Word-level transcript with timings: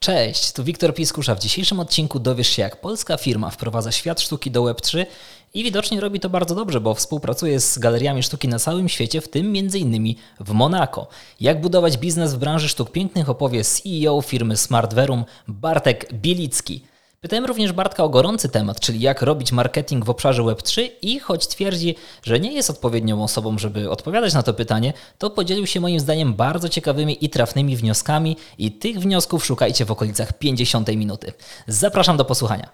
Cześć, 0.00 0.52
tu 0.52 0.64
Wiktor 0.64 0.94
Piskusza. 0.94 1.34
W 1.34 1.38
dzisiejszym 1.38 1.80
odcinku 1.80 2.18
dowiesz 2.18 2.48
się, 2.48 2.62
jak 2.62 2.80
polska 2.80 3.16
firma 3.16 3.50
wprowadza 3.50 3.92
świat 3.92 4.20
sztuki 4.20 4.50
do 4.50 4.62
Web3 4.62 5.06
i 5.54 5.64
widocznie 5.64 6.00
robi 6.00 6.20
to 6.20 6.30
bardzo 6.30 6.54
dobrze, 6.54 6.80
bo 6.80 6.94
współpracuje 6.94 7.60
z 7.60 7.78
galeriami 7.78 8.22
sztuki 8.22 8.48
na 8.48 8.58
całym 8.58 8.88
świecie, 8.88 9.20
w 9.20 9.28
tym 9.28 9.46
m.in. 9.46 10.14
w 10.40 10.52
Monako. 10.52 11.06
Jak 11.40 11.60
budować 11.60 11.98
biznes 11.98 12.34
w 12.34 12.38
branży 12.38 12.68
sztuk 12.68 12.92
pięknych 12.92 13.28
opowie 13.30 13.64
CEO 13.64 14.22
firmy 14.22 14.56
Smartverum 14.56 15.24
Bartek 15.48 16.12
Bielicki. 16.12 16.82
Pytałem 17.26 17.44
również 17.44 17.72
Bartka 17.72 18.04
o 18.04 18.08
gorący 18.08 18.48
temat, 18.48 18.80
czyli 18.80 19.00
jak 19.00 19.22
robić 19.22 19.52
marketing 19.52 20.04
w 20.04 20.10
obszarze 20.10 20.42
Web3 20.42 20.90
i 21.02 21.20
choć 21.20 21.46
twierdzi, 21.46 21.94
że 22.22 22.40
nie 22.40 22.52
jest 22.52 22.70
odpowiednią 22.70 23.24
osobą, 23.24 23.58
żeby 23.58 23.90
odpowiadać 23.90 24.34
na 24.34 24.42
to 24.42 24.54
pytanie, 24.54 24.92
to 25.18 25.30
podzielił 25.30 25.66
się 25.66 25.80
moim 25.80 26.00
zdaniem 26.00 26.34
bardzo 26.34 26.68
ciekawymi 26.68 27.24
i 27.24 27.30
trafnymi 27.30 27.76
wnioskami 27.76 28.36
i 28.58 28.72
tych 28.72 29.00
wniosków 29.00 29.44
szukajcie 29.44 29.84
w 29.84 29.90
okolicach 29.90 30.38
50 30.38 30.88
minuty. 30.88 31.32
Zapraszam 31.66 32.16
do 32.16 32.24
posłuchania. 32.24 32.70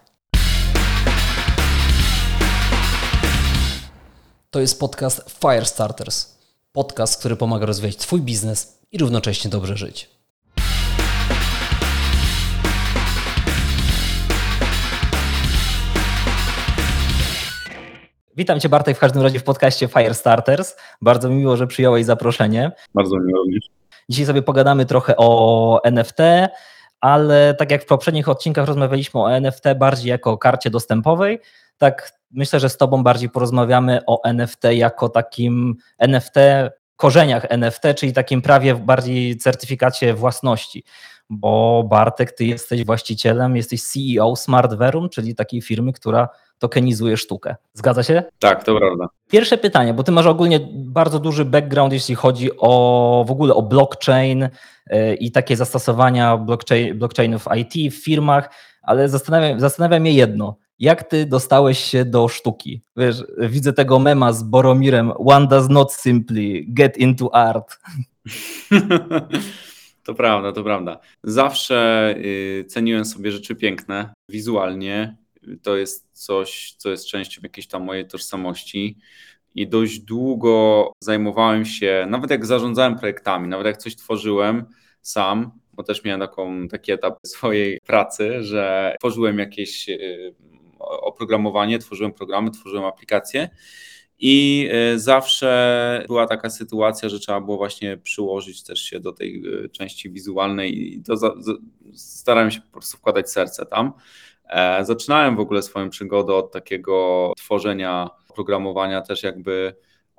To 4.51 4.61
jest 4.61 4.81
podcast 4.81 5.25
Firestarters. 5.41 6.35
Podcast, 6.73 7.19
który 7.19 7.37
pomaga 7.37 7.67
rozwijać 7.67 7.97
Twój 7.97 8.21
biznes 8.21 8.79
i 8.93 8.99
równocześnie 8.99 9.51
dobrze 9.51 9.77
żyć. 9.77 10.12
Witam 18.37 18.61
Cię 18.61 18.69
Bartek 18.69 18.97
w 18.97 19.01
każdym 19.01 19.23
razie 19.23 19.39
w 19.39 19.45
podcaście 19.45 19.89
Firestarters. 19.89 20.77
Bardzo 21.03 21.29
mi 21.29 21.37
miło, 21.37 21.57
że 21.57 21.67
przyjąłeś 21.67 22.05
zaproszenie. 22.05 22.73
Bardzo 22.95 23.17
miło 23.19 23.39
również. 23.39 23.65
Dzisiaj 24.09 24.27
sobie 24.27 24.43
pogadamy 24.43 24.87
trochę 24.87 25.15
o 25.17 25.81
NFT, 25.85 26.19
ale 27.01 27.55
tak 27.55 27.71
jak 27.71 27.83
w 27.83 27.87
poprzednich 27.87 28.29
odcinkach 28.29 28.67
rozmawialiśmy 28.67 29.21
o 29.21 29.33
NFT 29.33 29.65
bardziej 29.79 30.11
jako 30.11 30.31
o 30.31 30.39
karcie 30.39 30.71
dostępowej, 30.71 31.41
tak 31.79 32.13
myślę, 32.31 32.61
że 32.61 32.69
z 32.69 32.77
Tobą 32.77 33.03
bardziej 33.03 33.31
porozmawiamy 33.31 34.01
o 34.07 34.25
NFT 34.25 34.65
jako 34.71 35.09
takim 35.09 35.75
NFT, 35.99 36.37
korzeniach 36.97 37.47
NFT, 37.49 37.83
czyli 37.97 38.13
takim 38.13 38.43
prawie 38.43 38.75
bardziej 38.75 39.37
certyfikacie 39.37 40.15
własności 40.15 40.85
bo 41.31 41.85
Bartek, 41.91 42.33
ty 42.33 42.45
jesteś 42.45 42.85
właścicielem, 42.85 43.57
jesteś 43.57 43.83
CEO 43.83 44.37
Smartverum, 44.37 45.09
czyli 45.09 45.35
takiej 45.35 45.63
firmy, 45.63 45.93
która 45.93 46.29
tokenizuje 46.63 47.17
sztukę. 47.17 47.57
Zgadza 47.75 48.03
się? 48.03 48.23
Tak, 48.39 48.65
to 48.65 48.77
prawda. 48.77 49.09
Pierwsze 49.31 49.59
pytanie, 49.59 49.95
bo 49.95 50.03
ty 50.03 50.13
masz 50.13 50.27
ogólnie 50.27 50.61
bardzo 50.73 51.19
duży 51.19 51.45
background, 51.45 51.93
jeśli 51.93 52.15
chodzi 52.15 52.51
o 52.59 53.25
w 53.29 53.31
ogóle 53.31 53.55
o 53.55 53.63
blockchain 53.63 54.43
y, 54.43 54.51
i 55.21 55.33
takie 55.33 55.57
zastosowania 55.57 56.37
blockchain, 56.37 56.99
blockchainów 56.99 57.47
IT 57.57 57.95
w 57.95 58.05
firmach, 58.05 58.51
ale 58.83 59.09
zastanawia, 59.09 59.59
zastanawia 59.59 60.01
mnie 60.01 60.13
jedno. 60.13 60.57
Jak 60.79 61.05
ty 61.05 61.27
dostałeś 61.27 61.79
się 61.79 62.05
do 62.05 62.29
sztuki? 62.29 62.83
Wiesz, 62.97 63.25
widzę 63.39 63.73
tego 63.73 63.99
mema 63.99 64.33
z 64.33 64.43
Boromirem. 64.43 65.13
One 65.17 65.47
does 65.47 65.69
not 65.69 65.93
simply 65.93 66.65
get 66.69 66.97
into 66.97 67.35
art. 67.35 67.79
To 70.05 70.15
prawda, 70.15 70.53
to 70.53 70.63
prawda. 70.63 71.01
Zawsze 71.25 72.15
y, 72.17 72.65
ceniłem 72.69 73.05
sobie 73.05 73.33
rzeczy 73.33 73.55
piękne 73.55 74.15
wizualnie. 74.29 75.17
To 75.63 75.77
jest 75.77 76.09
coś, 76.13 76.75
co 76.79 76.91
jest 76.91 77.07
częścią 77.07 77.41
jakiejś 77.43 77.67
tam 77.67 77.85
mojej 77.85 78.09
tożsamości. 78.09 78.99
I 79.55 79.69
dość 79.69 79.99
długo 79.99 80.93
zajmowałem 81.01 81.65
się, 81.65 82.07
nawet 82.11 82.31
jak 82.31 82.47
zarządzałem 82.47 82.99
projektami, 82.99 83.49
nawet 83.49 83.67
jak 83.67 83.77
coś 83.77 83.97
tworzyłem 83.97 84.65
sam, 85.03 85.51
bo 85.73 85.83
też 85.83 86.05
miałem 86.05 86.21
taką, 86.21 86.69
taki 86.69 86.93
etap 86.93 87.19
swojej 87.27 87.81
pracy, 87.87 88.43
że 88.43 88.95
tworzyłem 89.01 89.39
jakieś 89.39 89.89
y, 89.89 90.35
oprogramowanie, 90.79 91.79
tworzyłem 91.79 92.13
programy, 92.13 92.51
tworzyłem 92.51 92.85
aplikacje 92.85 93.49
i 94.25 94.69
e, 94.73 94.99
zawsze 94.99 96.05
była 96.07 96.27
taka 96.27 96.51
sytuacja, 96.51 97.09
że 97.09 97.19
trzeba 97.19 97.41
było 97.41 97.57
właśnie 97.57 97.97
przyłożyć 97.97 98.63
też 98.63 98.83
się 98.83 99.01
do 99.01 99.13
tej 99.13 99.43
e, 99.65 99.69
części 99.69 100.11
wizualnej 100.11 100.95
i 100.95 101.03
to 101.03 101.15
starałem 101.95 102.51
się 102.51 102.61
po 102.61 102.73
prostu 102.73 102.97
wkładać 102.97 103.31
serce 103.31 103.67
tam. 103.67 103.93
E, 104.53 104.85
zaczynałem 104.85 105.37
w 105.37 105.41
ogóle 105.41 105.63
swoją 105.63 105.91
przygodę 105.91 106.35
od 106.35 106.53
takiego 106.53 107.33
tworzenia 107.37 108.11
programowania 108.35 109.01
też 109.01 109.23
jakby 109.23 109.75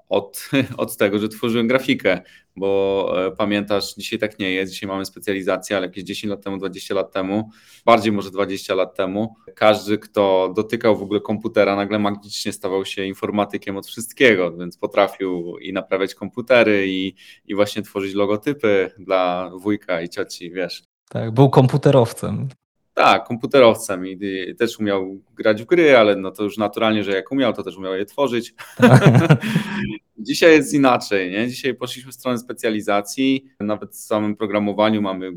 od, 0.10 0.50
od 0.78 0.98
tego, 0.98 1.20
że 1.20 1.30
tworzyłem 1.30 1.68
grafikę, 1.68 2.22
bo 2.56 3.14
e, 3.28 3.32
pamiętasz, 3.32 3.94
dzisiaj 3.94 4.20
tak 4.20 4.40
nie 4.40 4.52
jest, 4.52 4.74
dzisiaj 4.74 4.90
mamy 4.90 5.06
specjalizację, 5.06 5.78
ale 5.78 5.86
jakieś 5.86 6.04
10 6.04 6.32
lat 6.32 6.44
temu, 6.44 6.58
20 6.58 6.96
lat 6.96 7.12
temu, 7.12 7.50
bardziej 7.86 8.12
może 8.12 8.32
20 8.32 8.76
lat 8.76 8.96
temu, 8.96 9.36
każdy, 9.56 9.98
kto 9.98 10.54
dotykał 10.56 10.98
w 10.98 11.02
ogóle 11.04 11.22
komputera, 11.22 11.76
nagle 11.76 12.00
magicznie 12.00 12.54
stawał 12.54 12.86
się 12.86 13.06
informatykiem 13.06 13.78
od 13.78 13.88
wszystkiego, 13.88 14.58
więc 14.58 14.78
potrafił 14.78 15.58
i 15.58 15.74
naprawiać 15.74 16.16
komputery 16.16 16.86
i, 16.88 17.16
i 17.46 17.56
właśnie 17.56 17.82
tworzyć 17.82 18.14
logotypy 18.14 18.92
dla 19.00 19.52
wujka 19.58 20.02
i 20.02 20.10
cioci, 20.10 20.52
wiesz. 20.52 20.84
Tak, 21.10 21.32
był 21.32 21.50
komputerowcem. 21.50 22.48
Tak, 22.94 23.28
komputerowcem 23.28 24.08
i, 24.08 24.20
też 24.56 24.80
umiał 24.80 25.20
grać 25.36 25.64
w 25.64 25.66
gry, 25.66 25.98
ale 25.98 26.16
no 26.16 26.32
to 26.32 26.44
już 26.44 26.58
naturalnie, 26.58 27.04
że 27.04 27.12
jak 27.12 27.32
umiał, 27.32 27.54
to 27.54 27.64
też 27.64 27.78
umiał 27.78 27.96
je 27.96 28.06
tworzyć. 28.06 28.54
Dzisiaj 30.18 30.52
jest 30.52 30.74
inaczej, 30.74 31.32
nie? 31.32 31.48
Dzisiaj 31.48 31.76
poszliśmy 31.76 32.12
w 32.12 32.16
stronę 32.16 32.38
specjalizacji, 32.38 33.46
nawet 33.60 33.92
w 33.92 33.96
samym 33.96 34.36
programowaniu 34.36 35.02
mamy 35.02 35.32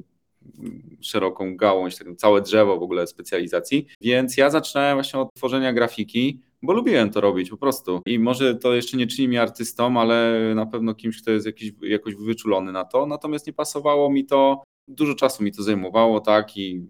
szeroką 1.01 1.57
gałąź, 1.57 1.97
tak, 1.97 2.17
całe 2.17 2.41
drzewo 2.41 2.79
w 2.79 2.83
ogóle 2.83 3.07
specjalizacji, 3.07 3.87
więc 4.01 4.37
ja 4.37 4.51
zaczynałem 4.51 4.97
właśnie 4.97 5.21
od 5.21 5.29
tworzenia 5.35 5.73
grafiki, 5.73 6.41
bo 6.63 6.73
lubiłem 6.73 7.11
to 7.11 7.21
robić 7.21 7.51
po 7.51 7.57
prostu. 7.57 8.01
I 8.07 8.19
może 8.19 8.55
to 8.55 8.75
jeszcze 8.75 8.97
nie 8.97 9.07
czyni 9.07 9.29
mnie 9.29 9.43
artystą, 9.43 10.01
ale 10.01 10.41
na 10.55 10.67
pewno 10.67 10.95
kimś, 10.95 11.23
kto 11.23 11.31
jest 11.31 11.47
jakiś, 11.47 11.73
jakoś 11.83 12.15
wyczulony 12.15 12.73
na 12.73 12.85
to. 12.85 13.07
Natomiast 13.07 13.47
nie 13.47 13.53
pasowało 13.53 14.11
mi 14.11 14.27
to 14.27 14.63
dużo 14.89 15.15
czasu 15.15 15.45
mi 15.45 15.53
to 15.53 15.63
zajmowało, 15.63 16.21
tak, 16.21 16.57
i 16.57 16.87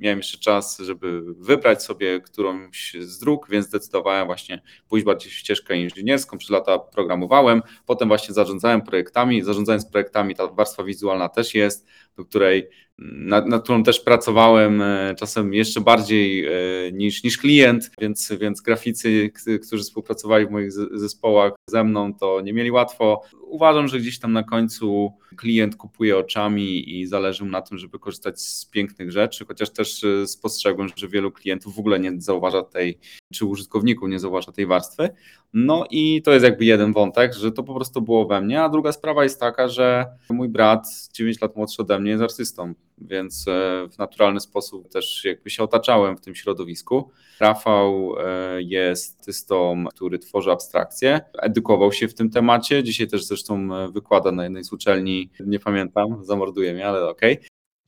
miałem 0.00 0.18
jeszcze 0.18 0.38
czas, 0.38 0.78
żeby 0.78 1.34
wybrać 1.34 1.82
sobie 1.82 2.20
którąś 2.20 2.96
z 3.00 3.18
dróg, 3.18 3.46
więc 3.50 3.66
zdecydowałem 3.66 4.26
właśnie 4.26 4.62
pójść 4.88 5.06
bardziej 5.06 5.30
w 5.30 5.34
ścieżkę 5.34 5.76
inżynierską. 5.76 6.38
Przez 6.38 6.50
lata 6.50 6.78
programowałem, 6.78 7.62
potem 7.86 8.08
właśnie 8.08 8.34
zarządzałem 8.34 8.82
projektami. 8.82 9.42
Zarządzając 9.42 9.86
projektami, 9.86 10.34
ta 10.34 10.46
warstwa 10.46 10.84
wizualna 10.84 11.28
też 11.28 11.54
jest, 11.54 11.86
do 12.16 12.24
której 12.24 12.68
nad, 12.98 13.46
nad, 13.46 13.62
którą 13.62 13.82
też 13.82 14.00
pracowałem 14.00 14.82
e, 14.82 15.14
czasem 15.18 15.54
jeszcze 15.54 15.80
bardziej 15.80 16.46
e, 16.46 16.52
niż, 16.92 17.24
niż 17.24 17.38
klient, 17.38 17.90
więc, 18.00 18.32
więc 18.40 18.60
graficy, 18.60 19.30
którzy 19.66 19.82
współpracowali 19.82 20.46
w 20.46 20.50
moich 20.50 20.72
zespołach 20.72 21.52
ze 21.70 21.84
mną, 21.84 22.14
to 22.14 22.40
nie 22.40 22.52
mieli 22.52 22.70
łatwo. 22.70 23.22
Uważam, 23.46 23.88
że 23.88 23.98
gdzieś 23.98 24.18
tam 24.18 24.32
na 24.32 24.42
końcu 24.42 25.12
klient 25.36 25.76
kupuje 25.76 26.18
oczami 26.18 26.98
i 27.00 27.06
zależy 27.06 27.44
mu 27.44 27.50
na 27.50 27.62
tym, 27.62 27.78
żeby 27.78 27.98
korzystać 27.98 28.40
z 28.40 28.64
pięknych 28.64 29.12
rzeczy, 29.12 29.44
chociaż 29.44 29.70
też 29.70 30.04
e, 30.04 30.26
spostrzegłem, 30.26 30.88
że 30.96 31.08
wielu 31.08 31.32
klientów 31.32 31.76
w 31.76 31.78
ogóle 31.78 32.00
nie 32.00 32.20
zauważa 32.20 32.62
tej, 32.62 32.98
czy 33.32 33.46
użytkowników 33.46 34.08
nie 34.08 34.20
zauważa 34.20 34.52
tej 34.52 34.66
warstwy. 34.66 35.08
No 35.52 35.84
i 35.90 36.22
to 36.22 36.32
jest 36.32 36.44
jakby 36.44 36.64
jeden 36.64 36.92
wątek, 36.92 37.34
że 37.34 37.52
to 37.52 37.62
po 37.62 37.74
prostu 37.74 38.02
było 38.02 38.26
we 38.26 38.40
mnie, 38.40 38.62
a 38.62 38.68
druga 38.68 38.92
sprawa 38.92 39.24
jest 39.24 39.40
taka, 39.40 39.68
że 39.68 40.06
mój 40.30 40.48
brat, 40.48 40.86
9 41.12 41.40
lat 41.40 41.56
młodszy 41.56 41.82
ode 41.82 42.00
mnie, 42.00 42.10
jest 42.10 42.22
artystą 42.22 42.74
więc 42.98 43.48
e, 43.48 43.88
w 43.92 43.98
naturalny 43.98 44.40
sposób 44.40 44.88
też 44.88 45.24
jakby 45.24 45.50
się 45.50 45.62
otaczałem 45.62 46.16
w 46.16 46.20
tym 46.20 46.34
środowisku. 46.34 47.10
Rafał 47.40 48.14
e, 48.18 48.62
jest 48.62 49.16
artystą, 49.26 49.84
który 49.94 50.18
tworzy 50.18 50.50
abstrakcje, 50.52 51.20
edukował 51.42 51.92
się 51.92 52.08
w 52.08 52.14
tym 52.14 52.30
temacie, 52.30 52.82
dzisiaj 52.82 53.06
też 53.06 53.24
zresztą 53.24 53.74
e, 53.74 53.92
wykłada 53.92 54.32
na 54.32 54.44
jednej 54.44 54.64
z 54.64 54.72
uczelni, 54.72 55.30
nie 55.40 55.58
pamiętam, 55.58 56.24
zamorduje 56.24 56.74
mnie, 56.74 56.88
ale 56.88 57.08
okej. 57.08 57.38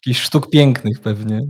Jakichś 0.06 0.20
sztuk 0.20 0.50
pięknych 0.50 1.00
pewnie. 1.00 1.40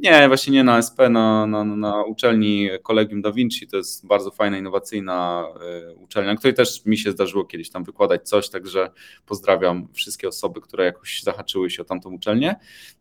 Nie, 0.00 0.28
właśnie 0.28 0.52
nie 0.52 0.64
na 0.64 0.78
SP, 0.88 0.98
na, 1.10 1.46
na, 1.46 1.64
na 1.64 2.04
uczelni 2.04 2.68
Collegium 2.82 3.22
Da 3.22 3.32
Vinci. 3.32 3.66
To 3.66 3.76
jest 3.76 4.06
bardzo 4.06 4.30
fajna, 4.30 4.58
innowacyjna 4.58 5.46
y, 5.90 5.94
uczelnia, 5.94 6.36
której 6.36 6.54
też 6.54 6.84
mi 6.86 6.98
się 6.98 7.10
zdarzyło 7.10 7.44
kiedyś 7.44 7.70
tam 7.70 7.84
wykładać 7.84 8.28
coś, 8.28 8.50
także 8.50 8.90
pozdrawiam 9.26 9.88
wszystkie 9.92 10.28
osoby, 10.28 10.60
które 10.60 10.84
jakoś 10.84 11.22
zahaczyły 11.22 11.70
się 11.70 11.82
o 11.82 11.84
tamtą 11.84 12.14
uczelnię. 12.14 12.56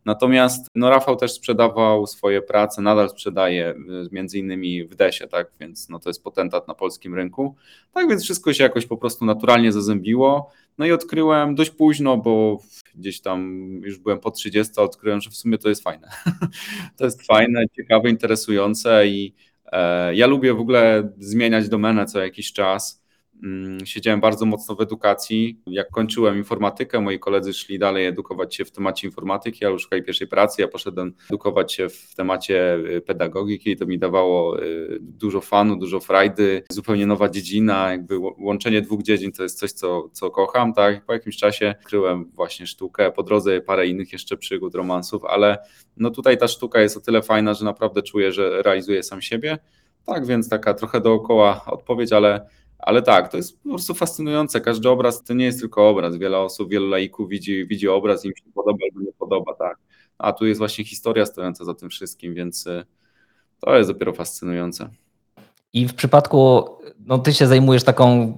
Natomiast 0.06 0.68
no, 0.76 0.90
Rafał 0.90 1.16
też 1.16 1.32
sprzedawał 1.32 2.08
swoje 2.08 2.42
prace, 2.42 2.82
nadal 2.82 3.10
sprzedaje 3.10 3.70
y, 3.70 3.76
między 4.12 4.40
innymi 4.40 4.84
w 4.84 4.96
DESie, 4.96 5.28
tak, 5.28 5.52
więc 5.60 5.90
no, 5.90 6.00
to 6.00 6.10
jest 6.10 6.24
potentat 6.24 6.68
na 6.68 6.74
polskim 6.74 7.16
rynku. 7.16 7.56
Tak 7.94 8.10
więc 8.10 8.24
wszystko 8.24 8.54
się 8.54 8.64
jakoś 8.64 8.86
po 8.86 8.98
prostu 8.98 9.26
naturalnie 9.26 9.72
zazębiło. 9.72 10.52
No 10.78 10.86
i 10.86 10.92
odkryłem 10.92 11.56
dość 11.56 11.70
późno, 11.70 12.18
bo 12.18 12.60
gdzieś 12.98 13.22
tam 13.22 13.70
już 13.84 13.98
byłem 13.98 14.20
po 14.20 14.32
30, 14.32 14.74
odkryłem, 14.78 15.22
że 15.22 15.30
w 15.30 15.36
sumie 15.36 15.58
to 15.58 15.70
jest 15.70 15.84
fajne. 15.84 16.10
to 16.98 17.06
jest 17.06 17.26
fajne, 17.26 17.64
ciekawe, 17.76 18.10
interesujące 18.10 19.08
i 19.08 19.36
e, 19.66 20.16
ja 20.16 20.28
lubię 20.28 20.54
w 20.54 20.60
ogóle 20.60 21.10
zmieniać 21.18 21.70
domenę 21.70 22.06
co 22.06 22.20
jakiś 22.20 22.54
czas. 22.54 23.07
Mm, 23.44 23.86
siedziałem 23.86 24.22
bardzo 24.22 24.46
mocno 24.46 24.76
w 24.76 24.82
edukacji. 24.82 25.62
Jak 25.68 25.90
kończyłem 25.90 26.38
informatykę, 26.38 27.02
moi 27.02 27.20
koledzy 27.20 27.54
szli 27.54 27.80
dalej 27.80 28.06
edukować 28.06 28.56
się 28.56 28.66
w 28.66 28.72
temacie 28.72 29.08
informatyki, 29.08 29.66
ale 29.66 29.80
szukali 29.80 30.04
pierwszej 30.04 30.28
pracy. 30.28 30.62
Ja 30.62 30.68
poszedłem 30.68 31.14
edukować 31.30 31.74
się 31.74 31.90
w 31.90 32.16
temacie 32.16 32.76
y, 32.76 33.02
pedagogiki 33.02 33.72
i 33.72 33.78
to 33.78 33.86
mi 33.86 34.00
dawało 34.00 34.64
y, 34.64 34.98
dużo 35.02 35.42
fanu, 35.42 35.76
dużo 35.76 36.00
frajdy, 36.00 36.64
zupełnie 36.70 37.06
nowa 37.06 37.30
dziedzina, 37.30 37.92
jakby 37.92 38.18
łączenie 38.20 38.82
dwóch 38.82 39.04
dziedzin 39.04 39.32
to 39.32 39.44
jest 39.44 39.60
coś, 39.60 39.72
co, 39.72 40.10
co 40.12 40.30
kocham, 40.30 40.74
tak? 40.74 41.06
Po 41.06 41.14
jakimś 41.14 41.38
czasie 41.38 41.76
kryłem 41.86 42.32
właśnie 42.34 42.68
sztukę, 42.68 43.12
po 43.12 43.24
drodze 43.24 43.62
parę 43.62 43.88
innych 43.88 44.14
jeszcze 44.14 44.38
przygód, 44.38 44.76
romansów, 44.76 45.26
ale 45.26 45.58
no 45.98 46.10
tutaj 46.10 46.38
ta 46.38 46.48
sztuka 46.48 46.82
jest 46.82 46.98
o 46.98 47.02
tyle 47.02 47.22
fajna, 47.22 47.54
że 47.54 47.66
naprawdę 47.66 48.02
czuję, 48.02 48.32
że 48.32 48.62
realizuję 48.62 49.04
sam 49.04 49.22
siebie. 49.22 49.58
Tak 50.06 50.26
więc 50.26 50.50
taka 50.50 50.74
trochę 50.74 51.02
dookoła 51.02 51.62
odpowiedź, 51.66 52.14
ale 52.14 52.48
ale 52.80 53.02
tak, 53.02 53.32
to 53.32 53.38
jest 53.38 53.64
po 53.64 53.70
prostu 53.70 53.94
fascynujące. 53.94 54.62
Każdy 54.62 54.90
obraz 54.90 55.24
to 55.24 55.34
nie 55.34 55.46
jest 55.46 55.60
tylko 55.60 55.90
obraz. 55.90 56.18
Wiele 56.18 56.40
osób, 56.40 56.70
wielu 56.70 56.88
laików 56.88 57.30
widzi, 57.30 57.68
widzi 57.68 57.88
obraz 57.88 58.26
i 58.26 58.28
im 58.28 58.34
się 58.36 58.44
podoba 58.54 58.78
albo 58.92 59.06
nie 59.06 59.14
podoba, 59.20 59.54
tak. 59.54 59.78
A 60.18 60.34
tu 60.34 60.46
jest 60.46 60.58
właśnie 60.58 60.86
historia 60.86 61.26
stojąca 61.26 61.66
za 61.66 61.74
tym 61.74 61.90
wszystkim, 61.90 62.34
więc 62.34 62.68
y, 62.68 62.86
to 63.60 63.78
jest 63.78 63.90
dopiero 63.90 64.14
fascynujące. 64.14 64.90
I 65.74 65.88
w 65.88 65.94
przypadku, 65.94 66.70
no 67.00 67.18
ty 67.18 67.34
się 67.34 67.48
zajmujesz 67.48 67.84
taką, 67.84 68.38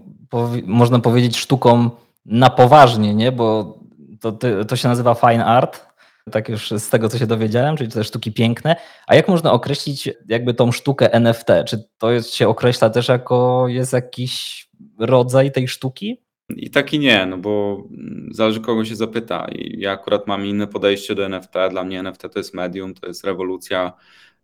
można 0.66 1.00
powiedzieć, 1.00 1.38
sztuką 1.38 1.90
na 2.26 2.50
poważnie, 2.50 3.16
nie? 3.16 3.32
Bo 3.32 3.80
to, 4.20 4.32
to 4.68 4.76
się 4.76 4.88
nazywa 4.88 5.16
fine 5.16 5.46
art, 5.46 5.86
tak 6.30 6.50
już 6.50 6.72
z 6.72 6.90
tego, 6.90 7.10
co 7.10 7.18
się 7.18 7.28
dowiedziałem, 7.28 7.78
czyli 7.78 7.92
te 7.92 8.04
sztuki 8.04 8.31
piękne. 8.31 8.76
A 9.08 9.16
jak 9.16 9.28
można 9.28 9.52
określić 9.52 10.10
jakby 10.28 10.54
tą 10.54 10.72
sztukę 10.72 11.14
NFT? 11.14 11.48
Czy 11.68 11.84
to 11.98 12.12
jest, 12.12 12.34
się 12.34 12.48
określa 12.48 12.90
też 12.90 13.08
jako 13.08 13.68
jest 13.68 13.94
jakiś 13.94 14.68
rodzaj 15.00 15.52
tej 15.52 15.68
sztuki? 15.68 16.22
I 16.56 16.70
tak 16.70 16.94
i 16.94 17.00
nie, 17.00 17.26
no 17.26 17.38
bo 17.38 17.84
zależy 18.31 18.62
kogo 18.62 18.86
się 18.86 18.96
zapyta. 18.96 19.48
I 19.52 19.80
ja 19.80 19.92
akurat 19.92 20.28
mam 20.28 20.46
inne 20.46 20.68
podejście 20.68 21.16
do 21.16 21.26
NFT. 21.26 21.54
Dla 21.70 21.84
mnie 21.84 22.00
NFT 22.00 22.22
to 22.34 22.40
jest 22.40 22.54
medium, 22.54 22.94
to 22.94 23.08
jest 23.08 23.24
rewolucja 23.24 23.94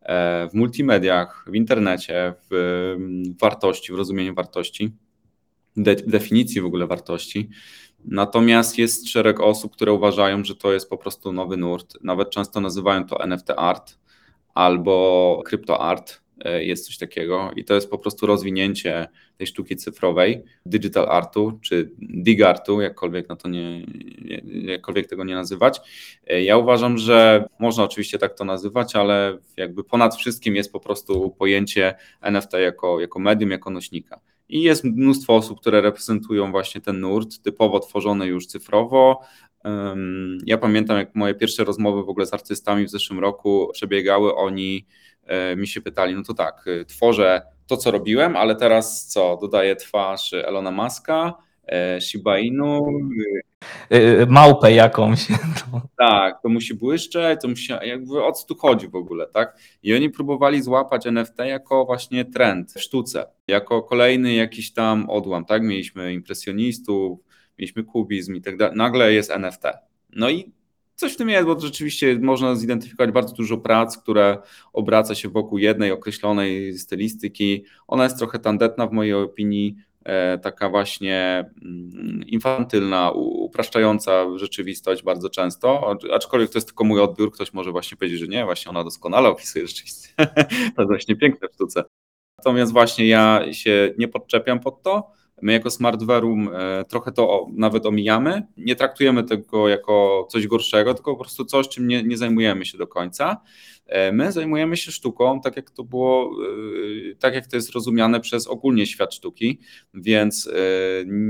e, 0.01 0.49
w 0.49 0.53
multimediach, 0.53 1.45
w 1.47 1.55
internecie, 1.55 2.33
w 2.51 2.95
wartości, 3.41 3.93
w 3.93 3.95
rozumieniu 3.95 4.33
wartości, 4.33 4.91
definicji 6.07 6.61
w 6.61 6.65
ogóle 6.65 6.87
wartości. 6.87 7.49
Natomiast 8.07 8.77
jest 8.77 9.09
szereg 9.09 9.39
osób, 9.39 9.73
które 9.73 9.93
uważają, 9.93 10.43
że 10.43 10.55
to 10.55 10.73
jest 10.73 10.89
po 10.89 10.97
prostu 10.97 11.33
nowy 11.33 11.57
nurt. 11.57 11.97
Nawet 12.03 12.29
często 12.29 12.61
nazywają 12.61 13.05
to 13.05 13.23
NFT 13.23 13.49
art 13.57 13.97
albo 14.53 15.41
krypto 15.45 15.81
art. 15.81 16.25
E, 16.45 16.63
jest 16.63 16.85
coś 16.85 16.97
takiego 16.97 17.51
i 17.55 17.63
to 17.63 17.73
jest 17.73 17.89
po 17.89 17.97
prostu 17.97 18.25
rozwinięcie 18.25 19.07
tej 19.37 19.47
sztuki 19.47 19.75
cyfrowej, 19.75 20.43
digital 20.65 21.09
artu 21.09 21.59
czy 21.61 21.91
dig 21.99 22.41
artu, 22.41 22.81
jakkolwiek, 22.81 23.29
na 23.29 23.35
to 23.35 23.49
nie, 23.49 23.85
jakkolwiek 24.51 25.07
tego 25.07 25.23
nie 25.23 25.35
nazywać. 25.35 25.81
E, 26.27 26.43
ja 26.43 26.57
uważam, 26.57 26.97
że 26.97 27.45
można 27.59 27.83
oczywiście 27.83 28.17
tak 28.19 28.33
to 28.33 28.45
nazywać, 28.45 28.95
ale 28.95 29.37
jakby 29.57 29.83
ponad 29.83 30.15
wszystkim 30.15 30.55
jest 30.55 30.71
po 30.71 30.79
prostu 30.79 31.31
pojęcie 31.31 31.95
NFT 32.21 32.53
jako, 32.53 32.99
jako 32.99 33.19
medium, 33.19 33.51
jako 33.51 33.69
nośnika. 33.69 34.19
I 34.49 34.61
jest 34.61 34.83
mnóstwo 34.83 35.35
osób, 35.35 35.61
które 35.61 35.81
reprezentują 35.81 36.51
właśnie 36.51 36.81
ten 36.81 36.99
nurt, 36.99 37.41
typowo 37.41 37.79
tworzony 37.79 38.25
już 38.25 38.47
cyfrowo. 38.47 39.21
Ja 40.45 40.57
pamiętam, 40.57 40.97
jak 40.97 41.15
moje 41.15 41.33
pierwsze 41.33 41.63
rozmowy 41.63 42.03
w 42.03 42.09
ogóle 42.09 42.25
z 42.25 42.33
artystami 42.33 42.85
w 42.85 42.89
zeszłym 42.89 43.19
roku 43.19 43.69
przebiegały, 43.73 44.35
oni 44.35 44.85
e, 45.23 45.55
mi 45.55 45.67
się 45.67 45.81
pytali, 45.81 46.15
no 46.15 46.23
to 46.23 46.33
tak, 46.33 46.65
tworzę 46.87 47.41
to, 47.67 47.77
co 47.77 47.91
robiłem, 47.91 48.35
ale 48.35 48.55
teraz 48.55 49.05
co, 49.07 49.37
dodaję 49.41 49.75
twarz 49.75 50.33
Elona 50.33 50.71
Muska, 50.71 51.33
Shiba 51.99 52.39
Inu, 52.39 52.85
Y, 53.91 54.21
y, 54.21 54.27
małpę 54.27 54.71
jakąś. 54.71 55.27
Tak, 55.97 56.41
to 56.41 56.49
musi 56.49 56.73
błyszczeć, 56.73 57.41
to 57.41 57.47
musi, 57.47 57.73
jakby 57.81 58.23
o 58.23 58.31
co 58.31 58.47
tu 58.47 58.55
chodzi 58.55 58.87
w 58.87 58.95
ogóle, 58.95 59.27
tak? 59.27 59.57
I 59.83 59.93
oni 59.93 60.09
próbowali 60.09 60.61
złapać 60.61 61.07
NFT 61.07 61.37
jako 61.39 61.85
właśnie 61.85 62.25
trend 62.25 62.73
w 62.73 62.81
sztuce, 62.81 63.25
jako 63.47 63.83
kolejny 63.83 64.33
jakiś 64.33 64.73
tam 64.73 65.09
odłam, 65.09 65.45
tak? 65.45 65.63
Mieliśmy 65.63 66.13
impresjonistów, 66.13 67.19
mieliśmy 67.59 67.83
kubizm 67.83 68.35
i 68.35 68.41
tak 68.41 68.57
dalej. 68.57 68.77
Nagle 68.77 69.13
jest 69.13 69.31
NFT. 69.31 69.63
No 70.15 70.29
i 70.29 70.53
coś 70.95 71.13
w 71.13 71.17
tym 71.17 71.29
jest, 71.29 71.45
bo 71.45 71.59
rzeczywiście 71.59 72.19
można 72.21 72.55
zidentyfikować 72.55 73.11
bardzo 73.11 73.35
dużo 73.35 73.57
prac, 73.57 73.97
które 73.97 74.37
obraca 74.73 75.15
się 75.15 75.29
wokół 75.29 75.57
jednej 75.57 75.91
określonej 75.91 76.77
stylistyki. 76.77 77.63
Ona 77.87 78.03
jest 78.03 78.17
trochę 78.17 78.39
tandetna 78.39 78.87
w 78.87 78.91
mojej 78.91 79.13
opinii, 79.13 79.75
E, 79.75 79.94
taka 80.41 80.69
właśnie 80.69 81.45
mm, 81.61 82.23
infantylna, 82.27 83.11
upraszczająca 83.11 84.37
rzeczywistość 84.37 85.03
bardzo 85.03 85.29
często, 85.29 85.95
aczkolwiek 86.13 86.51
to 86.51 86.57
jest 86.57 86.67
tylko 86.67 86.83
mój 86.83 86.99
odbiór, 87.01 87.31
ktoś 87.31 87.53
może 87.53 87.71
właśnie 87.71 87.97
powiedzieć, 87.97 88.19
że 88.19 88.27
nie, 88.27 88.45
właśnie 88.45 88.69
ona 88.69 88.83
doskonale 88.83 89.29
opisuje 89.29 89.67
rzeczywistość. 89.67 90.13
to 90.75 90.81
jest 90.81 90.87
właśnie 90.87 91.15
piękne 91.15 91.47
w 91.47 91.53
sztuce. 91.53 91.83
Natomiast 92.37 92.71
właśnie 92.71 93.07
ja 93.07 93.53
się 93.53 93.93
nie 93.97 94.07
podczepiam 94.07 94.59
pod 94.59 94.83
to, 94.83 95.11
My 95.41 95.53
jako 95.53 95.71
Smartverum 95.71 96.49
e, 96.53 96.85
trochę 96.85 97.11
to 97.11 97.47
nawet 97.53 97.85
omijamy. 97.85 98.47
Nie 98.57 98.75
traktujemy 98.75 99.23
tego 99.23 99.69
jako 99.69 100.27
coś 100.31 100.47
gorszego, 100.47 100.93
tylko 100.93 101.15
po 101.15 101.19
prostu 101.19 101.45
coś, 101.45 101.67
czym 101.67 101.87
nie, 101.87 102.03
nie 102.03 102.17
zajmujemy 102.17 102.65
się 102.65 102.77
do 102.77 102.87
końca. 102.87 103.41
E, 103.85 104.11
my 104.11 104.31
zajmujemy 104.31 104.77
się 104.77 104.91
sztuką, 104.91 105.41
tak 105.41 105.55
jak 105.55 105.71
to 105.71 105.83
było, 105.83 106.31
e, 107.11 107.15
tak 107.15 107.33
jak 107.33 107.47
to 107.47 107.55
jest 107.55 107.71
rozumiane 107.71 108.19
przez 108.19 108.47
ogólnie 108.47 108.85
świat 108.85 109.13
sztuki, 109.13 109.59
więc 109.93 110.49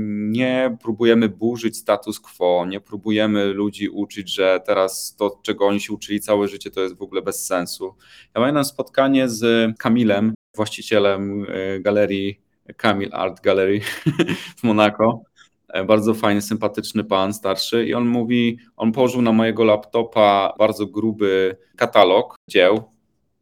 nie 0.06 0.76
próbujemy 0.82 1.28
burzyć 1.28 1.76
status 1.76 2.20
quo, 2.20 2.66
nie 2.68 2.80
próbujemy 2.80 3.44
ludzi 3.44 3.88
uczyć, 3.88 4.34
że 4.34 4.60
teraz 4.66 5.16
to, 5.18 5.40
czego 5.42 5.66
oni 5.66 5.80
się 5.80 5.92
uczyli 5.92 6.20
całe 6.20 6.48
życie, 6.48 6.70
to 6.70 6.80
jest 6.80 6.98
w 6.98 7.02
ogóle 7.02 7.22
bez 7.22 7.46
sensu. 7.46 7.94
Ja 8.34 8.40
pamiętam 8.40 8.64
spotkanie 8.64 9.28
z 9.28 9.72
Kamilem, 9.78 10.34
właścicielem 10.56 11.46
galerii 11.80 12.45
Kamil 12.76 13.08
Art 13.12 13.40
Gallery 13.40 13.80
w 14.58 14.62
Monako. 14.62 15.22
E, 15.68 15.84
bardzo 15.84 16.14
fajny, 16.14 16.42
sympatyczny 16.42 17.04
pan, 17.04 17.34
starszy. 17.34 17.86
I 17.86 17.94
on 17.94 18.06
mówi, 18.06 18.58
on 18.76 18.92
położył 18.92 19.22
na 19.22 19.32
mojego 19.32 19.64
laptopa 19.64 20.54
bardzo 20.58 20.86
gruby 20.86 21.56
katalog 21.76 22.36
dzieł, 22.48 22.82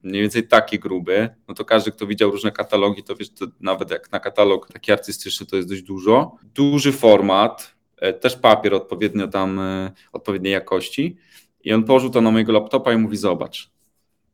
mniej 0.02 0.22
więcej 0.22 0.48
taki 0.48 0.78
gruby. 0.78 1.28
No 1.48 1.54
to 1.54 1.64
każdy, 1.64 1.92
kto 1.92 2.06
widział 2.06 2.30
różne 2.30 2.52
katalogi, 2.52 3.02
to 3.02 3.16
wiesz, 3.16 3.30
to 3.30 3.46
nawet 3.60 3.90
jak 3.90 4.12
na 4.12 4.20
katalog 4.20 4.72
taki 4.72 4.92
artystyczny, 4.92 5.46
to 5.46 5.56
jest 5.56 5.68
dość 5.68 5.82
dużo. 5.82 6.36
Duży 6.54 6.92
format, 6.92 7.74
e, 7.96 8.12
też 8.12 8.36
papier 8.36 8.74
odpowiednio 8.74 9.28
tam, 9.28 9.60
e, 9.60 9.92
odpowiedniej 10.12 10.52
jakości. 10.52 11.16
I 11.64 11.72
on 11.72 11.84
położył 11.84 12.10
to 12.10 12.20
na 12.20 12.30
mojego 12.30 12.52
laptopa 12.52 12.92
i 12.92 12.96
mówi: 12.96 13.16
Zobacz, 13.16 13.70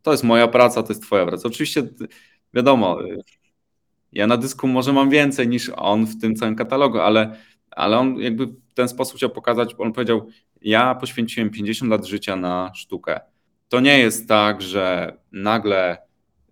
to 0.03 0.11
jest 0.11 0.25
moja 0.25 0.49
praca, 0.49 0.83
to 0.83 0.89
jest 0.89 1.03
Twoja 1.03 1.27
praca. 1.27 1.49
Oczywiście, 1.49 1.83
wiadomo, 2.55 2.99
ja 4.13 4.27
na 4.27 4.37
dysku 4.37 4.69
może 4.69 4.93
mam 4.93 5.11
więcej 5.11 5.49
niż 5.49 5.71
on 5.77 6.07
w 6.07 6.21
tym 6.21 6.37
całym 6.37 6.57
katalogu, 6.57 6.99
ale, 6.99 7.37
ale 7.71 7.99
on 7.99 8.19
jakby 8.19 8.47
w 8.47 8.75
ten 8.75 8.89
sposób 8.89 9.17
chciał 9.17 9.31
pokazać, 9.31 9.75
on 9.79 9.93
powiedział, 9.93 10.29
ja 10.63 10.95
poświęciłem 10.95 11.51
50 11.51 11.91
lat 11.91 12.07
życia 12.07 12.37
na 12.37 12.73
sztukę. 12.75 13.21
To 13.69 13.81
nie 13.81 13.99
jest 13.99 14.29
tak, 14.29 14.63
że 14.63 15.17
nagle 15.33 15.99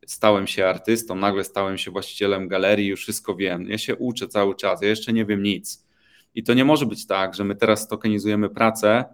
stałem 0.06 0.46
się 0.46 0.66
artystą, 0.66 1.14
nagle 1.14 1.44
stałem 1.44 1.78
się 1.78 1.90
właścicielem 1.90 2.48
galerii, 2.48 2.86
już 2.86 3.00
wszystko 3.00 3.36
wiem. 3.36 3.68
Ja 3.70 3.78
się 3.78 3.96
uczę 3.96 4.28
cały 4.28 4.56
czas, 4.56 4.82
ja 4.82 4.88
jeszcze 4.88 5.12
nie 5.12 5.24
wiem 5.24 5.42
nic. 5.42 5.86
I 6.34 6.42
to 6.42 6.54
nie 6.54 6.64
może 6.64 6.86
być 6.86 7.06
tak, 7.06 7.34
że 7.34 7.44
my 7.44 7.56
teraz 7.56 7.88
tokenizujemy 7.88 8.50
pracę, 8.50 9.04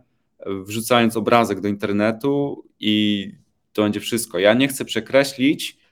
wrzucając 0.46 1.16
obrazek 1.16 1.60
do 1.60 1.68
internetu 1.68 2.64
i 2.80 3.26
to 3.72 3.82
będzie 3.82 4.00
wszystko. 4.00 4.38
Ja 4.38 4.54
nie 4.54 4.68
chcę 4.68 4.84
przekreślić 4.84 5.83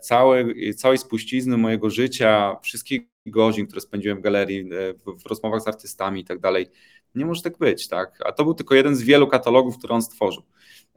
całej, 0.00 0.74
całej 0.74 0.98
spuścizny 0.98 1.56
mojego 1.56 1.90
życia, 1.90 2.56
wszystkich 2.62 3.02
godzin, 3.26 3.66
które 3.66 3.80
spędziłem 3.80 4.18
w 4.18 4.20
galerii, 4.20 4.60
e, 4.60 4.92
w, 4.92 5.22
w 5.22 5.26
rozmowach 5.26 5.62
z 5.62 5.68
artystami 5.68 6.20
i 6.20 6.24
tak 6.24 6.38
dalej. 6.38 6.66
Nie 7.14 7.26
może 7.26 7.42
tak 7.42 7.58
być, 7.58 7.88
tak? 7.88 8.18
A 8.24 8.32
to 8.32 8.44
był 8.44 8.54
tylko 8.54 8.74
jeden 8.74 8.96
z 8.96 9.02
wielu 9.02 9.26
katalogów, 9.26 9.78
które 9.78 9.94
on 9.94 10.02
stworzył. 10.02 10.42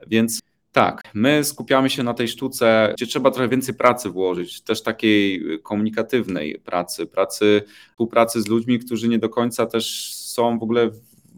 Więc 0.07 0.39
tak, 0.71 1.01
my 1.13 1.43
skupiamy 1.43 1.89
się 1.89 2.03
na 2.03 2.13
tej 2.13 2.27
sztuce, 2.27 2.93
gdzie 2.97 3.07
trzeba 3.07 3.31
trochę 3.31 3.49
więcej 3.49 3.75
pracy 3.75 4.09
włożyć, 4.09 4.61
też 4.61 4.83
takiej 4.83 5.43
komunikatywnej 5.63 6.59
pracy, 6.65 7.05
pracy, 7.05 7.63
współpracy 7.89 8.41
z 8.41 8.47
ludźmi, 8.47 8.79
którzy 8.79 9.07
nie 9.07 9.19
do 9.19 9.29
końca 9.29 9.65
też 9.65 10.13
są 10.13 10.59
w 10.59 10.63
ogóle 10.63 10.91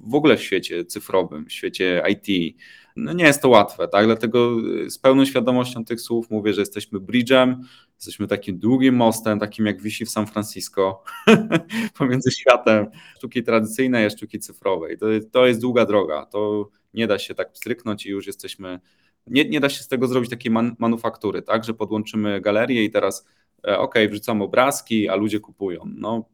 w 0.04 0.16
ogóle 0.16 0.38
w 0.38 0.44
świecie 0.44 0.86
cyfrowym, 0.86 1.46
w 1.46 1.52
świecie 1.52 2.04
IT, 2.10 2.58
no 3.03 3.13
nie 3.13 3.24
jest 3.24 3.41
to 3.41 3.50
łatwe, 3.50 3.88
tak? 3.88 4.06
Dlatego 4.06 4.58
y, 4.86 4.89
z 4.89 4.98
pełną 4.98 5.25
świadomością 5.25 5.86
tych 5.86 6.01
słów 6.01 6.29
mówię, 6.29 6.53
że 6.53 6.62
jesteśmy 6.62 7.00
bridge'em, 7.00 7.56
jesteśmy 7.96 8.27
takim 8.27 8.60
długim 8.60 8.96
mostem, 8.96 9.39
takim 9.39 9.65
jak 9.65 9.82
wisi 9.82 10.06
w 10.06 10.10
San 10.10 10.27
Francisco, 10.27 11.03
pomiędzy 11.98 12.32
światem 12.32 12.88
sztuki 13.18 13.44
tradycyjnej 13.44 14.06
a 14.06 14.10
sztuki 14.10 14.39
cyfrowej. 14.39 14.98
To, 14.98 15.06
to 15.32 15.48
jest 15.48 15.62
długa 15.62 15.86
droga, 15.86 16.25
to 16.25 16.70
nie 16.94 17.08
da 17.08 17.20
się 17.20 17.36
tak 17.36 17.50
stryknąć 17.53 18.06
i 18.06 18.10
już 18.10 18.27
jesteśmy, 18.27 18.79
nie, 19.27 19.50
nie 19.50 19.60
da 19.60 19.70
się 19.70 19.84
z 19.84 19.88
tego 19.88 20.08
zrobić 20.08 20.29
takiej 20.29 20.51
man, 20.51 20.75
manufaktury, 20.79 21.41
tak? 21.41 21.63
Że 21.63 21.74
podłączymy 21.74 22.41
galerię 22.41 22.84
i 22.84 22.91
teraz 22.91 23.25
ok, 23.63 23.96
wrzucamy 24.10 24.44
obrazki, 24.44 25.10
a 25.10 25.15
ludzie 25.15 25.39
kupują. 25.39 25.82
No, 25.96 26.25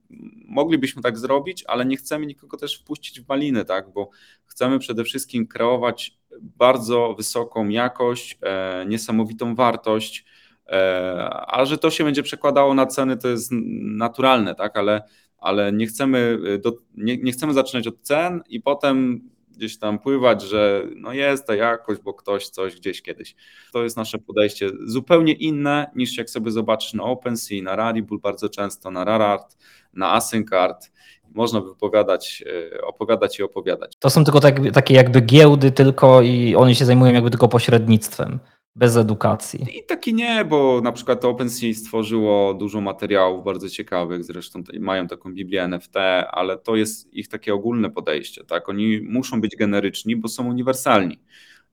moglibyśmy 0.47 1.01
tak 1.01 1.17
zrobić, 1.17 1.63
ale 1.67 1.85
nie 1.85 1.97
chcemy 1.97 2.25
nikogo 2.25 2.57
też 2.57 2.79
wpuścić 2.79 3.21
w 3.21 3.27
maliny, 3.27 3.65
tak, 3.65 3.93
bo 3.93 4.09
chcemy 4.45 4.79
przede 4.79 5.03
wszystkim 5.03 5.47
kreować 5.47 6.17
bardzo 6.41 7.13
wysoką 7.17 7.69
jakość, 7.69 8.37
e, 8.41 8.85
niesamowitą 8.87 9.55
wartość, 9.55 10.25
e, 10.67 11.29
a 11.47 11.65
że 11.65 11.77
to 11.77 11.89
się 11.89 12.03
będzie 12.03 12.23
przekładało 12.23 12.73
na 12.73 12.85
ceny, 12.85 13.17
to 13.17 13.27
jest 13.27 13.51
naturalne, 13.81 14.55
tak, 14.55 14.77
ale, 14.77 15.03
ale 15.37 15.73
nie, 15.73 15.87
chcemy 15.87 16.39
do, 16.63 16.73
nie, 16.97 17.17
nie 17.17 17.31
chcemy 17.31 17.53
zaczynać 17.53 17.87
od 17.87 18.01
cen 18.01 18.41
i 18.49 18.61
potem 18.61 19.21
gdzieś 19.55 19.77
tam 19.77 19.99
pływać, 19.99 20.41
że 20.41 20.87
no 20.95 21.13
jest 21.13 21.47
ta 21.47 21.55
jakość, 21.55 22.01
bo 22.01 22.13
ktoś 22.13 22.49
coś 22.49 22.75
gdzieś 22.75 23.01
kiedyś. 23.01 23.35
To 23.73 23.83
jest 23.83 23.97
nasze 23.97 24.17
podejście 24.17 24.69
zupełnie 24.85 25.33
inne 25.33 25.91
niż 25.95 26.17
jak 26.17 26.29
sobie 26.29 26.51
zobaczysz 26.51 26.93
na 26.93 27.03
OpenSea, 27.03 27.61
na 27.63 27.75
Rarible 27.75 28.17
bardzo 28.17 28.49
często, 28.49 28.91
na 28.91 29.03
Rarart, 29.03 29.57
na 29.93 30.13
AsyncArt. 30.13 30.91
Można 31.35 31.61
wypowiadać, 31.61 32.43
e, 32.75 32.81
opowiadać 32.81 33.39
i 33.39 33.43
opowiadać. 33.43 33.95
To 33.99 34.09
są 34.09 34.23
tylko 34.23 34.39
tak, 34.39 34.71
takie 34.73 34.93
jakby 34.93 35.21
giełdy 35.21 35.71
tylko 35.71 36.21
i 36.21 36.55
oni 36.55 36.75
się 36.75 36.85
zajmują 36.85 37.13
jakby 37.13 37.29
tylko 37.29 37.47
pośrednictwem 37.47 38.39
bez 38.75 38.97
edukacji. 38.97 39.65
I 39.79 39.83
taki 39.83 40.13
nie, 40.13 40.45
bo 40.45 40.81
na 40.83 40.91
przykład 40.91 41.25
OpenSea 41.25 41.73
stworzyło 41.73 42.53
dużo 42.53 42.81
materiałów 42.81 43.43
bardzo 43.45 43.69
ciekawych, 43.69 44.23
zresztą 44.23 44.63
mają 44.79 45.07
taką 45.07 45.33
Biblię 45.33 45.63
NFT, 45.63 45.95
ale 46.31 46.57
to 46.57 46.75
jest 46.75 47.13
ich 47.13 47.27
takie 47.27 47.53
ogólne 47.53 47.89
podejście, 47.89 48.43
tak? 48.43 48.69
Oni 48.69 49.01
muszą 49.01 49.41
być 49.41 49.55
generyczni, 49.55 50.15
bo 50.15 50.27
są 50.27 50.49
uniwersalni. 50.49 51.19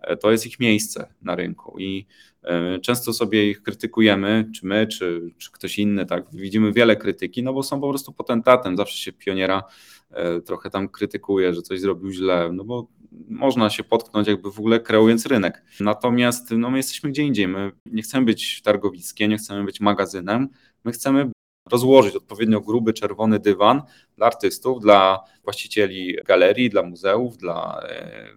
E, 0.02 0.16
to 0.16 0.30
jest 0.30 0.46
ich 0.46 0.60
miejsce 0.60 1.14
na 1.22 1.34
rynku 1.34 1.78
i 1.78 2.06
e, 2.42 2.78
często 2.78 3.12
sobie 3.12 3.50
ich 3.50 3.62
krytykujemy, 3.62 4.50
czy 4.54 4.66
my, 4.66 4.86
czy, 4.86 5.30
czy 5.38 5.52
ktoś 5.52 5.78
inny, 5.78 6.06
tak? 6.06 6.24
Widzimy 6.32 6.72
wiele 6.72 6.96
krytyki, 6.96 7.42
no 7.42 7.52
bo 7.52 7.62
są 7.62 7.80
po 7.80 7.88
prostu 7.88 8.12
potentatem, 8.12 8.76
zawsze 8.76 8.98
się 8.98 9.12
pioniera 9.12 9.62
e, 10.10 10.40
trochę 10.40 10.70
tam 10.70 10.88
krytykuje, 10.88 11.54
że 11.54 11.62
coś 11.62 11.80
zrobił 11.80 12.10
źle, 12.10 12.50
no 12.52 12.64
bo 12.64 12.86
można 13.28 13.70
się 13.70 13.84
potknąć 13.84 14.28
jakby 14.28 14.52
w 14.52 14.58
ogóle 14.58 14.80
kreując 14.80 15.26
rynek. 15.26 15.64
Natomiast 15.80 16.50
no, 16.50 16.70
my 16.70 16.76
jesteśmy 16.76 17.10
gdzie 17.10 17.22
indziej. 17.22 17.48
My 17.48 17.72
nie 17.86 18.02
chcemy 18.02 18.26
być 18.26 18.62
targowiskiem, 18.62 19.30
nie 19.30 19.36
chcemy 19.36 19.64
być 19.64 19.80
magazynem. 19.80 20.48
My 20.84 20.92
chcemy 20.92 21.30
rozłożyć 21.70 22.16
odpowiednio 22.16 22.60
gruby 22.60 22.92
czerwony 22.92 23.38
dywan 23.38 23.82
dla 24.16 24.26
artystów, 24.26 24.80
dla 24.80 25.20
właścicieli 25.44 26.16
galerii, 26.24 26.70
dla 26.70 26.82
muzeów, 26.82 27.36
dla 27.36 27.82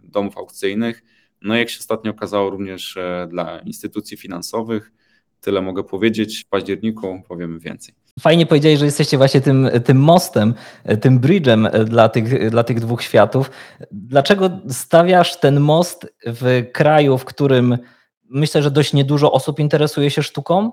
domów 0.03 0.37
aukcyjnych. 0.37 1.03
No 1.45 1.55
jak 1.55 1.69
się 1.69 1.79
ostatnio 1.79 2.11
okazało 2.11 2.49
również 2.49 2.97
e, 2.97 3.27
dla 3.29 3.59
instytucji 3.59 4.17
finansowych. 4.17 4.91
Tyle 5.41 5.61
mogę 5.61 5.83
powiedzieć. 5.83 6.43
W 6.43 6.49
październiku 6.49 7.21
powiemy 7.27 7.59
więcej. 7.59 7.95
Fajnie 8.19 8.45
powiedziałeś, 8.45 8.79
że 8.79 8.85
jesteście 8.85 9.17
właśnie 9.17 9.41
tym, 9.41 9.69
tym 9.85 9.97
mostem, 9.97 10.53
tym 11.01 11.19
bridge'em 11.19 11.83
dla 11.83 12.09
tych, 12.09 12.49
dla 12.49 12.63
tych 12.63 12.79
dwóch 12.79 13.03
światów. 13.03 13.51
Dlaczego 13.91 14.49
stawiasz 14.69 15.39
ten 15.39 15.59
most 15.59 16.07
w 16.25 16.63
kraju, 16.73 17.17
w 17.17 17.25
którym 17.25 17.77
myślę, 18.29 18.61
że 18.61 18.71
dość 18.71 18.93
niedużo 18.93 19.31
osób 19.31 19.59
interesuje 19.59 20.11
się 20.11 20.23
sztuką, 20.23 20.71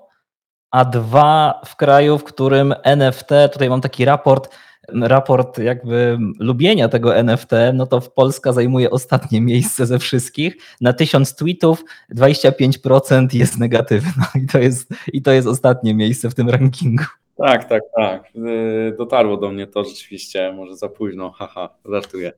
a 0.70 0.84
dwa 0.84 1.60
w 1.66 1.76
kraju, 1.76 2.18
w 2.18 2.24
którym 2.24 2.74
NFT, 2.82 3.28
tutaj 3.52 3.70
mam 3.70 3.80
taki 3.80 4.04
raport, 4.04 4.54
raport 4.88 5.58
jakby 5.58 6.18
lubienia 6.38 6.88
tego 6.88 7.16
NFT, 7.16 7.50
no 7.74 7.86
to 7.86 8.00
Polska 8.00 8.52
zajmuje 8.52 8.90
ostatnie 8.90 9.40
miejsce 9.40 9.86
ze 9.86 9.98
wszystkich. 9.98 10.56
Na 10.80 10.92
tysiąc 10.92 11.36
tweetów 11.36 11.84
25% 12.14 13.34
jest 13.34 13.58
negatywne 13.58 14.24
i 14.44 14.46
to 14.46 14.58
jest, 14.58 14.94
i 15.12 15.22
to 15.22 15.32
jest 15.32 15.48
ostatnie 15.48 15.94
miejsce 15.94 16.30
w 16.30 16.34
tym 16.34 16.50
rankingu. 16.50 17.04
Tak, 17.36 17.68
tak, 17.68 17.82
tak. 17.96 18.24
Y, 18.36 18.94
dotarło 18.98 19.36
do 19.36 19.50
mnie 19.50 19.66
to 19.66 19.84
rzeczywiście, 19.84 20.52
może 20.52 20.76
za 20.76 20.88
późno, 20.88 21.30
haha, 21.30 21.68
żartuję. 21.84 22.32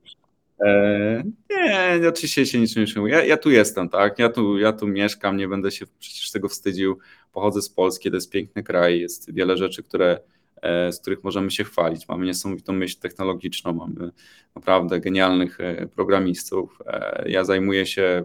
E, 0.65 1.23
nie, 1.49 2.09
oczywiście 2.09 2.45
się 2.45 2.59
niczym 2.59 2.81
nie 2.81 2.87
przejmuję. 2.87 3.13
Ja, 3.13 3.23
ja, 3.23 3.37
tu 3.37 3.51
jestem, 3.51 3.89
tak? 3.89 4.19
Ja 4.19 4.29
tu, 4.29 4.57
ja 4.57 4.73
tu 4.73 4.87
mieszkam, 4.87 5.37
nie 5.37 5.47
będę 5.47 5.71
się 5.71 5.85
przecież 5.99 6.31
tego 6.31 6.49
wstydził. 6.49 6.97
Pochodzę 7.33 7.61
z 7.61 7.69
Polski, 7.69 8.09
to 8.09 8.15
jest 8.15 8.31
piękny 8.31 8.63
kraj, 8.63 8.99
jest 8.99 9.33
wiele 9.33 9.57
rzeczy, 9.57 9.83
które, 9.83 10.19
z 10.63 10.99
których 10.99 11.23
możemy 11.23 11.51
się 11.51 11.63
chwalić. 11.63 12.07
Mamy 12.07 12.25
niesamowitą 12.25 12.73
myśl 12.73 12.99
technologiczną, 12.99 13.73
mamy 13.73 14.11
naprawdę 14.55 14.99
genialnych 14.99 15.59
e, 15.59 15.87
programistów. 15.87 16.79
Ja 17.25 17.43
zajmuję 17.43 17.85
się 17.85 18.23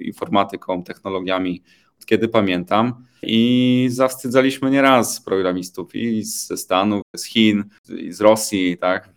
informatyką, 0.00 0.84
technologiami 0.84 1.62
kiedy 2.06 2.28
pamiętam. 2.28 3.04
I 3.22 3.88
zawstydzaliśmy 3.90 4.70
nieraz 4.70 5.20
programistów 5.20 5.94
i 5.94 6.24
ze 6.24 6.56
Stanów, 6.56 7.02
z 7.16 7.24
Chin, 7.24 7.64
z 8.10 8.20
Rosji, 8.20 8.78
tak. 8.78 9.10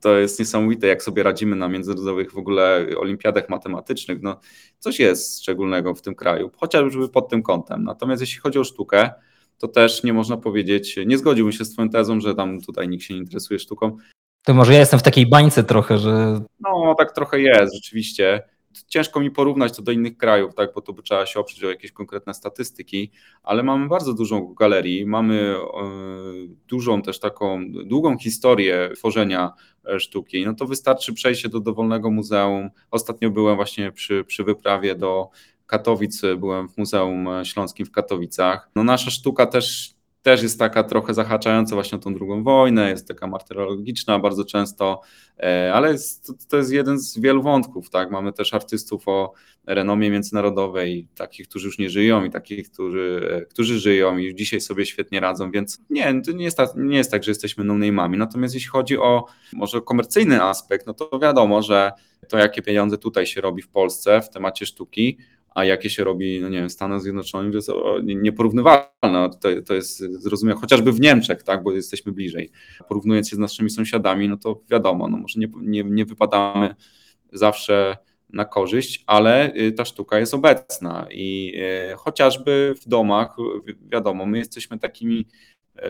To 0.00 0.16
jest 0.16 0.38
niesamowite, 0.38 0.86
jak 0.86 1.02
sobie 1.02 1.22
radzimy 1.22 1.56
na 1.56 1.68
międzynarodowych 1.68 2.32
w 2.32 2.38
ogóle 2.38 2.86
olimpiadach 2.98 3.48
matematycznych. 3.48 4.22
No, 4.22 4.40
coś 4.78 5.00
jest 5.00 5.42
szczególnego 5.42 5.94
w 5.94 6.02
tym 6.02 6.14
kraju, 6.14 6.50
chociażby 6.56 7.08
pod 7.08 7.28
tym 7.28 7.42
kątem. 7.42 7.84
Natomiast 7.84 8.20
jeśli 8.20 8.40
chodzi 8.40 8.58
o 8.58 8.64
sztukę, 8.64 9.10
to 9.58 9.68
też 9.68 10.02
nie 10.02 10.12
można 10.12 10.36
powiedzieć, 10.36 10.98
nie 11.06 11.18
zgodziłbym 11.18 11.52
się 11.52 11.64
z 11.64 11.72
Twoją 11.72 11.88
tezą, 11.88 12.20
że 12.20 12.34
tam 12.34 12.60
tutaj 12.60 12.88
nikt 12.88 13.04
się 13.04 13.14
nie 13.14 13.20
interesuje 13.20 13.58
sztuką. 13.58 13.96
To 14.44 14.54
może 14.54 14.72
ja 14.72 14.78
jestem 14.78 15.00
w 15.00 15.02
takiej 15.02 15.26
bańce 15.26 15.64
trochę, 15.64 15.98
że. 15.98 16.40
No, 16.60 16.94
tak 16.98 17.12
trochę 17.12 17.40
jest, 17.40 17.74
rzeczywiście 17.74 18.42
ciężko 18.88 19.20
mi 19.20 19.30
porównać 19.30 19.76
to 19.76 19.82
do 19.82 19.92
innych 19.92 20.16
krajów, 20.16 20.54
tak, 20.54 20.74
bo 20.74 20.80
to 20.80 20.92
by 20.92 21.02
trzeba 21.02 21.26
się 21.26 21.40
oprzeć 21.40 21.64
o 21.64 21.70
jakieś 21.70 21.92
konkretne 21.92 22.34
statystyki, 22.34 23.10
ale 23.42 23.62
mamy 23.62 23.88
bardzo 23.88 24.14
dużą 24.14 24.54
galerii, 24.54 25.06
mamy 25.06 25.56
e, 25.56 25.58
dużą 26.68 27.02
też 27.02 27.20
taką 27.20 27.72
długą 27.72 28.18
historię 28.18 28.90
tworzenia 28.94 29.52
e, 29.84 30.00
sztuki. 30.00 30.46
No 30.46 30.54
to 30.54 30.66
wystarczy 30.66 31.12
przejść 31.12 31.42
się 31.42 31.48
do 31.48 31.60
dowolnego 31.60 32.10
muzeum. 32.10 32.70
Ostatnio 32.90 33.30
byłem 33.30 33.56
właśnie 33.56 33.92
przy, 33.92 34.24
przy 34.24 34.44
wyprawie 34.44 34.94
do 34.94 35.28
Katowic, 35.66 36.22
byłem 36.38 36.68
w 36.68 36.78
Muzeum 36.78 37.28
Śląskim 37.44 37.86
w 37.86 37.90
Katowicach. 37.90 38.70
No 38.76 38.84
nasza 38.84 39.10
sztuka 39.10 39.46
też 39.46 39.96
też 40.26 40.42
jest 40.42 40.58
taka 40.58 40.82
trochę 40.82 41.14
zahaczająca 41.14 41.74
właśnie 41.74 41.98
o 41.98 42.00
tą 42.00 42.14
drugą 42.14 42.42
wojnę, 42.42 42.90
jest 42.90 43.08
taka 43.08 43.26
martyrologiczna 43.26 44.18
bardzo 44.18 44.44
często, 44.44 45.00
e, 45.38 45.72
ale 45.74 45.92
jest, 45.92 46.32
to 46.48 46.56
jest 46.56 46.72
jeden 46.72 46.98
z 46.98 47.18
wielu 47.18 47.42
wątków, 47.42 47.90
tak? 47.90 48.10
Mamy 48.10 48.32
też 48.32 48.54
artystów 48.54 49.08
o 49.08 49.32
renomie 49.66 50.10
międzynarodowej, 50.10 51.08
takich, 51.14 51.48
którzy 51.48 51.66
już 51.66 51.78
nie 51.78 51.90
żyją 51.90 52.24
i 52.24 52.30
takich, 52.30 52.70
którzy, 52.70 53.28
e, 53.32 53.46
którzy 53.46 53.80
żyją 53.80 54.18
i 54.18 54.34
dzisiaj 54.34 54.60
sobie 54.60 54.86
świetnie 54.86 55.20
radzą, 55.20 55.50
więc 55.50 55.80
nie, 55.90 56.22
to 56.22 56.32
nie 56.32 56.44
jest, 56.44 56.56
tak, 56.56 56.70
nie 56.76 56.96
jest 56.96 57.10
tak, 57.10 57.24
że 57.24 57.30
jesteśmy 57.30 57.64
no-name'ami, 57.64 58.16
natomiast 58.16 58.54
jeśli 58.54 58.70
chodzi 58.70 58.98
o 58.98 59.24
może 59.52 59.80
komercyjny 59.80 60.42
aspekt, 60.42 60.86
no 60.86 60.94
to 60.94 61.18
wiadomo, 61.18 61.62
że 61.62 61.92
to 62.28 62.38
jakie 62.38 62.62
pieniądze 62.62 62.98
tutaj 62.98 63.26
się 63.26 63.40
robi 63.40 63.62
w 63.62 63.68
Polsce 63.68 64.20
w 64.20 64.30
temacie 64.30 64.66
sztuki, 64.66 65.18
a 65.56 65.64
jakie 65.64 65.90
się 65.90 66.04
robi, 66.04 66.40
no 66.40 66.48
nie 66.48 66.58
wiem, 66.58 66.70
Stanach 66.70 67.00
Zjednoczonych, 67.00 67.52
to 67.52 67.56
jest 67.56 67.70
nieporównywalne. 68.02 69.30
To, 69.40 69.48
to 69.66 69.74
jest 69.74 69.98
zrozumiałe, 69.98 70.60
chociażby 70.60 70.92
w 70.92 71.00
Niemczech, 71.00 71.42
tak, 71.42 71.62
bo 71.62 71.72
jesteśmy 71.72 72.12
bliżej. 72.12 72.50
Porównując 72.88 73.28
się 73.28 73.36
z 73.36 73.38
naszymi 73.38 73.70
sąsiadami, 73.70 74.28
no 74.28 74.36
to 74.36 74.62
wiadomo, 74.70 75.08
no 75.08 75.16
może 75.16 75.40
nie, 75.40 75.48
nie, 75.60 75.84
nie 75.84 76.04
wypadamy 76.04 76.74
zawsze 77.32 77.96
na 78.30 78.44
korzyść, 78.44 79.04
ale 79.06 79.54
y, 79.54 79.72
ta 79.72 79.84
sztuka 79.84 80.18
jest 80.18 80.34
obecna 80.34 81.06
i 81.10 81.52
y, 81.92 81.96
chociażby 81.96 82.74
w 82.80 82.88
domach, 82.88 83.36
wiadomo, 83.92 84.26
my 84.26 84.38
jesteśmy 84.38 84.78
takimi, 84.78 85.26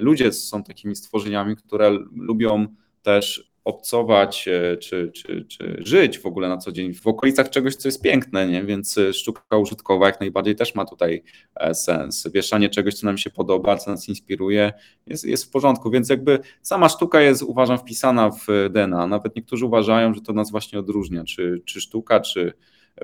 ludzie 0.01 0.33
są 0.33 0.65
takimi 0.65 0.97
stworzeniami, 0.97 1.57
które 1.57 1.99
lubią 2.17 2.67
też 3.03 3.53
obcować 3.67 4.49
e, 4.49 4.77
czy, 4.77 5.11
czy, 5.15 5.45
czy 5.45 5.77
żyć 5.79 6.19
w 6.19 6.27
ogóle 6.27 6.49
na 6.49 6.57
co 6.57 6.73
dzień 6.73 6.95
w 6.95 7.07
okolicach 7.07 7.51
czegoś, 7.51 7.77
co 7.77 7.89
jest 7.89 8.03
piękne, 8.03 8.49
nie? 8.49 8.65
więc 8.65 8.99
e, 8.99 9.13
sztuka 9.13 9.57
użytkowa 9.57 10.07
jak 10.07 10.21
najbardziej 10.21 10.57
też 10.57 10.75
ma 10.75 10.85
tutaj 10.85 11.23
e, 11.57 11.75
sens. 11.75 12.29
Wieszanie 12.35 12.69
czegoś, 12.69 12.95
co 12.95 13.07
nam 13.07 13.19
się 13.19 13.31
podoba, 13.31 13.77
co 13.77 13.91
nas 13.91 14.09
inspiruje, 14.09 14.73
jest, 15.07 15.25
jest 15.25 15.45
w 15.45 15.51
porządku, 15.51 15.91
więc 15.91 16.09
jakby 16.09 16.39
sama 16.63 16.89
sztuka 16.89 17.21
jest, 17.21 17.43
uważam, 17.43 17.79
wpisana 17.79 18.31
w 18.31 18.47
DNA. 18.71 19.07
Nawet 19.07 19.37
niektórzy 19.37 19.67
uważają, 19.67 20.15
że 20.15 20.21
to 20.21 20.33
nas 20.33 20.51
właśnie 20.51 20.79
odróżnia, 20.79 21.25
czy, 21.25 21.63
czy 21.65 21.81
sztuka, 21.81 22.21
czy 22.21 22.53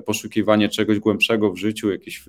poszukiwanie 0.06 0.68
czegoś 0.68 0.98
głębszego 0.98 1.52
w 1.52 1.56
życiu, 1.56 1.90
jakieś, 1.90 2.24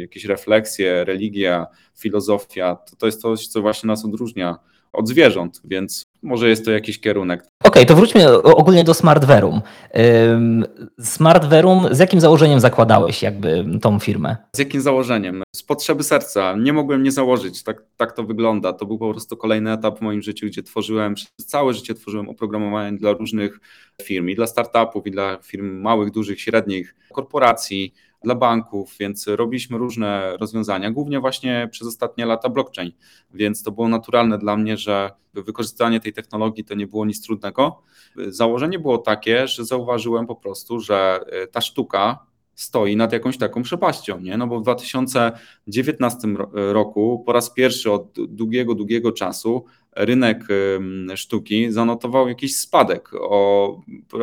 jakieś 0.00 0.24
refleksje, 0.24 1.04
religia, 1.04 1.66
filozofia, 1.98 2.76
to, 2.76 2.96
to 2.96 3.06
jest 3.06 3.20
coś, 3.20 3.46
co 3.46 3.62
właśnie 3.62 3.86
nas 3.86 4.04
odróżnia 4.04 4.58
od 4.92 5.08
zwierząt, 5.08 5.60
więc 5.64 6.02
może 6.22 6.48
jest 6.48 6.64
to 6.64 6.70
jakiś 6.70 7.00
kierunek. 7.00 7.40
Okej, 7.40 7.70
okay, 7.70 7.86
to 7.86 7.96
wróćmy 7.96 8.42
ogólnie 8.42 8.84
do 8.84 8.94
Smartverum. 8.94 9.62
Smartverum, 11.00 11.88
z 11.90 11.98
jakim 11.98 12.20
założeniem 12.20 12.60
zakładałeś 12.60 13.22
jakby 13.22 13.64
tą 13.80 13.98
firmę? 13.98 14.36
Z 14.56 14.58
jakim 14.58 14.80
założeniem? 14.80 15.42
Z 15.56 15.62
potrzeby 15.62 16.02
serca. 16.02 16.56
Nie 16.56 16.72
mogłem 16.72 17.02
nie 17.02 17.12
założyć, 17.12 17.62
tak, 17.62 17.82
tak 17.96 18.12
to 18.12 18.24
wygląda. 18.24 18.72
To 18.72 18.86
był 18.86 18.98
po 18.98 19.10
prostu 19.10 19.36
kolejny 19.36 19.72
etap 19.72 19.98
w 19.98 20.02
moim 20.02 20.22
życiu, 20.22 20.46
gdzie 20.46 20.62
tworzyłem, 20.62 21.14
przez 21.14 21.30
całe 21.46 21.74
życie 21.74 21.94
tworzyłem 21.94 22.28
oprogramowanie 22.28 22.98
dla 22.98 23.12
różnych 23.12 23.60
firm, 24.02 24.28
i 24.28 24.34
dla 24.34 24.46
startupów, 24.46 25.06
i 25.06 25.10
dla 25.10 25.38
firm 25.42 25.80
małych, 25.80 26.10
dużych, 26.10 26.40
średnich, 26.40 26.94
korporacji, 27.12 27.94
dla 28.24 28.34
banków, 28.34 28.96
więc 29.00 29.26
robiliśmy 29.26 29.78
różne 29.78 30.36
rozwiązania, 30.36 30.90
głównie 30.90 31.20
właśnie 31.20 31.68
przez 31.70 31.88
ostatnie 31.88 32.26
lata 32.26 32.48
blockchain, 32.48 32.92
więc 33.34 33.62
to 33.62 33.72
było 33.72 33.88
naturalne 33.88 34.38
dla 34.38 34.56
mnie, 34.56 34.76
że 34.76 35.10
wykorzystanie 35.34 36.00
tej 36.00 36.12
technologii 36.12 36.64
to 36.64 36.74
nie 36.74 36.86
było 36.86 37.06
nic 37.06 37.22
trudnego. 37.22 37.82
Założenie 38.28 38.78
było 38.78 38.98
takie, 38.98 39.48
że 39.48 39.64
zauważyłem 39.64 40.26
po 40.26 40.36
prostu, 40.36 40.80
że 40.80 41.20
ta 41.52 41.60
sztuka 41.60 42.32
stoi 42.54 42.96
nad 42.96 43.12
jakąś 43.12 43.38
taką 43.38 43.62
przepaścią, 43.62 44.20
nie? 44.20 44.36
No 44.36 44.46
bo 44.46 44.60
w 44.60 44.62
2019 44.62 46.28
roku 46.52 47.22
po 47.26 47.32
raz 47.32 47.50
pierwszy 47.50 47.92
od 47.92 48.12
długiego, 48.28 48.74
długiego 48.74 49.12
czasu 49.12 49.64
rynek 49.96 50.46
sztuki 51.14 51.72
zanotował 51.72 52.28
jakiś 52.28 52.56
spadek 52.56 53.10
o 53.20 53.80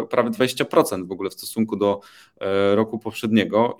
prawie 0.09 0.29
20% 0.29 1.07
w 1.07 1.11
ogóle 1.11 1.29
w 1.29 1.33
stosunku 1.33 1.75
do 1.75 1.99
e, 2.41 2.75
roku 2.75 2.99
poprzedniego. 2.99 3.79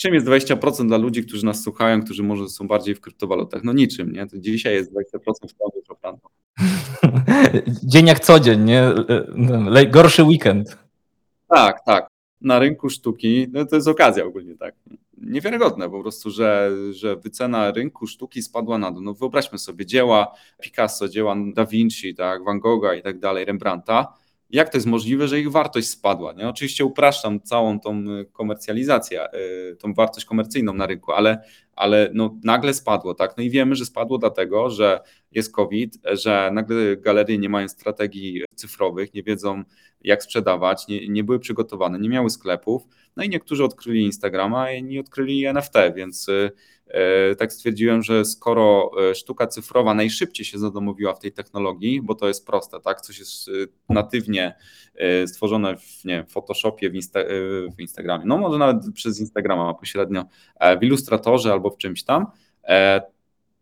Czym 0.00 0.14
jest 0.14 0.26
20% 0.26 0.86
dla 0.86 0.96
ludzi, 0.96 1.24
którzy 1.24 1.46
nas 1.46 1.62
słuchają, 1.62 2.02
którzy 2.02 2.22
może 2.22 2.48
są 2.48 2.68
bardziej 2.68 2.94
w 2.94 3.00
kryptowalutach? 3.00 3.64
No 3.64 3.72
niczym, 3.72 4.12
nie? 4.12 4.26
To 4.26 4.38
dzisiaj 4.38 4.74
jest 4.74 4.92
20% 4.92 4.96
w 5.24 5.50
Stanach 5.50 5.84
Szopranto. 5.86 6.28
Dzień 7.92 8.06
jak 8.06 8.20
co 8.20 8.40
dzień, 8.40 8.64
nie? 8.64 8.94
Gorszy 9.90 10.24
weekend. 10.24 10.78
Tak, 11.48 11.84
tak 11.84 12.10
na 12.40 12.58
rynku 12.58 12.90
sztuki, 12.90 13.46
no 13.52 13.64
to 13.64 13.76
jest 13.76 13.88
okazja 13.88 14.24
ogólnie, 14.24 14.56
tak. 14.56 14.74
Niewiarygodne 15.18 15.90
po 15.90 16.02
prostu, 16.02 16.30
że, 16.30 16.70
że 16.90 17.16
wycena 17.16 17.70
rynku 17.70 18.06
sztuki 18.06 18.42
spadła 18.42 18.78
na 18.78 18.92
dół. 18.92 19.02
No 19.02 19.14
wyobraźmy 19.14 19.58
sobie 19.58 19.86
dzieła 19.86 20.34
Picasso, 20.62 21.08
dzieła 21.08 21.36
Da 21.54 21.66
Vinci, 21.66 22.14
tak, 22.14 22.44
Van 22.44 22.60
Gogha 22.60 22.94
i 22.94 23.02
tak 23.02 23.18
dalej, 23.18 23.44
Rembrandta. 23.44 24.12
Jak 24.52 24.68
to 24.68 24.76
jest 24.76 24.86
możliwe, 24.86 25.28
że 25.28 25.40
ich 25.40 25.50
wartość 25.50 25.88
spadła? 25.88 26.32
Nie? 26.32 26.48
Oczywiście 26.48 26.84
upraszczam 26.84 27.40
całą 27.40 27.80
tą 27.80 28.04
komercjalizację, 28.32 29.34
y, 29.34 29.76
tą 29.76 29.94
wartość 29.94 30.26
komercyjną 30.26 30.74
na 30.74 30.86
rynku, 30.86 31.12
ale, 31.12 31.42
ale 31.76 32.10
no 32.14 32.38
nagle 32.44 32.74
spadło, 32.74 33.14
tak? 33.14 33.36
No 33.36 33.42
i 33.42 33.50
wiemy, 33.50 33.74
że 33.74 33.84
spadło 33.84 34.18
dlatego, 34.18 34.70
że 34.70 35.00
jest 35.32 35.54
COVID, 35.54 35.98
że 36.12 36.50
nagle 36.52 36.96
galerie 36.96 37.38
nie 37.38 37.48
mają 37.48 37.68
strategii 37.68 38.42
cyfrowych, 38.54 39.14
nie 39.14 39.22
wiedzą 39.22 39.62
jak 40.00 40.22
sprzedawać, 40.22 40.88
nie, 40.88 41.08
nie 41.08 41.24
były 41.24 41.38
przygotowane, 41.38 41.98
nie 41.98 42.08
miały 42.08 42.30
sklepów, 42.30 42.82
no 43.16 43.24
i 43.24 43.28
niektórzy 43.28 43.64
odkryli 43.64 44.02
Instagrama, 44.04 44.62
a 44.62 44.72
inni 44.72 44.98
odkryli 44.98 45.46
NFT, 45.46 45.74
więc 45.96 46.28
e, 46.28 46.50
tak 47.38 47.52
stwierdziłem, 47.52 48.02
że 48.02 48.24
skoro 48.24 48.90
e, 49.10 49.14
sztuka 49.14 49.46
cyfrowa 49.46 49.94
najszybciej 49.94 50.46
się 50.46 50.58
zadomowiła 50.58 51.14
w 51.14 51.18
tej 51.18 51.32
technologii, 51.32 52.02
bo 52.02 52.14
to 52.14 52.28
jest 52.28 52.46
proste, 52.46 52.80
tak, 52.80 53.00
coś 53.00 53.18
jest 53.18 53.48
e, 53.48 53.52
natywnie 53.88 54.54
stworzone 55.26 55.76
w 55.76 56.04
nie, 56.04 56.24
Photoshopie, 56.28 56.90
w, 56.90 56.94
Insta, 56.94 57.20
w 57.76 57.80
Instagramie, 57.80 58.24
no 58.26 58.38
może 58.38 58.58
nawet 58.58 58.76
przez 58.94 59.20
Instagrama 59.20 59.74
pośrednio, 59.74 60.24
w 60.80 60.82
Illustratorze 60.84 61.52
albo 61.52 61.70
w 61.70 61.76
czymś 61.78 62.04
tam, 62.04 62.26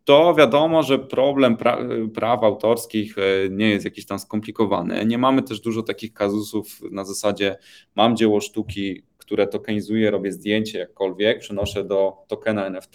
to 0.09 0.35
wiadomo, 0.35 0.83
że 0.83 0.99
problem 0.99 1.57
pra 1.57 1.77
praw 2.13 2.43
autorskich 2.43 3.17
e, 3.17 3.21
nie 3.49 3.69
jest 3.69 3.85
jakiś 3.85 4.05
tam 4.05 4.19
skomplikowany. 4.19 5.05
Nie 5.05 5.17
mamy 5.17 5.43
też 5.43 5.59
dużo 5.59 5.83
takich 5.83 6.13
kazusów 6.13 6.79
na 6.91 7.05
zasadzie 7.05 7.57
mam 7.95 8.15
dzieło 8.15 8.41
sztuki, 8.41 9.03
które 9.29 9.47
tokenizuję, 9.47 10.11
robię 10.11 10.31
zdjęcie 10.31 10.79
jakkolwiek, 10.79 11.39
przenoszę 11.39 11.83
do 11.83 12.13
tokena 12.27 12.65
NFT 12.65 12.93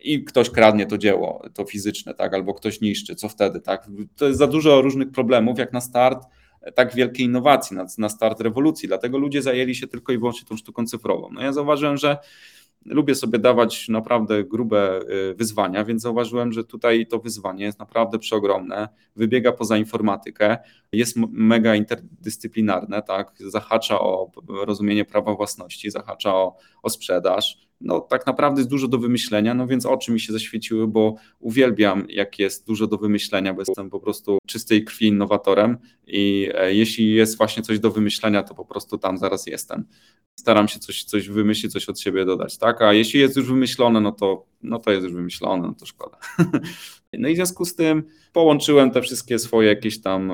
i 0.00 0.24
ktoś 0.24 0.50
kradnie 0.50 0.86
to 0.86 0.98
dzieło, 0.98 1.42
to 1.54 1.64
fizyczne, 1.64 2.14
tak, 2.14 2.34
albo 2.34 2.54
ktoś 2.54 2.80
niszczy, 2.80 3.14
co 3.14 3.28
wtedy, 3.28 3.60
tak? 3.60 3.86
To 4.16 4.26
jest 4.26 4.38
za 4.38 4.46
dużo 4.46 4.82
różnych 4.82 5.10
problemów, 5.10 5.58
jak 5.58 5.72
na 5.72 5.80
start 5.80 6.26
tak 6.74 6.94
wielkiej 6.94 7.26
innowacji, 7.26 7.76
na, 7.76 7.86
na 7.98 8.08
start 8.08 8.40
rewolucji, 8.40 8.88
dlatego 8.88 9.18
ludzie 9.18 9.42
zajęli 9.42 9.74
się 9.74 9.86
tylko 9.86 10.12
i 10.12 10.18
wyłącznie 10.18 10.48
tą 10.48 10.56
sztuką 10.56 10.86
cyfrową. 10.86 11.28
No 11.32 11.42
ja 11.42 11.52
zauważyłem, 11.52 11.96
że 11.96 12.16
lubię 12.84 13.14
sobie 13.14 13.38
dawać 13.38 13.88
naprawdę 13.88 14.44
grube 14.44 15.00
y, 15.30 15.34
wyzwania, 15.34 15.84
więc 15.84 16.02
zauważyłem, 16.02 16.52
że 16.52 16.64
tutaj 16.64 17.06
to 17.06 17.18
wyzwanie 17.18 17.64
jest 17.64 17.78
naprawdę 17.78 18.18
przeogromne, 18.18 18.88
wybiega 19.16 19.52
poza 19.52 19.76
informatykę, 19.76 20.58
jest 20.92 21.16
mega 21.30 21.74
interdyscyplinarne, 21.74 23.02
tak, 23.02 23.32
zahacza 23.38 24.00
o 24.00 24.30
rozumienie 24.48 25.04
prawa 25.04 25.34
własności, 25.34 25.90
zahacza 25.90 26.34
o, 26.34 26.56
o 26.82 26.90
sprzedaż. 26.90 27.67
No, 27.80 28.00
tak 28.00 28.26
naprawdę 28.26 28.60
jest 28.60 28.70
dużo 28.70 28.88
do 28.88 28.98
wymyślenia, 28.98 29.54
no 29.54 29.66
więc 29.66 29.86
oczy 29.86 30.12
mi 30.12 30.20
się 30.20 30.32
zaświeciły, 30.32 30.88
bo 30.88 31.14
uwielbiam, 31.40 32.06
jak 32.08 32.38
jest 32.38 32.66
dużo 32.66 32.86
do 32.86 32.98
wymyślenia, 32.98 33.54
bo 33.54 33.60
jestem 33.60 33.90
po 33.90 34.00
prostu 34.00 34.38
czystej 34.46 34.84
krwi 34.84 35.06
innowatorem 35.06 35.78
i 36.06 36.50
e, 36.54 36.74
jeśli 36.74 37.14
jest 37.14 37.36
właśnie 37.36 37.62
coś 37.62 37.78
do 37.78 37.90
wymyślenia, 37.90 38.42
to 38.42 38.54
po 38.54 38.64
prostu 38.64 38.98
tam 38.98 39.18
zaraz 39.18 39.46
jestem 39.46 39.84
staram 40.38 40.68
się 40.68 40.78
coś, 40.78 41.04
coś 41.04 41.28
wymyślić, 41.28 41.72
coś 41.72 41.88
od 41.88 42.00
siebie 42.00 42.24
dodać, 42.24 42.58
tak? 42.58 42.82
A 42.82 42.92
jeśli 42.92 43.20
jest 43.20 43.36
już 43.36 43.46
wymyślone, 43.46 44.00
no 44.00 44.12
to, 44.12 44.46
no 44.62 44.78
to 44.78 44.90
jest 44.90 45.04
już 45.04 45.12
wymyślone, 45.12 45.68
no 45.68 45.74
to 45.74 45.86
szkoda. 45.86 46.18
No 47.12 47.28
i 47.28 47.32
w 47.32 47.36
związku 47.36 47.64
z 47.64 47.74
tym 47.74 48.02
połączyłem 48.32 48.90
te 48.90 49.02
wszystkie 49.02 49.38
swoje 49.38 49.68
jakieś 49.68 50.00
tam 50.00 50.32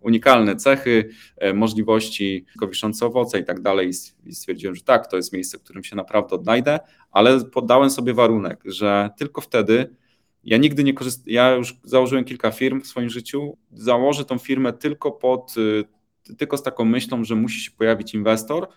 unikalne 0.00 0.56
cechy, 0.56 1.10
e, 1.36 1.54
możliwości 1.54 2.46
wiszące 2.70 3.06
owoce 3.06 3.40
i 3.40 3.44
tak 3.44 3.60
dalej 3.60 3.90
i 4.26 4.34
stwierdziłem, 4.34 4.74
że 4.74 4.82
tak, 4.82 5.10
to 5.10 5.16
jest 5.16 5.32
miejsce, 5.32 5.58
w 5.58 5.62
którym 5.62 5.84
się 5.84 5.96
naprawdę 5.96 6.34
odnajdę, 6.34 6.78
ale 7.10 7.44
poddałem 7.44 7.90
sobie 7.90 8.14
warunek, 8.14 8.62
że 8.64 9.10
tylko 9.18 9.40
wtedy 9.40 9.96
ja 10.44 10.56
nigdy 10.56 10.84
nie 10.84 10.94
korzystam, 10.94 11.24
ja 11.26 11.54
już 11.54 11.76
założyłem 11.84 12.24
kilka 12.24 12.50
firm 12.50 12.80
w 12.80 12.86
swoim 12.86 13.10
życiu, 13.10 13.56
założę 13.72 14.24
tą 14.24 14.38
firmę 14.38 14.72
tylko 14.72 15.12
pod, 15.12 15.54
y, 15.56 15.84
tylko 16.34 16.56
z 16.56 16.62
taką 16.62 16.84
myślą, 16.84 17.24
że 17.24 17.34
musi 17.34 17.60
się 17.60 17.70
pojawić 17.70 18.14
inwestor, 18.14 18.68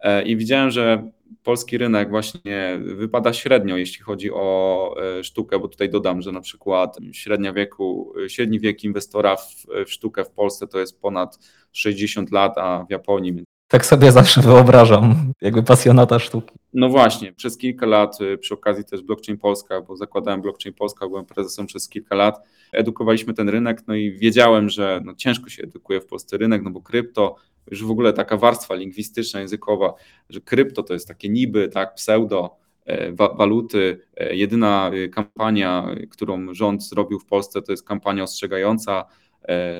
E, 0.00 0.22
I 0.22 0.36
widziałem, 0.36 0.70
że 0.70 1.10
polski 1.42 1.78
rynek 1.78 2.10
właśnie 2.10 2.80
wypada 2.96 3.32
średnio, 3.32 3.76
jeśli 3.76 4.02
chodzi 4.04 4.30
o 4.32 4.94
e, 5.18 5.24
sztukę, 5.24 5.58
bo 5.58 5.68
tutaj 5.68 5.90
dodam, 5.90 6.22
że 6.22 6.32
na 6.32 6.40
przykład 6.40 6.96
średnia 7.12 7.52
wieku, 7.52 8.14
średni 8.28 8.60
wiek 8.60 8.84
inwestora 8.84 9.36
w, 9.36 9.66
w 9.86 9.92
sztukę 9.92 10.24
w 10.24 10.30
Polsce 10.30 10.66
to 10.66 10.78
jest 10.78 11.00
ponad 11.00 11.38
60 11.72 12.30
lat, 12.30 12.58
a 12.58 12.84
w 12.88 12.90
Japonii. 12.90 13.44
Tak 13.68 13.86
sobie 13.86 14.12
zawsze 14.20 14.40
wyobrażam, 14.40 15.32
jakby 15.40 15.62
pasjonata 15.62 16.18
sztuki. 16.18 16.54
No 16.74 16.88
właśnie, 16.88 17.32
przez 17.32 17.58
kilka 17.58 17.86
lat, 17.86 18.18
e, 18.20 18.38
przy 18.38 18.54
okazji 18.54 18.84
też 18.84 19.02
Blockchain 19.02 19.38
Polska, 19.38 19.80
bo 19.80 19.96
zakładałem 19.96 20.42
Blockchain 20.42 20.74
Polska, 20.74 21.08
byłem 21.08 21.24
prezesem 21.24 21.66
przez 21.66 21.88
kilka 21.88 22.14
lat, 22.14 22.40
edukowaliśmy 22.72 23.34
ten 23.34 23.48
rynek, 23.48 23.82
no 23.86 23.94
i 23.94 24.12
wiedziałem, 24.12 24.68
że 24.68 25.00
no 25.04 25.14
ciężko 25.14 25.50
się 25.50 25.62
edukuje 25.62 26.00
w 26.00 26.06
Polsce 26.06 26.36
rynek, 26.36 26.62
no 26.62 26.70
bo 26.70 26.80
krypto 26.80 27.36
już 27.70 27.84
w 27.84 27.90
ogóle 27.90 28.12
taka 28.12 28.36
warstwa 28.36 28.74
lingwistyczna, 28.74 29.40
językowa, 29.40 29.94
że 30.28 30.40
krypto 30.40 30.82
to 30.82 30.94
jest 30.94 31.08
takie 31.08 31.28
niby, 31.28 31.68
tak, 31.68 31.94
pseudo, 31.94 32.56
e, 32.84 33.12
waluty. 33.12 34.00
E, 34.16 34.34
jedyna 34.36 34.90
e, 34.94 35.08
kampania, 35.08 35.86
którą 36.10 36.54
rząd 36.54 36.84
zrobił 36.84 37.18
w 37.18 37.26
Polsce, 37.26 37.62
to 37.62 37.72
jest 37.72 37.86
kampania 37.86 38.22
ostrzegająca, 38.22 39.04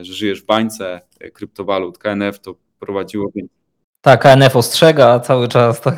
że 0.03 0.12
żyjesz 0.14 0.42
w 0.42 0.46
bańce 0.46 1.00
kryptowalut. 1.33 1.98
KNF 1.98 2.40
to 2.40 2.55
prowadziło. 2.79 3.31
Tak, 4.00 4.22
KNF 4.22 4.57
ostrzega 4.57 5.20
cały 5.20 5.48
czas. 5.48 5.81
Tak. 5.81 5.96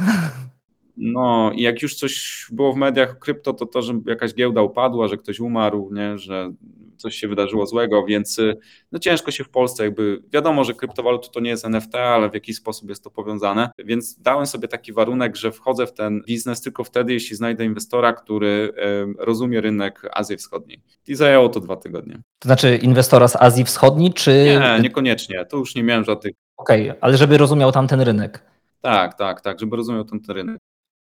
No 0.96 1.52
i 1.54 1.62
jak 1.62 1.82
już 1.82 1.94
coś 1.94 2.46
było 2.52 2.72
w 2.72 2.76
mediach 2.76 3.18
krypto, 3.18 3.52
to 3.52 3.66
to, 3.66 3.82
że 3.82 4.00
jakaś 4.06 4.34
giełda 4.34 4.62
upadła, 4.62 5.08
że 5.08 5.16
ktoś 5.16 5.40
umarł, 5.40 5.90
nie, 5.92 6.18
że 6.18 6.52
coś 6.96 7.16
się 7.16 7.28
wydarzyło 7.28 7.66
złego, 7.66 8.04
więc 8.04 8.38
y, 8.38 8.56
no 8.92 8.98
ciężko 8.98 9.30
się 9.30 9.44
w 9.44 9.48
Polsce 9.48 9.84
jakby, 9.84 10.22
wiadomo, 10.32 10.64
że 10.64 10.74
kryptowaluty 10.74 11.28
to 11.32 11.40
nie 11.40 11.50
jest 11.50 11.64
NFT, 11.64 11.94
ale 11.94 12.30
w 12.30 12.34
jakiś 12.34 12.56
sposób 12.56 12.88
jest 12.88 13.04
to 13.04 13.10
powiązane, 13.10 13.70
więc 13.78 14.18
dałem 14.18 14.46
sobie 14.46 14.68
taki 14.68 14.92
warunek, 14.92 15.36
że 15.36 15.52
wchodzę 15.52 15.86
w 15.86 15.92
ten 15.92 16.22
biznes 16.26 16.60
tylko 16.60 16.84
wtedy, 16.84 17.12
jeśli 17.12 17.36
znajdę 17.36 17.64
inwestora, 17.64 18.12
który 18.12 18.72
rozumie 19.18 19.60
rynek 19.60 20.08
Azji 20.12 20.36
Wschodniej. 20.36 20.82
I 21.08 21.14
zajęło 21.14 21.48
to 21.48 21.60
dwa 21.60 21.76
tygodnie. 21.76 22.14
To 22.38 22.48
znaczy 22.48 22.76
inwestora 22.76 23.28
z 23.28 23.36
Azji 23.36 23.64
Wschodniej, 23.64 24.12
czy... 24.12 24.44
Nie, 24.44 24.80
niekoniecznie, 24.82 25.44
to 25.44 25.56
już 25.56 25.74
nie 25.74 25.82
miałem 25.82 26.04
żadnych... 26.04 26.34
Okej, 26.56 26.90
okay, 26.90 27.00
ale 27.00 27.16
żeby 27.16 27.38
rozumiał 27.38 27.72
tam 27.72 27.88
ten 27.88 28.00
rynek. 28.00 28.44
Tak, 28.80 29.14
tak, 29.14 29.40
tak, 29.40 29.60
żeby 29.60 29.76
rozumiał 29.76 30.04
ten 30.04 30.20
rynek. 30.28 30.58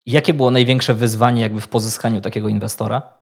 Jakie 0.07 0.35
było 0.35 0.50
największe 0.50 0.94
wyzwanie 0.94 1.42
jakby 1.42 1.61
w 1.61 1.68
pozyskaniu 1.68 2.20
takiego 2.20 2.48
inwestora? 2.48 3.19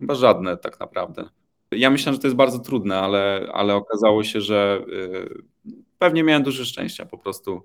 Chyba 0.00 0.14
żadne 0.14 0.56
tak 0.56 0.80
naprawdę. 0.80 1.28
Ja 1.70 1.90
myślę, 1.90 2.12
że 2.12 2.18
to 2.18 2.26
jest 2.26 2.36
bardzo 2.36 2.58
trudne, 2.58 2.98
ale, 2.98 3.46
ale 3.52 3.74
okazało 3.74 4.24
się, 4.24 4.40
że 4.40 4.80
y, 4.88 5.42
pewnie 5.98 6.22
miałem 6.24 6.42
dużo 6.42 6.64
szczęścia 6.64 7.06
po 7.06 7.18
prostu. 7.18 7.64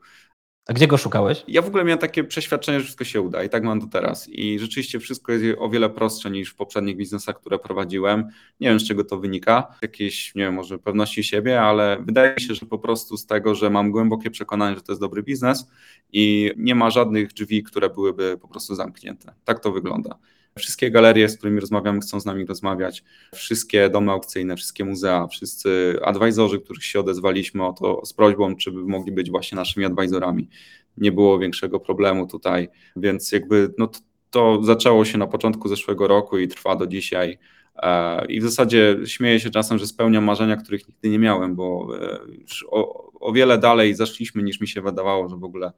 A 0.68 0.74
gdzie 0.74 0.88
go 0.88 0.98
szukałeś? 0.98 1.44
Ja 1.48 1.62
w 1.62 1.68
ogóle 1.68 1.84
miałem 1.84 2.00
takie 2.00 2.24
przeświadczenie, 2.24 2.80
że 2.80 2.84
wszystko 2.84 3.04
się 3.04 3.22
uda 3.22 3.44
i 3.44 3.50
tak 3.50 3.64
mam 3.64 3.80
do 3.80 3.88
teraz. 3.88 4.30
I 4.30 4.60
rzeczywiście 4.60 5.00
wszystko 5.00 5.32
jest 5.32 5.58
o 5.60 5.70
wiele 5.70 5.90
prostsze 5.90 6.32
niż 6.32 6.50
w 6.50 6.56
poprzednich 6.56 6.98
biznesach, 6.98 7.40
które 7.40 7.60
prowadziłem. 7.60 8.30
Nie 8.60 8.70
wiem, 8.70 8.80
z 8.80 8.88
czego 8.88 9.04
to 9.04 9.18
wynika. 9.18 9.76
Jakieś, 9.82 10.36
nie 10.36 10.44
wiem, 10.44 10.54
może 10.54 10.80
pewności 10.80 11.24
siebie, 11.24 11.62
ale 11.62 11.98
wydaje 12.02 12.34
mi 12.34 12.42
się, 12.42 12.56
że 12.56 12.66
po 12.66 12.80
prostu 12.80 13.18
z 13.18 13.26
tego, 13.26 13.56
że 13.56 13.70
mam 13.70 13.92
głębokie 13.92 14.32
przekonanie, 14.32 14.76
że 14.76 14.82
to 14.82 14.92
jest 14.92 15.02
dobry 15.02 15.24
biznes 15.24 15.72
i 16.14 16.52
nie 16.58 16.76
ma 16.76 16.90
żadnych 16.90 17.34
drzwi, 17.34 17.64
które 17.64 17.90
byłyby 17.90 18.38
po 18.42 18.48
prostu 18.48 18.76
zamknięte. 18.76 19.34
Tak 19.44 19.60
to 19.60 19.72
wygląda. 19.72 20.18
Wszystkie 20.60 20.92
galerie, 20.92 21.30
z 21.30 21.38
którymi 21.38 21.60
rozmawiamy, 21.60 22.00
chcą 22.00 22.20
z 22.20 22.26
nami 22.26 22.46
rozmawiać. 22.46 23.04
Wszystkie 23.34 23.90
domy 23.90 24.12
aukcyjne, 24.12 24.56
wszystkie 24.56 24.86
muzea, 24.86 25.28
wszyscy 25.28 26.00
advisorzy, 26.04 26.60
których 26.60 26.84
się 26.84 27.00
odezwaliśmy 27.00 27.66
o 27.66 27.74
to 27.74 28.06
z 28.06 28.14
prośbą, 28.14 28.56
czy 28.56 28.72
by 28.72 28.84
mogli 28.84 29.12
być 29.12 29.32
właśnie 29.32 29.56
naszymi 29.56 29.86
advisorami. 29.86 30.50
nie 30.98 31.12
było 31.12 31.40
większego 31.40 31.80
problemu 31.80 32.28
tutaj, 32.28 32.70
więc 32.96 33.32
jakby 33.32 33.74
no 33.78 33.88
to, 33.88 34.00
to 34.30 34.64
zaczęło 34.64 35.06
się 35.06 35.18
na 35.18 35.28
początku 35.28 35.70
zeszłego 35.70 36.08
roku 36.08 36.38
i 36.38 36.48
trwa 36.48 36.76
do 36.76 36.88
dzisiaj. 36.88 37.38
E, 37.76 38.26
I 38.26 38.40
w 38.40 38.44
zasadzie 38.44 38.98
śmieję 39.06 39.40
się 39.40 39.50
czasem, 39.50 39.78
że 39.78 39.88
spełniam 39.88 40.24
marzenia, 40.24 40.58
których 40.58 40.88
nigdy 40.88 41.10
nie 41.10 41.20
miałem, 41.20 41.56
bo 41.56 41.88
e, 42.02 42.20
już 42.42 42.66
o, 42.70 43.12
o 43.20 43.34
wiele 43.34 43.58
dalej 43.58 43.96
zaszliśmy 43.96 44.44
niż 44.44 44.62
mi 44.62 44.68
się 44.68 44.82
wydawało, 44.82 45.30
że 45.30 45.38
w 45.38 45.44
ogóle 45.44 45.72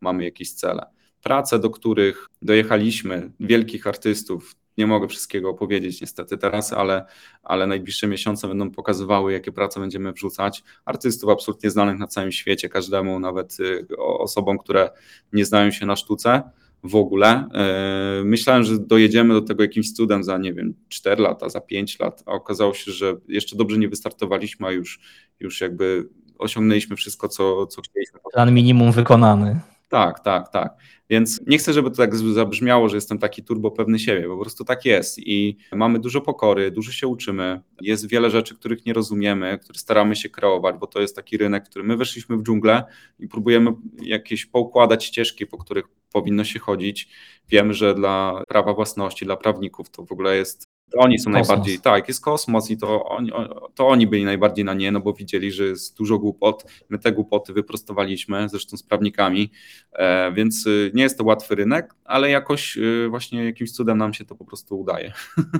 mamy 0.00 0.24
jakieś 0.24 0.52
cele. 0.52 1.01
Prace, 1.22 1.58
do 1.58 1.70
których 1.70 2.28
dojechaliśmy, 2.42 3.30
wielkich 3.40 3.86
artystów, 3.86 4.54
nie 4.78 4.86
mogę 4.86 5.08
wszystkiego 5.08 5.50
opowiedzieć 5.50 6.00
niestety 6.00 6.38
teraz, 6.38 6.72
ale, 6.72 7.04
ale 7.42 7.66
najbliższe 7.66 8.06
miesiące 8.06 8.48
będą 8.48 8.70
pokazywały, 8.70 9.32
jakie 9.32 9.52
prace 9.52 9.80
będziemy 9.80 10.12
wrzucać. 10.12 10.64
Artystów 10.84 11.30
absolutnie 11.30 11.70
znanych 11.70 11.98
na 11.98 12.06
całym 12.06 12.32
świecie, 12.32 12.68
każdemu, 12.68 13.20
nawet 13.20 13.60
y, 13.60 13.86
osobom, 13.98 14.58
które 14.58 14.90
nie 15.32 15.44
znają 15.44 15.70
się 15.70 15.86
na 15.86 15.96
sztuce 15.96 16.42
w 16.84 16.96
ogóle. 16.96 17.48
E, 17.54 18.22
myślałem, 18.24 18.64
że 18.64 18.78
dojedziemy 18.78 19.34
do 19.34 19.42
tego 19.42 19.62
jakimś 19.62 19.92
cudem 19.92 20.24
za, 20.24 20.38
nie 20.38 20.52
wiem, 20.54 20.74
4 20.88 21.22
lata, 21.22 21.48
za 21.48 21.60
5 21.60 21.98
lat, 21.98 22.22
a 22.26 22.32
okazało 22.32 22.74
się, 22.74 22.92
że 22.92 23.16
jeszcze 23.28 23.56
dobrze 23.56 23.78
nie 23.78 23.88
wystartowaliśmy, 23.88 24.66
a 24.66 24.70
już, 24.70 25.00
już 25.40 25.60
jakby 25.60 26.08
osiągnęliśmy 26.38 26.96
wszystko, 26.96 27.28
co, 27.28 27.66
co 27.66 27.82
chcieliśmy. 27.82 28.20
Plan 28.32 28.54
minimum 28.54 28.92
wykonany. 28.92 29.60
Tak, 29.92 30.20
tak, 30.20 30.48
tak. 30.48 30.76
Więc 31.10 31.40
nie 31.46 31.58
chcę, 31.58 31.72
żeby 31.72 31.90
to 31.90 31.96
tak 31.96 32.16
zabrzmiało, 32.16 32.88
że 32.88 32.96
jestem 32.96 33.18
taki 33.18 33.42
turbo 33.44 33.70
pewny 33.70 33.98
siebie, 33.98 34.28
po 34.28 34.38
prostu 34.38 34.64
tak 34.64 34.84
jest 34.84 35.18
i 35.18 35.56
mamy 35.72 35.98
dużo 35.98 36.20
pokory, 36.20 36.70
dużo 36.70 36.92
się 36.92 37.06
uczymy. 37.06 37.60
Jest 37.80 38.08
wiele 38.08 38.30
rzeczy, 38.30 38.54
których 38.54 38.86
nie 38.86 38.92
rozumiemy, 38.92 39.58
które 39.58 39.78
staramy 39.78 40.16
się 40.16 40.28
kreować, 40.28 40.76
bo 40.76 40.86
to 40.86 41.00
jest 41.00 41.16
taki 41.16 41.36
rynek, 41.36 41.64
który 41.64 41.84
my 41.84 41.96
weszliśmy 41.96 42.36
w 42.36 42.42
dżunglę 42.42 42.84
i 43.18 43.28
próbujemy 43.28 43.72
jakieś 44.02 44.46
poukładać 44.46 45.04
ścieżki, 45.04 45.46
po 45.46 45.58
których 45.58 45.84
powinno 46.12 46.44
się 46.44 46.58
chodzić. 46.58 47.08
Wiemy, 47.48 47.74
że 47.74 47.94
dla 47.94 48.42
prawa 48.48 48.74
własności, 48.74 49.24
dla 49.24 49.36
prawników 49.36 49.90
to 49.90 50.04
w 50.04 50.12
ogóle 50.12 50.36
jest 50.36 50.71
to 50.92 50.98
oni 50.98 51.18
są 51.18 51.32
kosmos. 51.32 51.48
najbardziej, 51.48 51.80
tak, 51.80 52.08
jest 52.08 52.24
kosmos 52.24 52.70
i 52.70 52.76
to 52.76 53.04
oni, 53.04 53.32
to 53.74 53.88
oni 53.88 54.06
byli 54.06 54.24
najbardziej 54.24 54.64
na 54.64 54.74
nie, 54.74 54.92
no 54.92 55.00
bo 55.00 55.12
widzieli, 55.12 55.52
że 55.52 55.64
jest 55.64 55.96
dużo 55.98 56.18
głupot. 56.18 56.64
My 56.88 56.98
te 56.98 57.12
głupoty 57.12 57.52
wyprostowaliśmy, 57.52 58.48
zresztą 58.48 58.76
z 58.76 58.82
prawnikami, 58.82 59.50
e, 59.92 60.32
więc 60.32 60.66
y, 60.66 60.90
nie 60.94 61.02
jest 61.02 61.18
to 61.18 61.24
łatwy 61.24 61.54
rynek, 61.54 61.94
ale 62.04 62.30
jakoś 62.30 62.76
y, 62.76 63.06
właśnie 63.10 63.44
jakimś 63.44 63.72
cudem 63.72 63.98
nam 63.98 64.14
się 64.14 64.24
to 64.24 64.34
po 64.34 64.44
prostu 64.44 64.80
udaje. 64.80 65.12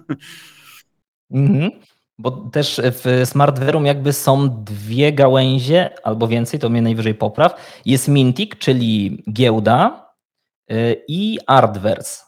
Mhm. 1.31 1.71
Bo 2.19 2.31
też 2.31 2.81
w 2.85 3.23
SmartVerum 3.25 3.87
jakby 3.87 4.13
są 4.13 4.65
dwie 4.65 5.13
gałęzie 5.13 6.07
albo 6.07 6.29
więcej, 6.29 6.61
to 6.61 6.69
mnie 6.69 6.83
najwyżej 6.83 7.15
popraw. 7.15 7.81
Jest 7.87 8.09
Mintic, 8.09 8.51
czyli 8.59 9.23
giełda 9.33 10.07
y, 10.73 11.05
i 11.09 11.39
Artverse 11.47 12.25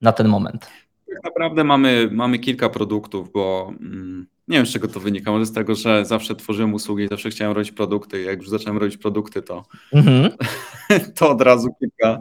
na 0.00 0.12
ten 0.12 0.28
moment. 0.28 0.81
Tak 1.14 1.24
naprawdę 1.24 1.64
mamy, 1.64 2.08
mamy 2.12 2.38
kilka 2.38 2.68
produktów, 2.68 3.32
bo 3.32 3.72
mm, 3.80 4.26
nie 4.48 4.56
wiem 4.56 4.66
z 4.66 4.72
czego 4.72 4.88
to 4.88 5.00
wynika. 5.00 5.32
Może 5.32 5.46
z 5.46 5.52
tego, 5.52 5.74
że 5.74 6.04
zawsze 6.04 6.34
tworzyłem 6.34 6.74
usługi, 6.74 7.08
zawsze 7.08 7.30
chciałem 7.30 7.54
robić 7.54 7.72
produkty. 7.72 8.22
Jak 8.22 8.38
już 8.38 8.48
zacząłem 8.48 8.78
robić 8.78 8.96
produkty, 8.96 9.42
to, 9.42 9.64
mhm. 9.92 10.30
to 11.16 11.30
od 11.30 11.42
razu 11.42 11.68
kilka. 11.80 12.20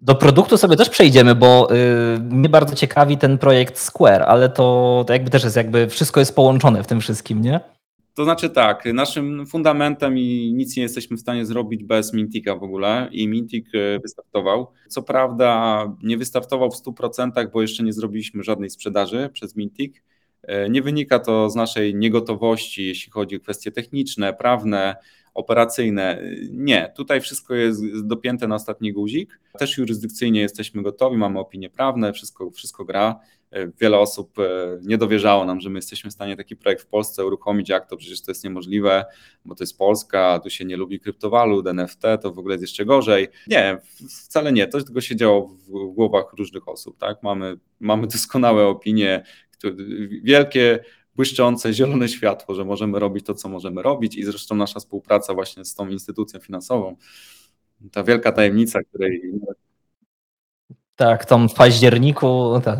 Do 0.00 0.14
produktu 0.14 0.58
sobie 0.58 0.76
też 0.76 0.88
przejdziemy, 0.88 1.34
bo 1.34 1.68
yy, 1.70 2.20
mnie 2.20 2.48
bardzo 2.48 2.74
ciekawi 2.74 3.18
ten 3.18 3.38
projekt 3.38 3.78
Square, 3.78 4.22
ale 4.22 4.48
to, 4.48 5.04
to 5.06 5.12
jakby 5.12 5.30
też 5.30 5.44
jest 5.44 5.56
jakby 5.56 5.88
wszystko 5.88 6.20
jest 6.20 6.36
połączone 6.36 6.82
w 6.82 6.86
tym 6.86 7.00
wszystkim, 7.00 7.42
nie? 7.42 7.60
To 8.14 8.24
znaczy 8.24 8.50
tak, 8.50 8.84
naszym 8.84 9.46
fundamentem 9.46 10.18
i 10.18 10.52
nic 10.54 10.76
nie 10.76 10.82
jesteśmy 10.82 11.16
w 11.16 11.20
stanie 11.20 11.46
zrobić 11.46 11.84
bez 11.84 12.12
Mintika 12.12 12.56
w 12.56 12.62
ogóle 12.62 13.08
i 13.12 13.28
Mintik 13.28 13.66
e, 13.74 13.98
wystartował. 14.00 14.72
Co 14.88 15.02
prawda 15.02 15.84
nie 16.02 16.18
wystartował 16.18 16.70
w 16.70 16.74
100%, 16.74 17.50
bo 17.52 17.62
jeszcze 17.62 17.82
nie 17.82 17.92
zrobiliśmy 17.92 18.42
żadnej 18.42 18.70
sprzedaży 18.70 19.30
przez 19.32 19.56
Mintik. 19.56 20.02
E, 20.42 20.70
nie 20.70 20.82
wynika 20.82 21.18
to 21.18 21.50
z 21.50 21.54
naszej 21.54 21.94
niegotowości, 21.94 22.86
jeśli 22.86 23.12
chodzi 23.12 23.36
o 23.36 23.40
kwestie 23.40 23.72
techniczne, 23.72 24.34
prawne, 24.34 24.96
operacyjne. 25.34 26.22
Nie, 26.50 26.92
tutaj 26.96 27.20
wszystko 27.20 27.54
jest 27.54 28.06
dopięte 28.06 28.48
na 28.48 28.54
ostatni 28.54 28.92
guzik. 28.92 29.40
Też 29.58 29.78
jurysdykcyjnie 29.78 30.40
jesteśmy 30.40 30.82
gotowi, 30.82 31.16
mamy 31.16 31.38
opinie 31.38 31.70
prawne, 31.70 32.12
wszystko, 32.12 32.50
wszystko 32.50 32.84
gra. 32.84 33.20
Wiele 33.80 33.98
osób 33.98 34.38
e, 34.38 34.42
nie 34.82 34.98
dowierzało 34.98 35.44
nam, 35.44 35.60
że 35.60 35.70
my 35.70 35.78
jesteśmy 35.78 36.10
w 36.10 36.12
stanie 36.12 36.36
taki 36.36 36.56
projekt 36.56 36.82
w 36.82 36.86
Polsce 36.86 37.26
uruchomić, 37.26 37.68
jak 37.68 37.88
to 37.88 37.96
przecież 37.96 38.22
to 38.22 38.30
jest 38.30 38.44
niemożliwe, 38.44 39.04
bo 39.44 39.54
to 39.54 39.62
jest 39.62 39.78
Polska, 39.78 40.40
tu 40.42 40.50
się 40.50 40.64
nie 40.64 40.76
lubi 40.76 41.00
kryptowalut, 41.00 41.66
NFT, 41.66 42.02
to 42.22 42.32
w 42.32 42.38
ogóle 42.38 42.54
jest 42.54 42.62
jeszcze 42.62 42.84
gorzej. 42.84 43.28
Nie, 43.46 43.78
wcale 44.08 44.52
nie, 44.52 44.66
to 44.66 44.82
tylko 44.82 45.00
się 45.00 45.16
działo 45.16 45.48
w 45.48 45.94
głowach 45.94 46.32
różnych 46.38 46.68
osób, 46.68 46.98
tak? 46.98 47.22
Mamy, 47.22 47.58
mamy 47.80 48.06
doskonałe 48.06 48.66
opinie, 48.66 49.24
wielkie 50.22 50.84
błyszczące, 51.16 51.72
zielone 51.72 52.08
światło, 52.08 52.54
że 52.54 52.64
możemy 52.64 52.98
robić 52.98 53.26
to, 53.26 53.34
co 53.34 53.48
możemy 53.48 53.82
robić 53.82 54.16
i 54.16 54.24
zresztą 54.24 54.54
nasza 54.54 54.80
współpraca 54.80 55.34
właśnie 55.34 55.64
z 55.64 55.74
tą 55.74 55.88
instytucją 55.88 56.40
finansową, 56.40 56.96
ta 57.92 58.04
wielka 58.04 58.32
tajemnica, 58.32 58.82
której... 58.82 59.32
Tak, 60.96 61.24
tą 61.24 61.48
w 61.48 61.54
październiku... 61.54 62.60
Tak. 62.64 62.78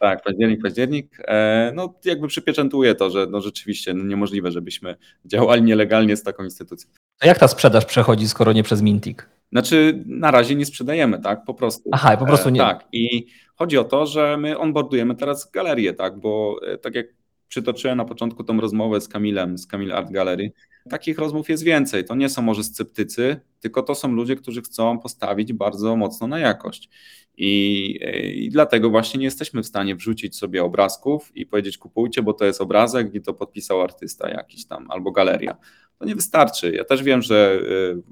Tak, 0.00 0.22
październik, 0.22 0.62
październik. 0.62 1.16
E, 1.28 1.72
no 1.74 1.94
jakby 2.04 2.28
przypieczętuje 2.28 2.94
to, 2.94 3.10
że 3.10 3.26
no 3.30 3.40
rzeczywiście 3.40 3.94
no 3.94 4.04
niemożliwe, 4.04 4.50
żebyśmy 4.50 4.96
działali 5.24 5.62
nielegalnie 5.62 6.16
z 6.16 6.22
taką 6.22 6.44
instytucją. 6.44 6.90
A 7.20 7.26
jak 7.26 7.38
ta 7.38 7.48
sprzedaż 7.48 7.84
przechodzi, 7.84 8.28
skoro 8.28 8.52
nie 8.52 8.62
przez 8.62 8.82
Mintik? 8.82 9.28
Znaczy, 9.52 10.04
na 10.06 10.30
razie 10.30 10.54
nie 10.54 10.66
sprzedajemy, 10.66 11.18
tak? 11.18 11.44
Po 11.44 11.54
prostu. 11.54 11.90
Aha, 11.92 12.16
po 12.16 12.26
prostu 12.26 12.50
nie. 12.50 12.60
E, 12.60 12.64
tak. 12.64 12.84
I 12.92 13.26
chodzi 13.56 13.78
o 13.78 13.84
to, 13.84 14.06
że 14.06 14.36
my 14.36 14.58
onboardujemy 14.58 15.14
teraz 15.14 15.50
galerię, 15.50 15.92
tak? 15.92 16.20
Bo 16.20 16.56
e, 16.66 16.78
tak 16.78 16.94
jak 16.94 17.06
przytoczyłem 17.48 17.96
na 17.96 18.04
początku 18.04 18.44
tą 18.44 18.60
rozmowę 18.60 19.00
z 19.00 19.08
Kamilem, 19.08 19.58
z 19.58 19.66
Kamil 19.66 19.92
Art 19.92 20.10
Gallery. 20.10 20.52
Takich 20.90 21.18
rozmów 21.18 21.48
jest 21.48 21.62
więcej. 21.62 22.04
To 22.04 22.14
nie 22.14 22.28
są 22.28 22.42
może 22.42 22.64
sceptycy, 22.64 23.40
tylko 23.60 23.82
to 23.82 23.94
są 23.94 24.12
ludzie, 24.12 24.36
którzy 24.36 24.62
chcą 24.62 24.98
postawić 24.98 25.52
bardzo 25.52 25.96
mocno 25.96 26.26
na 26.26 26.38
jakość. 26.38 26.88
I, 27.36 27.98
I, 28.34 28.50
dlatego 28.50 28.90
właśnie 28.90 29.18
nie 29.18 29.24
jesteśmy 29.24 29.62
w 29.62 29.66
stanie 29.66 29.96
wrzucić 29.96 30.36
sobie 30.36 30.64
obrazków 30.64 31.36
i 31.36 31.46
powiedzieć 31.46 31.78
kupujcie, 31.78 32.22
bo 32.22 32.32
to 32.32 32.44
jest 32.44 32.60
obrazek 32.60 33.14
i 33.14 33.20
to 33.20 33.34
podpisał 33.34 33.82
artysta 33.82 34.30
jakiś 34.30 34.66
tam 34.66 34.90
albo 34.90 35.12
galeria. 35.12 35.56
To 35.98 36.04
nie 36.04 36.14
wystarczy. 36.14 36.72
Ja 36.72 36.84
też 36.84 37.02
wiem, 37.02 37.22
że 37.22 37.60
y, 37.62 38.02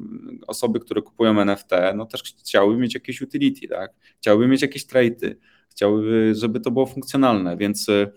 osoby, 0.47 0.81
które 0.81 1.03
kupują 1.03 1.41
NFT, 1.41 1.71
no 1.95 2.07
też 2.07 2.23
chciałyby 2.23 2.81
mieć 2.81 2.95
jakieś 2.95 3.23
utility, 3.23 3.69
tak? 3.69 3.93
Chciałyby 4.19 4.49
mieć 4.49 4.63
jakieś 4.63 4.87
trade'y, 4.87 5.35
chciałyby, 5.71 6.35
żeby 6.35 6.61
to 6.61 6.71
było 6.71 6.87
funkcjonalne, 6.87 7.57
więc 7.57 7.89
y, 7.89 8.13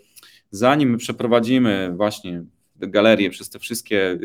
zanim 0.52 0.98
przeprowadzimy 0.98 1.94
właśnie 1.96 2.44
galerię 2.76 3.30
przez 3.30 3.50
te 3.50 3.60
wszystkie, 3.60 4.20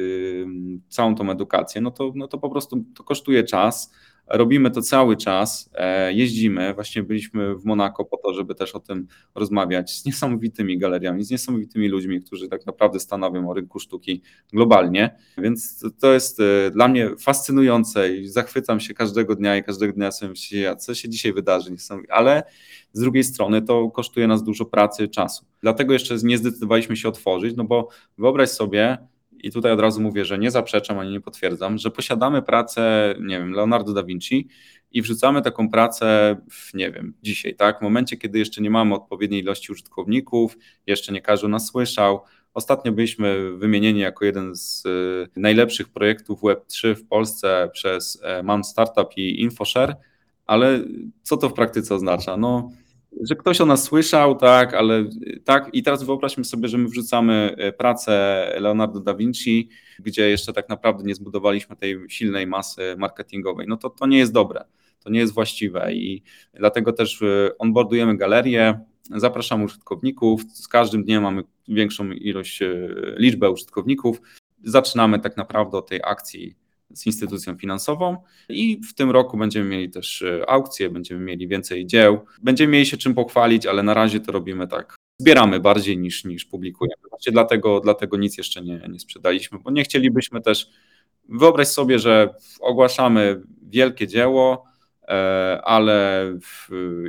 całą 0.89 1.15
tą 1.15 1.31
edukację, 1.31 1.81
no 1.81 1.91
to, 1.91 2.13
no 2.15 2.29
to 2.29 2.39
po 2.39 2.51
prostu 2.51 2.85
to 2.95 3.05
kosztuje 3.05 3.45
czas 3.45 3.93
Robimy 4.29 4.71
to 4.71 4.83
cały 4.83 5.17
czas, 5.17 5.71
e, 5.75 6.13
jeździmy. 6.13 6.75
Właśnie 6.75 7.03
byliśmy 7.03 7.57
w 7.57 7.65
Monako 7.65 8.05
po 8.05 8.17
to, 8.17 8.35
żeby 8.35 8.55
też 8.55 8.75
o 8.75 8.81
tym 8.81 9.07
rozmawiać 9.35 9.99
z 9.99 10.05
niesamowitymi 10.05 10.79
galeriami, 10.79 11.25
z 11.25 11.31
niesamowitymi 11.31 11.89
ludźmi, 11.89 12.23
którzy 12.23 12.49
tak 12.49 12.67
naprawdę 12.67 13.01
stanowią 13.01 13.51
o 13.51 13.55
rynku 13.55 13.81
sztuki 13.81 14.23
globalnie. 14.53 15.17
Więc 15.39 15.85
to 16.01 16.13
jest 16.13 16.41
e, 16.41 16.71
dla 16.71 16.89
mnie 16.89 17.11
fascynujące 17.21 18.17
i 18.17 18.29
zachwycam 18.29 18.81
się 18.81 18.95
każdego 18.95 19.35
dnia 19.35 19.57
i 19.57 19.65
każdego 19.65 19.93
dnia 19.93 20.13
sobie 20.13 20.31
myślę, 20.31 20.77
co 20.77 20.95
się 20.95 21.09
dzisiaj 21.09 21.33
wydarzy. 21.33 21.71
Ale 22.09 22.43
z 22.93 23.01
drugiej 23.01 23.25
strony 23.25 23.63
to 23.63 23.91
kosztuje 23.91 24.27
nas 24.27 24.43
dużo 24.43 24.65
pracy, 24.65 25.09
czasu. 25.09 25.45
Dlatego 25.61 25.93
jeszcze 25.93 26.17
nie 26.23 26.39
zdecydowaliśmy 26.39 26.97
się 26.97 27.09
otworzyć, 27.09 27.57
no 27.57 27.65
bo 27.65 27.89
wyobraź 28.19 28.49
sobie, 28.49 28.99
i 29.44 29.50
tutaj 29.50 29.72
od 29.72 29.80
razu 29.80 30.00
mówię, 30.00 30.24
że 30.24 30.38
nie 30.38 30.50
zaprzeczam 30.50 30.98
ani 30.98 31.11
nie 31.11 31.20
potwierdzam, 31.20 31.78
że 31.78 31.90
posiadamy 31.90 32.42
pracę, 32.42 33.14
nie 33.20 33.38
wiem, 33.38 33.52
Leonardo 33.52 33.92
da 33.92 34.02
Vinci 34.02 34.48
i 34.90 35.02
wrzucamy 35.02 35.42
taką 35.42 35.70
pracę, 35.70 36.37
w, 36.50 36.74
nie 36.74 36.90
wiem, 36.90 37.14
dzisiaj, 37.22 37.54
tak, 37.54 37.78
w 37.78 37.83
momencie, 37.83 38.16
kiedy 38.16 38.38
jeszcze 38.38 38.62
nie 38.62 38.70
mamy 38.70 38.94
odpowiedniej 38.94 39.40
ilości 39.40 39.72
użytkowników, 39.72 40.59
jeszcze 40.87 41.12
nie 41.12 41.20
każdy 41.20 41.48
nas 41.48 41.66
słyszał. 41.66 42.20
Ostatnio 42.54 42.92
byliśmy 42.92 43.57
wymienieni 43.57 44.00
jako 44.00 44.24
jeden 44.24 44.57
z 44.57 44.87
y, 44.87 45.40
najlepszych 45.40 45.88
projektów 45.88 46.42
Web3 46.42 46.94
w 46.94 47.07
Polsce 47.07 47.70
przez 47.72 48.20
e, 48.22 48.42
Mam 48.42 48.64
Startup 48.64 49.09
i 49.16 49.42
InfoShare, 49.42 49.96
ale 50.46 50.80
co 51.22 51.37
to 51.37 51.48
w 51.48 51.54
praktyce 51.54 51.94
oznacza? 51.94 52.37
No, 52.37 52.70
że 53.20 53.37
ktoś 53.37 53.61
o 53.61 53.66
nas 53.66 53.83
słyszał, 53.83 54.37
tak, 54.37 54.74
ale 54.74 55.05
tak. 55.44 55.70
I 55.72 55.83
teraz 55.83 56.03
wyobraźmy 56.03 56.44
sobie, 56.44 56.68
że 56.68 56.79
my 56.79 56.88
wrzucamy 56.88 57.55
e, 57.59 57.72
pracę 57.72 58.46
Leonardo 58.61 59.00
da 59.00 59.14
Vinci, 59.14 59.68
gdzie 59.98 60.31
jeszcze 60.31 60.53
tak 60.53 60.68
naprawdę 60.68 61.05
nie 61.05 61.14
zbudowaliśmy 61.14 61.77
tej 61.77 61.98
silnej 62.09 62.46
masy 62.46 62.94
marketingowej. 62.98 63.66
No 63.68 63.77
to 63.77 63.90
to 63.90 64.07
nie 64.07 64.18
jest 64.18 64.33
dobre, 64.33 64.64
to 65.05 65.11
nie 65.11 65.20
jest 65.20 65.35
właściwe 65.35 65.94
i 65.94 66.22
dlatego 66.55 66.92
też 66.92 67.22
e, 67.22 67.59
onboardujemy 67.59 68.16
galerię, 68.16 68.81
zapraszamy 69.11 69.64
użytkowników, 69.64 70.42
z 70.53 70.68
każdym 70.68 71.05
dniem 71.05 71.22
mamy 71.22 71.42
większą 71.68 72.11
ilość, 72.11 72.62
e, 72.62 72.88
liczbę 73.16 73.50
użytkowników. 73.50 74.20
Zaczynamy 74.64 75.18
tak 75.18 75.37
naprawdę 75.37 75.79
od 75.79 75.88
tej 75.88 76.00
akcji 76.05 76.63
z 76.94 77.07
instytucją 77.07 77.57
finansową 77.57 78.16
i 78.49 78.81
w 78.88 78.94
tym 78.94 79.11
roku 79.11 79.37
będziemy 79.37 79.68
mieli 79.68 79.90
też 79.90 80.23
e, 80.23 80.51
aukcje, 80.51 80.90
będziemy 80.90 81.20
mieli 81.20 81.49
więcej 81.49 81.87
dzieł, 81.87 82.25
będziemy 82.42 82.73
mieli 82.73 82.87
się 82.87 82.97
czym 82.97 83.14
pochwalić, 83.14 83.66
ale 83.66 83.83
na 83.83 83.94
razie 83.94 84.20
to 84.20 84.33
robimy 84.33 84.68
tak. 84.68 84.94
Zbieramy 85.20 85.61
bardziej 85.61 85.99
niż, 85.99 86.25
niż 86.25 86.44
publikujemy. 86.44 87.03
Właśnie 87.11 87.33
dlatego, 87.33 87.81
dlatego 87.81 88.16
nic 88.16 88.38
jeszcze 88.38 88.62
nie, 88.62 88.88
nie 88.88 89.01
sprzedaliśmy, 89.01 89.59
bo 89.59 89.70
nie 89.70 89.85
chcielibyśmy 89.85 90.40
też. 90.40 90.70
Wyobraź 91.29 91.68
sobie, 91.68 91.99
że 91.99 92.35
ogłaszamy 92.61 93.42
wielkie 93.62 94.07
dzieło, 94.09 94.64
E, 95.09 95.61
ale 95.64 96.25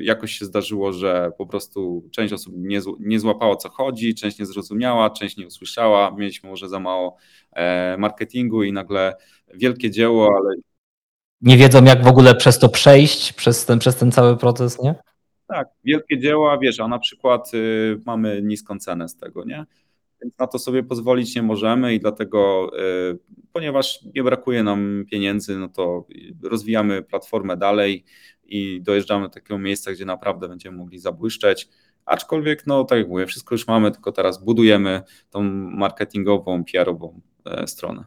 jakoś 0.01 0.31
się 0.31 0.45
zdarzyło, 0.45 0.93
że 0.93 1.31
po 1.37 1.45
prostu 1.45 2.09
część 2.11 2.33
osób 2.33 2.53
nie, 2.57 2.79
nie 2.99 3.19
złapała 3.19 3.55
co 3.55 3.69
chodzi, 3.69 4.15
część 4.15 4.39
nie 4.39 4.45
zrozumiała, 4.45 5.09
część 5.09 5.37
nie 5.37 5.47
usłyszała, 5.47 6.11
mieliśmy 6.11 6.49
może 6.49 6.69
za 6.69 6.79
mało 6.79 7.17
e, 7.51 7.97
marketingu 7.97 8.63
i 8.63 8.73
nagle 8.73 9.15
wielkie 9.53 9.91
dzieło, 9.91 10.31
ale. 10.37 10.55
Nie 11.41 11.57
wiedzą, 11.57 11.83
jak 11.83 12.03
w 12.03 12.07
ogóle 12.07 12.35
przez 12.35 12.59
to 12.59 12.69
przejść, 12.69 13.33
przez 13.33 13.65
ten, 13.65 13.79
przez 13.79 13.95
ten 13.95 14.11
cały 14.11 14.37
proces, 14.37 14.81
nie? 14.81 14.95
Tak, 15.47 15.67
wielkie 15.83 16.19
dzieła, 16.19 16.57
wiesz, 16.57 16.79
a 16.79 16.87
na 16.87 16.99
przykład 16.99 17.53
y, 17.53 18.01
mamy 18.05 18.41
niską 18.43 18.79
cenę 18.79 19.09
z 19.09 19.15
tego, 19.17 19.45
nie? 19.45 19.65
Więc 20.21 20.37
na 20.39 20.47
to 20.47 20.59
sobie 20.59 20.83
pozwolić 20.83 21.35
nie 21.35 21.43
możemy 21.43 21.93
i 21.93 21.99
dlatego, 21.99 22.71
y, 23.11 23.19
ponieważ 23.53 23.99
nie 24.15 24.23
brakuje 24.23 24.63
nam 24.63 25.05
pieniędzy, 25.11 25.57
no 25.57 25.69
to 25.69 26.07
rozwijamy 26.43 27.01
platformę 27.01 27.57
dalej 27.57 28.03
i 28.43 28.81
dojeżdżamy 28.81 29.25
do 29.25 29.33
takiego 29.33 29.59
miejsca, 29.59 29.91
gdzie 29.91 30.05
naprawdę 30.05 30.47
będziemy 30.47 30.77
mogli 30.77 30.99
zabłyszczeć. 30.99 31.69
Aczkolwiek, 32.05 32.67
no 32.67 32.83
tak 32.83 32.99
jak 32.99 33.07
mówię, 33.07 33.25
wszystko 33.25 33.55
już 33.55 33.67
mamy, 33.67 33.91
tylko 33.91 34.11
teraz 34.11 34.43
budujemy 34.43 35.01
tą 35.29 35.43
marketingową, 35.53 36.63
PR-ową 36.63 37.21
e, 37.45 37.67
stronę. 37.67 38.05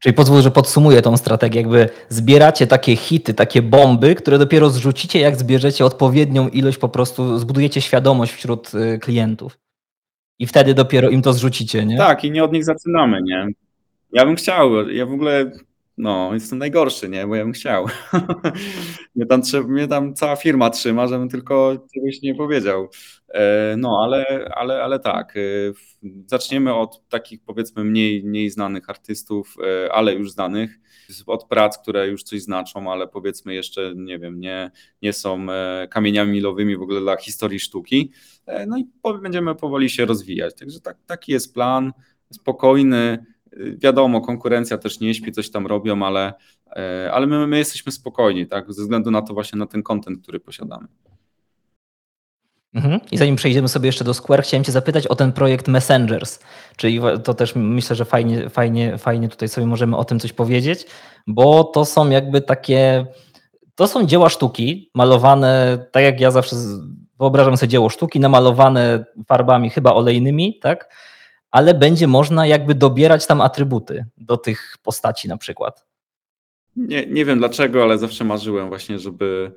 Czyli 0.00 0.12
pozwól, 0.12 0.42
że 0.42 0.50
podsumuję 0.50 1.02
tą 1.02 1.16
strategię. 1.16 1.60
Jakby 1.60 1.88
zbieracie 2.08 2.66
takie 2.66 2.96
hity, 2.96 3.34
takie 3.34 3.62
bomby, 3.62 4.14
które 4.14 4.38
dopiero 4.38 4.70
zrzucicie, 4.70 5.20
jak 5.20 5.36
zbierzecie 5.36 5.84
odpowiednią 5.84 6.48
ilość, 6.48 6.78
po 6.78 6.88
prostu 6.88 7.38
zbudujecie 7.38 7.80
świadomość 7.80 8.32
wśród 8.32 8.74
y, 8.74 8.98
klientów 8.98 9.58
i 10.38 10.46
wtedy 10.46 10.74
dopiero 10.74 11.10
im 11.10 11.22
to 11.22 11.32
zrzucicie, 11.32 11.86
nie? 11.86 11.98
Tak, 11.98 12.24
i 12.24 12.30
nie 12.30 12.44
od 12.44 12.52
nich 12.52 12.64
zaczynamy, 12.64 13.22
nie? 13.22 13.48
Ja 14.12 14.26
bym 14.26 14.36
chciał, 14.36 14.88
ja 14.88 15.06
w 15.06 15.12
ogóle, 15.12 15.52
no, 15.98 16.30
jestem 16.34 16.58
najgorszy, 16.58 17.08
nie? 17.08 17.26
Bo 17.26 17.36
ja 17.36 17.44
bym 17.44 17.52
chciał. 17.52 17.86
mnie, 19.14 19.26
tam, 19.26 19.42
mnie 19.68 19.88
tam 19.88 20.14
cała 20.14 20.36
firma 20.36 20.70
trzyma, 20.70 21.06
żebym 21.06 21.28
tylko 21.28 21.78
czegoś 21.94 22.22
nie 22.22 22.34
powiedział. 22.34 22.88
E, 23.28 23.76
no, 23.76 24.02
ale, 24.04 24.48
ale, 24.54 24.82
ale 24.82 24.98
tak, 24.98 25.36
e, 25.36 25.40
zaczniemy 26.26 26.74
od 26.74 27.08
takich 27.08 27.40
powiedzmy 27.42 27.84
mniej, 27.84 28.24
mniej 28.24 28.50
znanych 28.50 28.90
artystów, 28.90 29.56
e, 29.86 29.92
ale 29.92 30.14
już 30.14 30.30
znanych, 30.30 30.78
od 31.26 31.44
prac, 31.44 31.78
które 31.78 32.08
już 32.08 32.22
coś 32.22 32.42
znaczą, 32.42 32.92
ale 32.92 33.08
powiedzmy 33.08 33.54
jeszcze, 33.54 33.92
nie 33.96 34.18
wiem, 34.18 34.40
nie, 34.40 34.70
nie 35.02 35.12
są 35.12 35.46
kamieniami 35.90 36.32
milowymi 36.32 36.76
w 36.76 36.82
ogóle 36.82 37.00
dla 37.00 37.16
historii 37.16 37.60
sztuki. 37.60 38.12
No 38.66 38.78
i 38.78 38.86
będziemy 39.22 39.54
powoli 39.54 39.90
się 39.90 40.06
rozwijać. 40.06 40.54
Także 40.54 40.80
tak, 40.80 40.96
taki 41.06 41.32
jest 41.32 41.54
plan, 41.54 41.92
spokojny. 42.32 43.26
Wiadomo, 43.56 44.20
konkurencja 44.20 44.78
też 44.78 45.00
nie 45.00 45.14
śpi, 45.14 45.32
coś 45.32 45.50
tam 45.50 45.66
robią, 45.66 46.02
ale, 46.02 46.32
ale 47.12 47.26
my, 47.26 47.46
my 47.46 47.58
jesteśmy 47.58 47.92
spokojni, 47.92 48.46
tak, 48.46 48.72
ze 48.72 48.82
względu 48.82 49.10
na 49.10 49.22
to 49.22 49.34
właśnie 49.34 49.58
na 49.58 49.66
ten 49.66 49.82
kontent, 49.82 50.22
który 50.22 50.40
posiadamy. 50.40 50.88
Mhm. 52.74 53.00
I 53.12 53.18
zanim 53.18 53.36
przejdziemy 53.36 53.68
sobie 53.68 53.88
jeszcze 53.88 54.04
do 54.04 54.14
Square, 54.14 54.42
chciałem 54.42 54.64
Cię 54.64 54.72
zapytać 54.72 55.06
o 55.06 55.16
ten 55.16 55.32
projekt 55.32 55.68
Messengers. 55.68 56.40
Czyli 56.76 57.00
to 57.24 57.34
też 57.34 57.52
myślę, 57.56 57.96
że 57.96 58.04
fajnie, 58.04 58.48
fajnie, 58.48 58.98
fajnie 58.98 59.28
tutaj 59.28 59.48
sobie 59.48 59.66
możemy 59.66 59.96
o 59.96 60.04
tym 60.04 60.20
coś 60.20 60.32
powiedzieć, 60.32 60.86
bo 61.26 61.64
to 61.64 61.84
są 61.84 62.10
jakby 62.10 62.40
takie. 62.40 63.06
To 63.74 63.86
są 63.86 64.06
dzieła 64.06 64.28
sztuki 64.28 64.90
malowane, 64.94 65.78
tak 65.92 66.02
jak 66.02 66.20
ja 66.20 66.30
zawsze 66.30 66.56
wyobrażam 67.18 67.56
sobie 67.56 67.70
dzieło 67.70 67.88
sztuki, 67.88 68.20
namalowane 68.20 69.04
farbami 69.28 69.70
chyba 69.70 69.94
olejnymi, 69.94 70.58
tak? 70.58 70.94
Ale 71.50 71.74
będzie 71.74 72.06
można 72.06 72.46
jakby 72.46 72.74
dobierać 72.74 73.26
tam 73.26 73.40
atrybuty 73.40 74.06
do 74.16 74.36
tych 74.36 74.76
postaci 74.82 75.28
na 75.28 75.36
przykład. 75.36 75.86
Nie, 76.76 77.06
nie 77.06 77.24
wiem 77.24 77.38
dlaczego, 77.38 77.82
ale 77.82 77.98
zawsze 77.98 78.24
marzyłem 78.24 78.68
właśnie, 78.68 78.98
żeby 78.98 79.52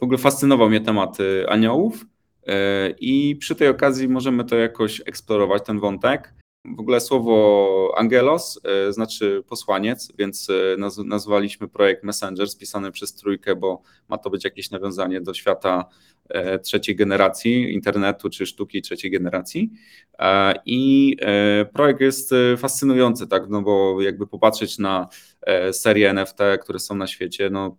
w 0.00 0.02
ogóle 0.02 0.18
fascynował 0.18 0.68
mnie 0.68 0.80
temat 0.80 1.18
aniołów 1.48 2.06
e, 2.46 2.90
i 2.90 3.36
przy 3.36 3.54
tej 3.54 3.68
okazji 3.68 4.08
możemy 4.08 4.44
to 4.44 4.56
jakoś 4.56 5.02
eksplorować, 5.06 5.64
ten 5.64 5.80
wątek. 5.80 6.34
W 6.76 6.80
ogóle 6.80 7.00
słowo 7.00 7.94
angelos 7.96 8.60
e, 8.64 8.92
znaczy 8.92 9.44
posłaniec, 9.48 10.12
więc 10.18 10.48
nazwaliśmy 11.04 11.68
projekt 11.68 12.04
Messenger 12.04 12.48
spisany 12.48 12.92
przez 12.92 13.14
trójkę, 13.14 13.56
bo 13.56 13.82
ma 14.08 14.18
to 14.18 14.30
być 14.30 14.44
jakieś 14.44 14.70
nawiązanie 14.70 15.20
do 15.20 15.34
świata 15.34 15.84
trzeciej 16.62 16.96
generacji 16.96 17.74
internetu 17.74 18.30
czy 18.30 18.46
sztuki 18.46 18.82
trzeciej 18.82 19.10
generacji. 19.10 19.70
I 20.66 21.16
projekt 21.72 22.00
jest 22.00 22.34
fascynujący, 22.58 23.26
tak, 23.26 23.48
no 23.48 23.62
bo 23.62 24.02
jakby 24.02 24.26
popatrzeć 24.26 24.78
na 24.78 25.08
serię 25.72 26.10
NFT, 26.10 26.38
które 26.62 26.78
są 26.78 26.94
na 26.94 27.06
świecie, 27.06 27.50
no 27.50 27.76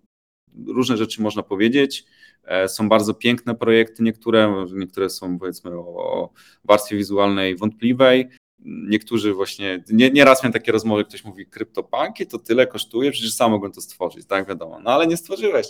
różne 0.67 0.97
rzeczy 0.97 1.21
można 1.21 1.43
powiedzieć. 1.43 2.05
E, 2.43 2.67
są 2.67 2.89
bardzo 2.89 3.13
piękne 3.13 3.55
projekty, 3.55 4.03
niektóre, 4.03 4.65
niektóre 4.73 5.09
są 5.09 5.39
powiedzmy 5.39 5.71
o 5.75 6.29
warstwie 6.63 6.97
wizualnej 6.97 7.55
wątpliwej. 7.55 8.29
Niektórzy 8.65 9.33
właśnie, 9.33 9.83
nie, 9.89 10.09
nieraz 10.11 10.43
miałem 10.43 10.53
takie 10.53 10.71
rozmowy, 10.71 11.05
ktoś 11.05 11.23
mówi, 11.23 11.45
kryptopanki 11.45 12.27
to 12.27 12.39
tyle 12.39 12.67
kosztuje, 12.67 13.11
przecież 13.11 13.33
sam 13.33 13.51
mogłem 13.51 13.71
to 13.71 13.81
stworzyć, 13.81 14.25
tak 14.25 14.47
wiadomo. 14.47 14.79
No 14.79 14.91
ale 14.91 15.07
nie 15.07 15.17
stworzyłeś. 15.17 15.67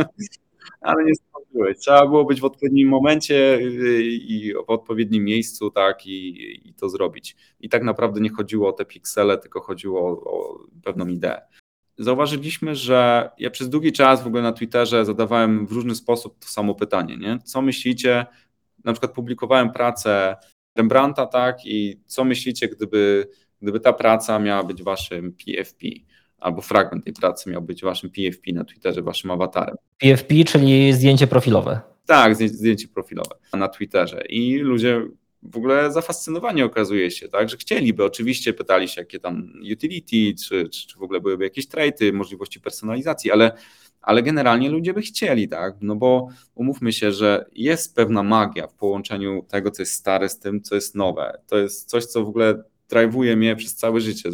ale 0.80 1.04
nie 1.04 1.14
stworzyłeś. 1.14 1.78
Trzeba 1.78 2.06
było 2.06 2.24
być 2.24 2.40
w 2.40 2.44
odpowiednim 2.44 2.88
momencie 2.88 3.54
y, 3.54 4.02
i 4.04 4.54
w 4.54 4.70
odpowiednim 4.70 5.24
miejscu, 5.24 5.70
tak, 5.70 6.06
i, 6.06 6.68
i 6.68 6.74
to 6.74 6.88
zrobić. 6.88 7.36
I 7.60 7.68
tak 7.68 7.82
naprawdę 7.82 8.20
nie 8.20 8.30
chodziło 8.30 8.68
o 8.68 8.72
te 8.72 8.84
piksele, 8.84 9.38
tylko 9.38 9.60
chodziło 9.60 10.00
o, 10.00 10.10
o 10.10 10.58
pewną 10.84 11.06
ideę 11.06 11.42
zauważyliśmy, 11.98 12.74
że 12.74 13.30
ja 13.38 13.50
przez 13.50 13.68
długi 13.68 13.92
czas 13.92 14.22
w 14.22 14.26
ogóle 14.26 14.42
na 14.42 14.52
Twitterze 14.52 15.04
zadawałem 15.04 15.66
w 15.66 15.72
różny 15.72 15.94
sposób 15.94 16.38
to 16.38 16.48
samo 16.48 16.74
pytanie, 16.74 17.16
nie? 17.16 17.38
Co 17.44 17.62
myślicie? 17.62 18.26
Na 18.84 18.92
przykład 18.92 19.12
publikowałem 19.12 19.72
pracę 19.72 20.36
Rembrandta, 20.76 21.26
tak? 21.26 21.56
I 21.64 22.00
co 22.06 22.24
myślicie, 22.24 22.68
gdyby, 22.68 23.28
gdyby 23.62 23.80
ta 23.80 23.92
praca 23.92 24.38
miała 24.38 24.64
być 24.64 24.82
waszym 24.82 25.32
PFP? 25.32 25.86
Albo 26.38 26.62
fragment 26.62 27.04
tej 27.04 27.12
pracy 27.12 27.50
miał 27.50 27.62
być 27.62 27.82
waszym 27.82 28.10
PFP 28.10 28.52
na 28.52 28.64
Twitterze, 28.64 29.02
waszym 29.02 29.30
awatarem. 29.30 29.76
PFP, 29.98 30.34
czyli 30.44 30.92
zdjęcie 30.92 31.26
profilowe. 31.26 31.80
Tak, 32.06 32.36
zdjęcie 32.36 32.88
profilowe 32.88 33.34
na 33.52 33.68
Twitterze. 33.68 34.22
I 34.28 34.58
ludzie 34.58 35.02
w 35.42 35.56
ogóle 35.56 35.92
zafascynowani 35.92 36.62
okazuje 36.62 37.10
się, 37.10 37.28
tak, 37.28 37.48
że 37.48 37.56
chcieliby, 37.56 38.04
oczywiście 38.04 38.52
pytali 38.52 38.88
się, 38.88 39.00
jakie 39.00 39.18
tam 39.18 39.52
utility, 39.72 40.42
czy, 40.44 40.68
czy, 40.68 40.86
czy 40.86 40.98
w 40.98 41.02
ogóle 41.02 41.20
byłyby 41.20 41.44
jakieś 41.44 41.68
traity, 41.68 42.12
możliwości 42.12 42.60
personalizacji, 42.60 43.30
ale, 43.30 43.52
ale 44.00 44.22
generalnie 44.22 44.70
ludzie 44.70 44.94
by 44.94 45.02
chcieli, 45.02 45.48
tak, 45.48 45.74
no 45.80 45.96
bo 45.96 46.28
umówmy 46.54 46.92
się, 46.92 47.12
że 47.12 47.44
jest 47.52 47.96
pewna 47.96 48.22
magia 48.22 48.66
w 48.66 48.74
połączeniu 48.74 49.46
tego, 49.48 49.70
co 49.70 49.82
jest 49.82 49.94
stare 49.94 50.28
z 50.28 50.38
tym, 50.38 50.62
co 50.62 50.74
jest 50.74 50.94
nowe. 50.94 51.40
To 51.46 51.58
jest 51.58 51.90
coś, 51.90 52.04
co 52.04 52.24
w 52.24 52.28
ogóle 52.28 52.62
drive'uje 52.90 53.36
mnie 53.36 53.56
przez 53.56 53.74
całe 53.74 54.00
życie, 54.00 54.30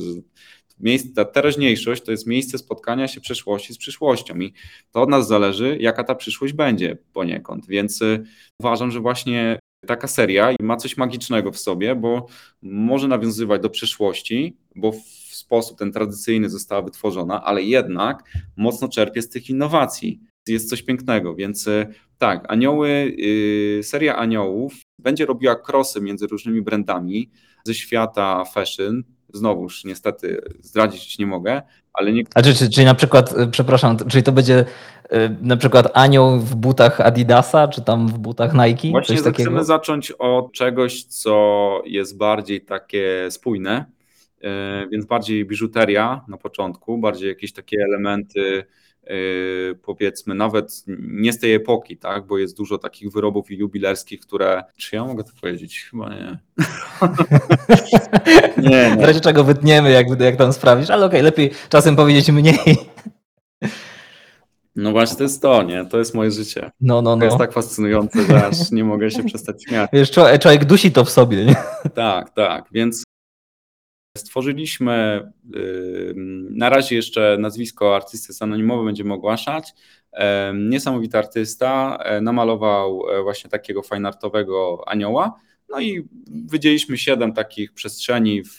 miejsce, 0.81 1.09
ta 1.15 1.25
teraźniejszość 1.25 2.03
to 2.03 2.11
jest 2.11 2.27
miejsce 2.27 2.59
spotkania 2.59 3.09
się 3.09 3.21
przeszłości 3.21 3.75
z 3.75 3.79
przyszłością 3.79 4.39
i 4.39 4.53
to 4.93 5.03
od 5.03 5.09
nas 5.09 5.29
zależy, 5.29 5.77
jaka 5.81 6.05
ta 6.05 6.15
przyszłość 6.15 6.53
będzie 6.53 6.97
poniekąd, 7.13 7.67
więc 7.67 8.03
y, 8.03 8.25
uważam, 8.61 8.91
że 8.91 9.01
właśnie 9.01 9.59
taka 9.87 10.09
seria 10.09 10.55
ma 10.61 10.77
coś 10.77 10.97
magicznego 10.97 11.53
w 11.53 11.59
sobie, 11.59 11.95
bo 11.95 12.27
może 12.63 13.09
nawiązywać 13.09 13.63
do 13.63 13.71
przeszłości, 13.71 14.57
bo 14.75 14.93
w 14.93 14.97
sposób 15.33 15.79
ten 15.79 15.93
tradycyjny 15.93 16.51
została 16.51 16.83
wytworzona, 16.83 17.45
ale 17.45 17.63
jednak 17.63 18.25
mocno 18.57 18.89
czerpie 18.89 19.23
z 19.23 19.29
tych 19.29 19.51
innowacji. 19.51 20.21
Jest 20.49 20.69
coś 20.69 20.83
pięknego, 20.83 21.35
więc 21.35 21.69
e, 21.69 21.87
tak, 22.19 22.45
anioły, 22.49 23.15
yy, 23.17 23.83
seria 23.83 24.17
aniołów 24.17 24.75
będzie 24.99 25.27
robiła 25.27 25.57
krosy 25.57 26.01
między 26.01 26.27
różnymi 26.27 26.63
brandami 26.63 27.31
ze 27.65 27.75
świata 27.75 28.45
fashion. 28.45 29.05
Znowuż 29.33 29.85
niestety 29.85 30.41
zdradzić 30.61 31.19
nie 31.19 31.27
mogę, 31.27 31.63
ale 31.93 32.13
nie... 32.13 32.23
A 32.35 32.43
czy, 32.43 32.55
czy, 32.55 32.71
czyli 32.71 32.87
na 32.87 32.95
przykład, 32.95 33.39
e, 33.39 33.47
przepraszam, 33.47 33.97
czyli 34.09 34.23
to 34.23 34.33
będzie 34.33 34.65
Y, 35.13 35.37
na 35.43 35.57
przykład 35.57 35.91
anioł 35.95 36.39
w 36.39 36.55
butach 36.55 37.01
Adidasa, 37.01 37.69
czy 37.69 37.83
tam 37.83 38.09
w 38.09 38.19
butach 38.19 38.55
Nike? 38.55 38.91
Właśnie 38.91 39.17
coś 39.17 39.25
takiego? 39.25 39.51
chcemy 39.51 39.65
zacząć 39.65 40.11
od 40.11 40.53
czegoś, 40.53 41.05
co 41.05 41.83
jest 41.87 42.17
bardziej 42.17 42.61
takie 42.61 43.27
spójne, 43.31 43.85
y, 44.39 44.89
więc 44.91 45.05
bardziej 45.05 45.45
biżuteria 45.45 46.25
na 46.29 46.37
początku, 46.37 46.99
bardziej 46.99 47.29
jakieś 47.29 47.53
takie 47.53 47.77
elementy 47.89 48.65
powiedzmy 49.83 50.35
nawet 50.35 50.85
nie 50.99 51.33
z 51.33 51.39
tej 51.39 51.55
epoki, 51.55 51.97
tak, 51.97 52.27
bo 52.27 52.39
jest 52.39 52.57
dużo 52.57 52.79
takich 52.79 53.13
wyrobów 53.13 53.51
jubilerskich, 53.51 54.21
które, 54.21 54.65
czy 54.77 54.97
ja 54.97 55.05
mogę 55.05 55.25
to 55.25 55.31
powiedzieć? 55.41 55.89
Chyba 55.91 56.09
nie. 56.09 56.39
nie, 58.63 58.71
nie. 58.71 58.97
W 58.97 59.05
razie 59.05 59.21
czego 59.21 59.45
wytniemy, 59.45 59.91
jak, 59.91 60.21
jak 60.21 60.37
tam 60.37 60.53
sprawdzisz, 60.53 60.91
ale 60.91 61.07
okej, 61.07 61.21
okay, 61.21 61.25
lepiej 61.25 61.51
czasem 61.69 61.97
powiedzieć 61.97 62.31
mniej. 62.31 62.59
No 64.79 64.93
właśnie 64.93 65.17
to 65.17 65.23
jest 65.23 65.43
to, 65.43 65.63
nie? 65.63 65.85
To 65.85 65.99
jest 65.99 66.15
moje 66.15 66.31
życie. 66.31 66.71
No, 66.81 67.03
no, 67.03 67.17
no. 67.17 67.17
To 67.17 67.25
jest 67.25 67.39
tak 67.39 67.53
fascynujące, 67.53 68.27
że 68.27 68.47
aż 68.47 68.71
nie 68.71 68.85
mogę 68.85 69.11
się 69.11 69.23
przestać 69.29 69.65
śmiać. 69.65 69.91
Wiesz, 69.93 70.11
człowiek 70.11 70.65
dusi 70.65 70.93
to 70.93 71.05
w 71.05 71.11
sobie, 71.11 71.45
nie? 71.45 71.57
Tak, 71.95 72.31
tak, 72.31 72.65
więc 72.73 73.03
stworzyliśmy, 74.19 75.29
na 76.51 76.69
razie 76.69 76.97
jeszcze 76.97 77.37
nazwisko 77.41 77.97
artysty 77.97 78.27
jest 78.33 78.43
anonimowe, 78.43 78.85
będziemy 78.85 79.15
ogłaszać. 79.15 79.75
Niesamowity 80.55 81.19
artysta, 81.19 81.99
e, 82.05 82.21
namalował 82.21 83.03
e, 83.11 83.23
właśnie 83.23 83.51
takiego 83.51 83.83
fajnartowego 83.83 84.85
anioła, 84.87 85.41
no 85.69 85.81
i 85.81 86.09
wydzieliśmy 86.47 86.99
siedem 86.99 87.33
takich 87.33 87.73
przestrzeni 87.73 88.43
w, 88.45 88.59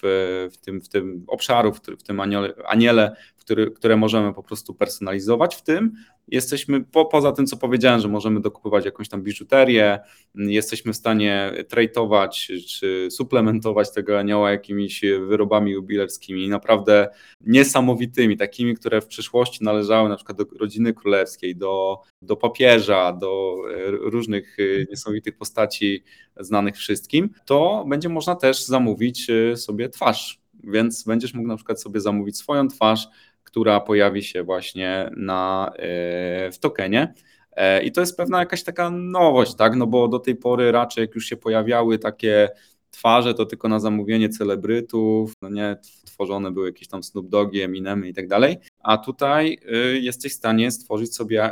w, 0.52 0.58
tym, 0.58 0.82
w 0.82 0.90
tym 0.90 1.26
obszarów, 1.28 1.80
w 2.00 2.04
tym 2.04 2.20
aniele, 2.20 2.54
aniele 2.68 3.16
który, 3.50 3.72
które 3.72 3.98
możemy 3.98 4.34
po 4.34 4.44
prostu 4.44 4.74
personalizować 4.74 5.56
w 5.56 5.62
tym. 5.62 5.94
Jesteśmy, 6.28 6.84
po, 6.84 7.06
poza 7.06 7.32
tym 7.32 7.46
co 7.46 7.58
powiedziałem, 7.58 8.00
że 8.00 8.08
możemy 8.08 8.40
dokupować 8.40 8.86
jakąś 8.86 9.10
tam 9.10 9.24
biżuterię, 9.24 10.00
jesteśmy 10.36 10.94
w 10.94 10.96
stanie 10.96 11.52
tradeować 11.68 12.52
czy 12.68 13.12
suplementować 13.12 13.92
tego 13.92 14.20
anioła 14.20 14.52
jakimiś 14.52 15.02
wyrobami 15.28 15.72
jubilerskimi, 15.72 16.50
naprawdę 16.50 17.10
niesamowitymi, 17.42 18.38
takimi, 18.38 18.76
które 18.76 19.02
w 19.02 19.08
przyszłości 19.08 19.64
należały 19.64 20.10
na 20.10 20.16
przykład 20.16 20.38
do 20.38 20.46
rodziny 20.60 20.94
królewskiej, 20.94 21.56
do, 21.56 22.02
do 22.22 22.36
papieża, 22.36 23.14
do 23.14 23.56
e, 23.76 23.92
różnych 23.92 24.58
e, 24.60 24.86
niesamowitych 24.90 25.38
postaci 25.38 26.04
znanych 26.40 26.78
wszystkim, 26.78 27.30
to 27.46 27.86
będzie 27.88 28.10
można 28.10 28.36
też 28.36 28.66
zamówić 28.66 29.30
e, 29.30 29.58
sobie 29.58 29.90
twarz 29.90 30.40
więc 30.64 31.04
będziesz 31.04 31.34
mógł 31.34 31.48
na 31.48 31.56
przykład 31.56 31.82
sobie 31.82 32.02
zamówić 32.02 32.38
swoją 32.38 32.68
twarz, 32.68 33.08
która 33.44 33.80
pojawi 33.80 34.24
się 34.24 34.44
właśnie 34.44 35.12
na, 35.18 35.72
e, 35.76 36.52
w 36.52 36.60
tokenie. 36.60 37.14
E, 37.52 37.84
I 37.84 37.92
to 37.92 38.02
jest 38.02 38.18
pewna 38.18 38.40
jakaś 38.40 38.64
taka 38.64 38.90
nowość, 38.90 39.56
tak? 39.56 39.76
No 39.76 39.88
bo 39.88 40.08
do 40.08 40.20
tej 40.20 40.36
pory 40.36 40.72
raczej 40.72 41.02
jak 41.02 41.16
już 41.16 41.26
się 41.26 41.38
pojawiały 41.38 42.00
takie 42.00 42.50
twarze, 42.92 43.34
to 43.34 43.46
tylko 43.46 43.68
na 43.68 43.80
zamówienie 43.80 44.30
celebrytów, 44.30 45.34
no 45.42 45.50
nie, 45.50 45.78
tworzone 46.06 46.52
były 46.52 46.68
jakieś 46.68 46.88
tam 46.88 47.04
Snoop 47.04 47.30
Doggy, 47.30 47.64
Eminemy 47.64 48.10
i 48.10 48.14
tak 48.14 48.28
dalej, 48.28 48.58
a 48.80 48.98
tutaj 48.98 49.58
y, 49.94 50.00
jesteś 50.00 50.32
w 50.34 50.36
stanie 50.36 50.72
stworzyć 50.72 51.16
sobie 51.16 51.52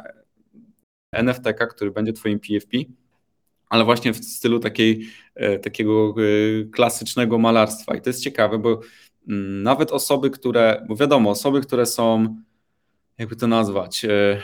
NFT, 1.12 1.44
który 1.70 1.92
będzie 1.92 2.14
twoim 2.14 2.40
PFP, 2.40 2.78
ale 3.70 3.86
właśnie 3.86 4.14
w 4.14 4.26
stylu 4.26 4.60
takiej, 4.60 5.08
e, 5.36 5.60
takiego 5.60 6.16
klasycznego 6.72 7.38
malarstwa. 7.38 7.96
I 7.96 8.02
to 8.02 8.10
jest 8.10 8.24
ciekawe, 8.24 8.58
bo 8.58 8.82
nawet 9.64 9.92
osoby, 9.92 10.30
które, 10.30 10.86
bo 10.88 10.96
wiadomo, 10.96 11.30
osoby, 11.30 11.62
które 11.62 11.86
są, 11.86 12.36
jakby 13.18 13.36
to 13.36 13.48
nazwać, 13.48 14.06
e, 14.06 14.42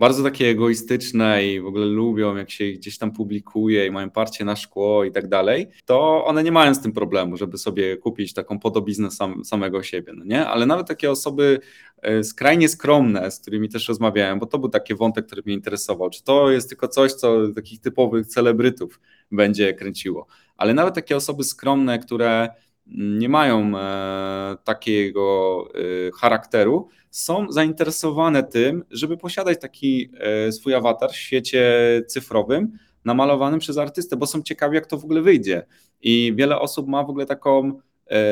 bardzo 0.00 0.22
takie 0.22 0.48
egoistyczne 0.48 1.46
i 1.46 1.60
w 1.60 1.66
ogóle 1.66 1.86
lubią, 1.86 2.36
jak 2.36 2.50
się 2.50 2.72
gdzieś 2.72 2.98
tam 2.98 3.12
publikuje 3.12 3.86
i 3.86 3.90
mają 3.90 4.10
parcie 4.10 4.44
na 4.44 4.56
szkło 4.56 5.04
i 5.04 5.12
tak 5.12 5.28
dalej, 5.28 5.68
to 5.84 6.24
one 6.24 6.42
nie 6.42 6.52
mają 6.52 6.74
z 6.74 6.82
tym 6.82 6.92
problemu, 6.92 7.36
żeby 7.36 7.58
sobie 7.58 7.96
kupić 7.96 8.34
taką 8.34 8.58
podobiznę 8.58 9.10
sam, 9.10 9.44
samego 9.44 9.82
siebie, 9.82 10.12
no 10.16 10.24
nie? 10.24 10.46
Ale 10.46 10.66
nawet 10.66 10.88
takie 10.88 11.10
osoby 11.10 11.60
e, 12.02 12.24
skrajnie 12.24 12.68
skromne, 12.68 13.30
z 13.30 13.40
którymi 13.40 13.68
też 13.68 13.88
rozmawiałem, 13.88 14.38
bo 14.38 14.46
to 14.46 14.58
był 14.58 14.68
taki 14.68 14.94
wątek, 14.94 15.26
który 15.26 15.42
mnie 15.46 15.54
interesował, 15.54 16.10
czy 16.10 16.24
to 16.24 16.50
jest 16.50 16.68
tylko 16.68 16.88
coś, 16.88 17.12
co 17.12 17.48
takich 17.54 17.80
typowych 17.80 18.26
celebrytów 18.26 19.00
będzie 19.32 19.74
kręciło, 19.74 20.26
ale 20.56 20.74
nawet 20.74 20.94
takie 20.94 21.16
osoby 21.16 21.44
skromne, 21.44 21.98
które 21.98 22.48
nie 22.98 23.28
mają 23.28 23.78
e, 23.78 24.56
takiego 24.64 25.64
e, 25.74 26.10
charakteru, 26.12 26.88
są 27.10 27.46
zainteresowane 27.52 28.42
tym, 28.42 28.84
żeby 28.90 29.16
posiadać 29.16 29.60
taki 29.60 30.10
e, 30.18 30.52
swój 30.52 30.74
awatar 30.74 31.10
w 31.10 31.16
świecie 31.16 31.72
cyfrowym, 32.06 32.78
namalowanym 33.04 33.60
przez 33.60 33.78
artystę, 33.78 34.16
bo 34.16 34.26
są 34.26 34.42
ciekawi, 34.42 34.74
jak 34.74 34.86
to 34.86 34.98
w 34.98 35.04
ogóle 35.04 35.22
wyjdzie. 35.22 35.66
I 36.02 36.32
wiele 36.36 36.58
osób 36.58 36.88
ma 36.88 37.04
w 37.04 37.10
ogóle 37.10 37.26
taką 37.26 37.80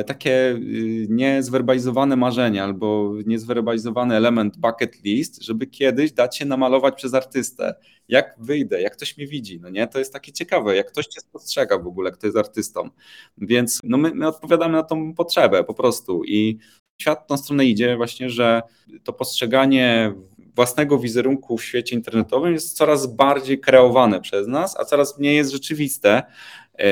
takie 0.06 0.30
y, 0.50 1.06
niezwerbalizowane 1.10 2.16
marzenia 2.16 2.64
albo 2.64 3.14
niezwerbalizowany 3.26 4.16
element 4.16 4.56
bucket 4.56 5.04
list, 5.04 5.42
żeby 5.42 5.66
kiedyś 5.66 6.12
dać 6.12 6.36
się 6.36 6.44
namalować 6.44 6.94
przez 6.94 7.14
artystę. 7.14 7.74
Jak 8.08 8.34
wyjdę, 8.38 8.80
jak 8.80 8.92
ktoś 8.92 9.16
mnie 9.16 9.26
widzi, 9.26 9.60
no 9.60 9.70
nie? 9.70 9.86
To 9.86 9.98
jest 9.98 10.12
takie 10.12 10.32
ciekawe, 10.32 10.76
jak 10.76 10.92
ktoś 10.92 11.06
cię 11.06 11.20
spostrzega 11.20 11.78
w 11.78 11.86
ogóle, 11.86 12.10
kto 12.10 12.26
jest 12.26 12.36
artystą. 12.36 12.90
Więc 13.38 13.80
no 13.84 13.96
my, 13.96 14.14
my 14.14 14.28
odpowiadamy 14.28 14.72
na 14.72 14.82
tą 14.82 15.14
potrzebę 15.14 15.64
po 15.64 15.74
prostu 15.74 16.24
i 16.24 16.58
świat 17.00 17.24
w 17.24 17.26
tą 17.26 17.36
stronę 17.36 17.64
idzie 17.64 17.96
właśnie, 17.96 18.30
że 18.30 18.62
to 19.04 19.12
postrzeganie 19.12 20.14
własnego 20.58 20.98
wizerunku 20.98 21.58
w 21.58 21.64
świecie 21.64 21.96
internetowym 21.96 22.52
jest 22.52 22.76
coraz 22.76 23.06
bardziej 23.06 23.60
kreowane 23.60 24.20
przez 24.20 24.46
nas, 24.46 24.76
a 24.80 24.84
coraz 24.84 25.18
mniej 25.18 25.36
jest 25.36 25.52
rzeczywiste, 25.52 26.16
e, 26.16 26.24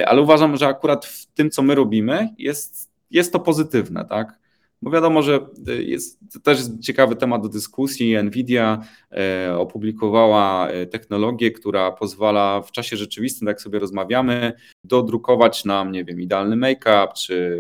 ale 0.07 0.23
uważam, 0.23 0.57
że 0.57 0.67
akurat 0.67 1.07
w 1.07 1.27
tym, 1.27 1.51
co 1.51 1.63
my 1.63 1.75
robimy, 1.75 2.29
jest, 2.39 2.91
jest 3.11 3.33
to 3.33 3.41
pozytywne, 3.41 4.05
tak? 4.05 4.39
Bo 4.83 4.91
wiadomo, 4.91 5.23
że 5.23 5.47
e, 5.69 5.73
jest 5.83 6.21
to 6.33 6.41
też 6.41 6.59
ciekawy 6.83 7.17
temat 7.17 7.43
do 7.43 7.49
dyskusji. 7.49 8.23
Nvidia 8.23 8.83
e, 9.13 9.59
opublikowała 9.59 10.69
e, 10.69 10.87
technologię, 10.87 11.51
która 11.51 11.93
pozwala 11.93 12.63
w 12.63 12.73
czasie 12.73 12.97
rzeczywistym, 12.97 13.47
tak 13.47 13.61
sobie 13.61 13.79
rozmawiamy, 13.79 14.53
dodrukować 14.85 15.65
nam, 15.65 15.93
nie 15.93 16.05
wiem, 16.05 16.21
idealny 16.21 16.57
make-up, 16.57 17.09
czy 17.17 17.59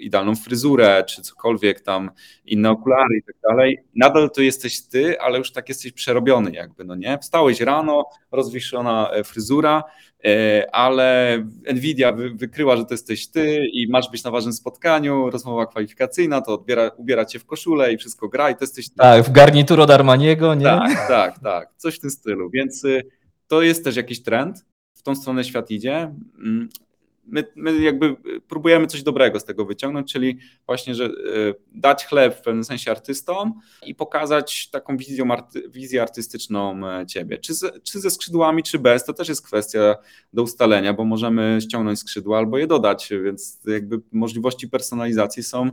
idealną 0.00 0.36
fryzurę, 0.36 1.04
czy 1.08 1.22
cokolwiek 1.22 1.80
tam, 1.80 2.10
inne 2.46 2.70
okulary 2.70 3.16
i 3.18 3.22
tak 3.22 3.36
dalej. 3.48 3.78
Nadal 3.96 4.30
to 4.30 4.42
jesteś 4.42 4.82
ty, 4.82 5.20
ale 5.20 5.38
już 5.38 5.52
tak 5.52 5.68
jesteś 5.68 5.92
przerobiony 5.92 6.52
jakby, 6.52 6.84
no 6.84 6.94
nie? 6.94 7.18
Wstałeś 7.18 7.60
rano, 7.60 8.04
rozwieszona 8.32 9.10
fryzura, 9.24 9.84
ale 10.72 11.38
Nvidia 11.74 12.12
wykryła, 12.12 12.76
że 12.76 12.84
to 12.84 12.94
jesteś 12.94 13.28
ty 13.28 13.66
i 13.72 13.88
masz 13.88 14.10
być 14.10 14.24
na 14.24 14.30
ważnym 14.30 14.52
spotkaniu, 14.52 15.30
rozmowa 15.30 15.66
kwalifikacyjna, 15.66 16.40
to 16.40 16.54
odbiera, 16.54 16.90
ubiera 16.96 17.24
cię 17.24 17.38
w 17.38 17.46
koszulę 17.46 17.92
i 17.92 17.96
wszystko 17.96 18.28
gra 18.28 18.50
i 18.50 18.54
to 18.54 18.64
jesteś... 18.64 18.90
Tak, 18.90 19.24
w 19.24 19.32
garnitur 19.32 19.80
od 19.80 19.90
Armaniego, 19.90 20.54
nie? 20.54 20.64
Tak, 20.64 21.08
tak, 21.08 21.38
tak, 21.38 21.68
coś 21.76 21.96
w 21.96 22.00
tym 22.00 22.10
stylu, 22.10 22.50
więc 22.50 22.84
y, 22.84 23.02
to 23.48 23.62
jest 23.62 23.84
też 23.84 23.96
jakiś 23.96 24.22
trend, 24.22 24.64
w 24.94 25.02
tą 25.02 25.14
stronę 25.14 25.44
świat 25.44 25.70
idzie. 25.70 26.14
My, 27.26 27.44
my 27.56 27.80
jakby 27.80 28.16
próbujemy 28.48 28.86
coś 28.86 29.02
dobrego 29.02 29.40
z 29.40 29.44
tego 29.44 29.64
wyciągnąć, 29.64 30.12
czyli 30.12 30.38
właśnie, 30.66 30.94
że 30.94 31.04
y, 31.04 31.54
dać 31.72 32.06
chleb 32.06 32.34
w 32.34 32.40
pewnym 32.40 32.64
sensie 32.64 32.90
artystom 32.90 33.60
i 33.86 33.94
pokazać 33.94 34.70
taką 34.70 34.96
wizją, 34.96 35.32
arty, 35.32 35.68
wizję 35.68 36.02
artystyczną 36.02 36.88
e, 36.88 37.06
ciebie. 37.06 37.38
Czy, 37.38 37.54
z, 37.54 37.82
czy 37.82 38.00
ze 38.00 38.10
skrzydłami, 38.10 38.62
czy 38.62 38.78
bez, 38.78 39.04
to 39.04 39.12
też 39.12 39.28
jest 39.28 39.46
kwestia 39.46 39.96
do 40.32 40.42
ustalenia, 40.42 40.94
bo 40.94 41.04
możemy 41.04 41.58
ściągnąć 41.60 41.98
skrzydła 41.98 42.38
albo 42.38 42.58
je 42.58 42.66
dodać, 42.66 43.12
więc 43.24 43.60
jakby 43.66 44.00
możliwości 44.12 44.68
personalizacji 44.68 45.42
są 45.42 45.70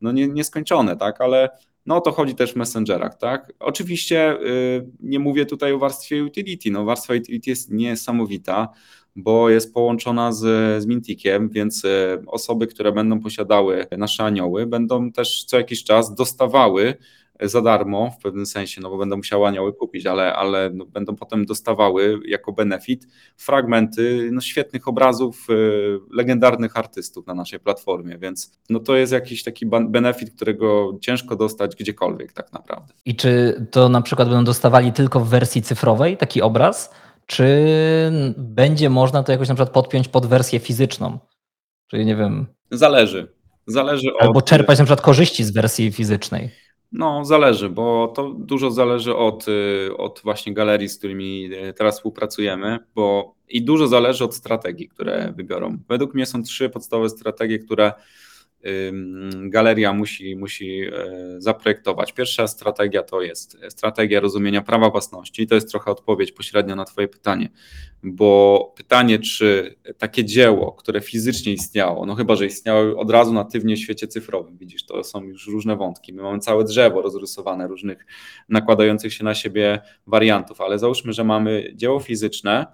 no 0.00 0.12
nie, 0.12 0.28
nieskończone, 0.28 0.96
tak, 0.96 1.20
ale 1.20 1.48
no 1.86 1.96
o 1.96 2.00
to 2.00 2.12
chodzi 2.12 2.34
też 2.34 2.52
w 2.52 2.56
Messengerach, 2.56 3.18
tak. 3.18 3.52
Oczywiście 3.58 4.36
yy, 4.42 4.90
nie 5.00 5.18
mówię 5.18 5.46
tutaj 5.46 5.72
o 5.72 5.78
warstwie 5.78 6.24
utility, 6.24 6.70
no 6.70 6.84
warstwa 6.84 7.14
utility 7.14 7.50
jest 7.50 7.70
niesamowita, 7.70 8.68
bo 9.16 9.50
jest 9.50 9.74
połączona 9.74 10.32
z, 10.32 10.42
z 10.82 10.86
Mintikiem, 10.86 11.48
więc 11.48 11.84
y, 11.84 12.22
osoby, 12.26 12.66
które 12.66 12.92
będą 12.92 13.20
posiadały 13.20 13.86
nasze 13.98 14.24
anioły, 14.24 14.66
będą 14.66 15.12
też 15.12 15.44
co 15.44 15.56
jakiś 15.56 15.84
czas 15.84 16.14
dostawały 16.14 16.96
za 17.40 17.62
darmo 17.62 18.10
w 18.10 18.22
pewnym 18.22 18.46
sensie, 18.46 18.80
no 18.80 18.90
bo 18.90 18.98
będą 18.98 19.16
musiały 19.16 19.46
anioły 19.46 19.72
kupić, 19.72 20.06
ale, 20.06 20.34
ale 20.34 20.70
no 20.74 20.86
będą 20.86 21.16
potem 21.16 21.46
dostawały 21.46 22.20
jako 22.26 22.52
benefit 22.52 23.06
fragmenty 23.36 24.30
no 24.32 24.40
świetnych 24.40 24.88
obrazów 24.88 25.46
y, 25.50 25.98
legendarnych 26.10 26.76
artystów 26.76 27.26
na 27.26 27.34
naszej 27.34 27.60
platformie, 27.60 28.18
więc 28.18 28.58
no 28.70 28.80
to 28.80 28.96
jest 28.96 29.12
jakiś 29.12 29.42
taki 29.42 29.66
benefit, 29.66 30.30
którego 30.30 30.98
ciężko 31.00 31.36
dostać 31.36 31.76
gdziekolwiek 31.76 32.32
tak 32.32 32.52
naprawdę. 32.52 32.94
I 33.04 33.16
czy 33.16 33.66
to 33.70 33.88
na 33.88 34.02
przykład 34.02 34.28
będą 34.28 34.44
dostawali 34.44 34.92
tylko 34.92 35.20
w 35.20 35.28
wersji 35.28 35.62
cyfrowej 35.62 36.16
taki 36.16 36.42
obraz, 36.42 36.90
czy 37.26 37.66
będzie 38.36 38.90
można 38.90 39.22
to 39.22 39.32
jakoś 39.32 39.48
na 39.48 39.54
przykład 39.54 39.74
podpiąć 39.74 40.08
pod 40.08 40.26
wersję 40.26 40.58
fizyczną? 40.58 41.18
Czyli 41.86 42.06
nie 42.06 42.16
wiem. 42.16 42.46
Zależy. 42.70 43.32
Zależy 43.66 44.08
Albo 44.20 44.38
od... 44.38 44.44
czerpać 44.44 44.78
na 44.78 44.84
przykład 44.84 45.00
korzyści 45.00 45.44
z 45.44 45.50
wersji 45.50 45.92
fizycznej. 45.92 46.50
No, 46.92 47.24
zależy, 47.24 47.68
bo 47.68 48.12
to 48.16 48.34
dużo 48.38 48.70
zależy 48.70 49.16
od, 49.16 49.48
y, 49.48 49.96
od 49.96 50.20
właśnie 50.24 50.54
galerii, 50.54 50.88
z 50.88 50.98
którymi 50.98 51.50
y, 51.52 51.72
teraz 51.72 51.96
współpracujemy, 51.96 52.78
bo 52.94 53.34
i 53.48 53.64
dużo 53.64 53.88
zależy 53.88 54.24
od 54.24 54.34
strategii, 54.34 54.88
które 54.88 55.32
wybiorą. 55.36 55.78
Według 55.88 56.14
mnie 56.14 56.26
są 56.26 56.42
trzy 56.42 56.70
podstawowe 56.70 57.08
strategie, 57.08 57.58
które 57.58 57.92
galeria 59.42 59.92
musi, 59.92 60.36
musi 60.36 60.80
e, 60.80 60.90
zaprojektować. 61.38 62.12
Pierwsza 62.12 62.46
strategia 62.46 63.02
to 63.02 63.22
jest 63.22 63.58
strategia 63.68 64.20
rozumienia 64.20 64.62
prawa 64.62 64.90
własności. 64.90 65.46
To 65.46 65.54
jest 65.54 65.70
trochę 65.70 65.90
odpowiedź 65.90 66.32
pośrednio 66.32 66.76
na 66.76 66.84
Twoje 66.84 67.08
pytanie, 67.08 67.50
bo 68.02 68.72
pytanie, 68.76 69.18
czy 69.18 69.76
takie 69.98 70.24
dzieło, 70.24 70.72
które 70.72 71.00
fizycznie 71.00 71.52
istniało, 71.52 72.06
no 72.06 72.14
chyba, 72.14 72.36
że 72.36 72.46
istniało 72.46 73.00
od 73.00 73.10
razu 73.10 73.32
natywnie 73.32 73.76
w 73.76 73.78
świecie 73.78 74.08
cyfrowym, 74.08 74.58
widzisz, 74.58 74.86
to 74.86 75.04
są 75.04 75.24
już 75.24 75.46
różne 75.46 75.76
wątki. 75.76 76.12
My 76.12 76.22
mamy 76.22 76.38
całe 76.38 76.64
drzewo 76.64 77.02
rozrysowane 77.02 77.68
różnych 77.68 78.06
nakładających 78.48 79.12
się 79.12 79.24
na 79.24 79.34
siebie 79.34 79.80
wariantów, 80.06 80.60
ale 80.60 80.78
załóżmy, 80.78 81.12
że 81.12 81.24
mamy 81.24 81.72
dzieło 81.74 82.00
fizyczne, 82.00 82.66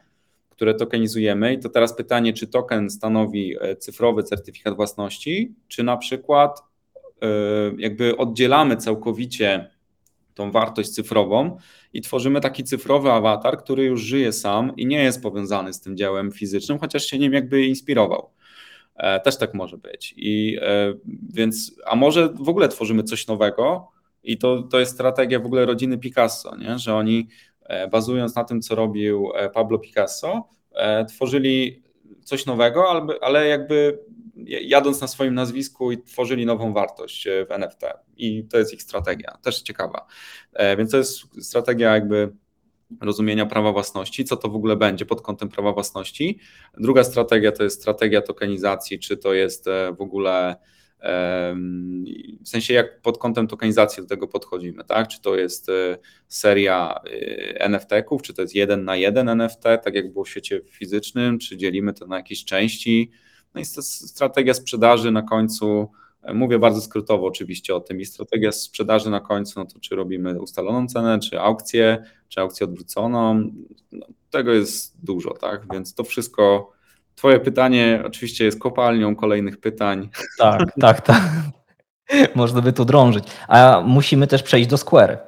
które 0.58 0.74
tokenizujemy. 0.74 1.54
I 1.54 1.58
to 1.58 1.68
teraz 1.68 1.96
pytanie, 1.96 2.32
czy 2.32 2.46
token 2.46 2.90
stanowi 2.90 3.54
e, 3.60 3.76
cyfrowy 3.76 4.22
certyfikat 4.22 4.76
własności, 4.76 5.54
czy 5.68 5.82
na 5.82 5.96
przykład 5.96 6.62
e, 7.22 7.26
jakby 7.76 8.16
oddzielamy 8.16 8.76
całkowicie 8.76 9.70
tą 10.34 10.50
wartość 10.50 10.90
cyfrową 10.90 11.56
i 11.92 12.00
tworzymy 12.00 12.40
taki 12.40 12.64
cyfrowy 12.64 13.12
awatar, 13.12 13.58
który 13.58 13.84
już 13.84 14.02
żyje 14.02 14.32
sam 14.32 14.76
i 14.76 14.86
nie 14.86 15.02
jest 15.02 15.22
powiązany 15.22 15.72
z 15.72 15.80
tym 15.80 15.96
dziełem 15.96 16.32
fizycznym, 16.32 16.78
chociaż 16.78 17.06
się 17.06 17.18
nim 17.18 17.32
jakby 17.32 17.66
inspirował. 17.66 18.30
E, 18.96 19.20
też 19.20 19.38
tak 19.38 19.54
może 19.54 19.78
być. 19.78 20.14
I 20.16 20.58
więc, 21.34 21.74
a 21.86 21.96
może 21.96 22.28
w 22.28 22.48
ogóle 22.48 22.68
tworzymy 22.68 23.02
coś 23.02 23.26
nowego, 23.26 23.88
i 24.22 24.38
to, 24.38 24.62
to 24.62 24.80
jest 24.80 24.92
strategia 24.92 25.40
w 25.40 25.46
ogóle 25.46 25.66
rodziny 25.66 25.98
Picasso, 25.98 26.56
nie? 26.56 26.78
że 26.78 26.94
oni 26.94 27.28
bazując 27.90 28.34
na 28.34 28.44
tym, 28.44 28.62
co 28.62 28.74
robił 28.74 29.32
e, 29.34 29.50
Pablo 29.50 29.78
Picasso, 29.78 30.48
e, 30.72 31.04
tworzyli 31.04 31.82
coś 32.24 32.46
nowego, 32.46 33.06
ale 33.20 33.46
jakby 33.46 33.98
jadąc 34.46 35.00
na 35.00 35.06
swoim 35.08 35.34
nazwisku 35.34 35.92
i 35.92 36.02
tworzyli 36.02 36.46
nową 36.46 36.72
wartość 36.72 37.28
w 37.48 37.52
NFT. 37.52 37.82
I 38.16 38.44
to 38.44 38.58
jest 38.58 38.74
ich 38.74 38.82
strategia, 38.82 39.38
też 39.42 39.62
ciekawa. 39.62 40.06
Więc 40.78 40.90
to 40.90 40.96
jest 40.96 41.20
strategia 41.40 41.94
jakby 41.94 42.32
rozumienia 43.00 43.46
prawa 43.46 43.72
własności, 43.72 44.24
co 44.24 44.36
to 44.36 44.48
w 44.48 44.56
ogóle 44.56 44.76
będzie 44.76 45.06
pod 45.06 45.22
kątem 45.22 45.48
prawa 45.48 45.72
własności. 45.72 46.38
Druga 46.78 47.04
strategia 47.04 47.52
to 47.52 47.64
jest 47.64 47.80
strategia 47.80 48.22
tokenizacji, 48.22 48.98
czy 48.98 49.16
to 49.16 49.34
jest 49.34 49.66
w 49.98 50.00
ogóle 50.00 50.56
w 52.42 52.48
sensie, 52.48 52.74
jak 52.74 53.00
pod 53.02 53.18
kątem 53.18 53.46
tokenizacji 53.46 54.02
do 54.02 54.08
tego 54.08 54.28
podchodzimy, 54.28 54.84
tak? 54.84 55.08
Czy 55.08 55.20
to 55.20 55.36
jest 55.36 55.68
e, 55.68 55.98
seria 56.28 56.94
e, 56.94 57.60
NFT-ków, 57.60 58.22
czy 58.22 58.34
to 58.34 58.42
jest 58.42 58.54
jeden 58.54 58.84
na 58.84 58.96
jeden 58.96 59.28
NFT, 59.28 59.62
tak 59.62 59.94
jak 59.94 60.12
było 60.12 60.24
w 60.24 60.28
świecie 60.28 60.60
fizycznym, 60.70 61.38
czy 61.38 61.56
dzielimy 61.56 61.92
to 61.92 62.06
na 62.06 62.16
jakieś 62.16 62.44
części. 62.44 63.10
No 63.54 63.60
i 63.60 63.64
strategia 63.64 64.54
sprzedaży 64.54 65.10
na 65.10 65.22
końcu, 65.22 65.88
e, 66.22 66.34
mówię 66.34 66.58
bardzo 66.58 66.80
skrótowo 66.80 67.26
oczywiście 67.26 67.74
o 67.74 67.80
tym, 67.80 68.00
i 68.00 68.04
strategia 68.04 68.52
sprzedaży 68.52 69.10
na 69.10 69.20
końcu, 69.20 69.60
no 69.60 69.66
to 69.66 69.80
czy 69.80 69.96
robimy 69.96 70.40
ustaloną 70.40 70.86
cenę, 70.86 71.18
czy 71.18 71.40
aukcję, 71.40 72.04
czy 72.28 72.40
aukcję 72.40 72.66
odwróconą, 72.66 73.50
no, 73.92 74.06
tego 74.30 74.52
jest 74.52 75.04
dużo, 75.04 75.34
tak? 75.34 75.66
Więc 75.72 75.94
to 75.94 76.04
wszystko 76.04 76.72
Twoje 77.18 77.40
pytanie 77.40 78.02
oczywiście 78.06 78.44
jest 78.44 78.60
kopalnią 78.60 79.16
kolejnych 79.16 79.60
pytań. 79.60 80.08
Tak, 80.38 80.72
tak, 80.80 81.00
tak. 81.00 81.22
Można 82.34 82.60
by 82.60 82.72
tu 82.72 82.84
drążyć. 82.84 83.24
A 83.48 83.82
musimy 83.86 84.26
też 84.26 84.42
przejść 84.42 84.68
do 84.68 84.76
Square. 84.76 85.18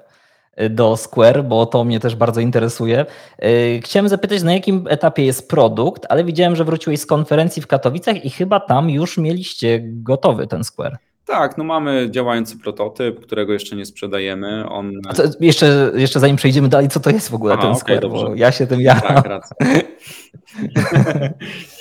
Do 0.70 0.96
Square, 0.96 1.44
bo 1.44 1.66
to 1.66 1.84
mnie 1.84 2.00
też 2.00 2.16
bardzo 2.16 2.40
interesuje. 2.40 3.06
Yy, 3.38 3.80
chciałem 3.84 4.08
zapytać, 4.08 4.42
na 4.42 4.52
jakim 4.52 4.86
etapie 4.88 5.24
jest 5.24 5.48
produkt, 5.48 6.06
ale 6.08 6.24
widziałem, 6.24 6.56
że 6.56 6.64
wróciłeś 6.64 7.00
z 7.00 7.06
konferencji 7.06 7.62
w 7.62 7.66
Katowicach 7.66 8.24
i 8.24 8.30
chyba 8.30 8.60
tam 8.60 8.90
już 8.90 9.18
mieliście 9.18 9.80
gotowy 9.84 10.46
ten 10.46 10.64
Square. 10.64 10.96
Tak, 11.26 11.58
no 11.58 11.64
mamy 11.64 12.08
działający 12.10 12.58
prototyp, 12.58 13.20
którego 13.20 13.52
jeszcze 13.52 13.76
nie 13.76 13.86
sprzedajemy. 13.86 14.68
On... 14.68 14.92
Co, 15.14 15.22
jeszcze, 15.40 15.92
jeszcze 15.94 16.20
zanim 16.20 16.36
przejdziemy 16.36 16.68
dalej, 16.68 16.88
co 16.88 17.00
to 17.00 17.10
jest 17.10 17.30
w 17.30 17.34
ogóle 17.34 17.54
Aha, 17.54 17.62
ten 17.62 17.70
okay, 17.70 17.80
Square? 17.80 18.00
Dobrze. 18.00 18.26
Bo 18.26 18.34
ja 18.34 18.52
się 18.52 18.66
tym 18.66 18.80
ja. 18.80 19.00
Tak, 19.00 19.26
racja. 19.26 19.56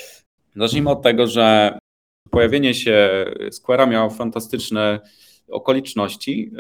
Zacznijmy 0.60 0.89
od 0.89 1.01
tego, 1.01 1.28
że 1.28 1.78
pojawienie 2.32 2.74
się 2.74 3.26
Square'a 3.51 3.89
miało 3.89 4.10
fantastyczne 4.10 4.99
okoliczności. 5.51 6.51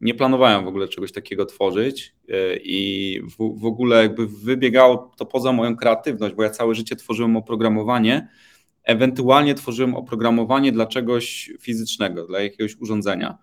Nie 0.00 0.14
planowałem 0.14 0.64
w 0.64 0.68
ogóle 0.68 0.88
czegoś 0.88 1.12
takiego 1.12 1.46
tworzyć 1.46 2.14
y, 2.28 2.60
i 2.62 3.20
w, 3.38 3.60
w 3.60 3.64
ogóle 3.64 4.02
jakby 4.02 4.26
wybiegało 4.26 5.12
to 5.16 5.26
poza 5.26 5.52
moją 5.52 5.76
kreatywność, 5.76 6.34
bo 6.34 6.42
ja 6.42 6.50
całe 6.50 6.74
życie 6.74 6.96
tworzyłem 6.96 7.36
oprogramowanie, 7.36 8.28
ewentualnie 8.82 9.54
tworzyłem 9.54 9.94
oprogramowanie 9.94 10.72
dla 10.72 10.86
czegoś 10.86 11.52
fizycznego, 11.60 12.26
dla 12.26 12.40
jakiegoś 12.40 12.76
urządzenia. 12.76 13.38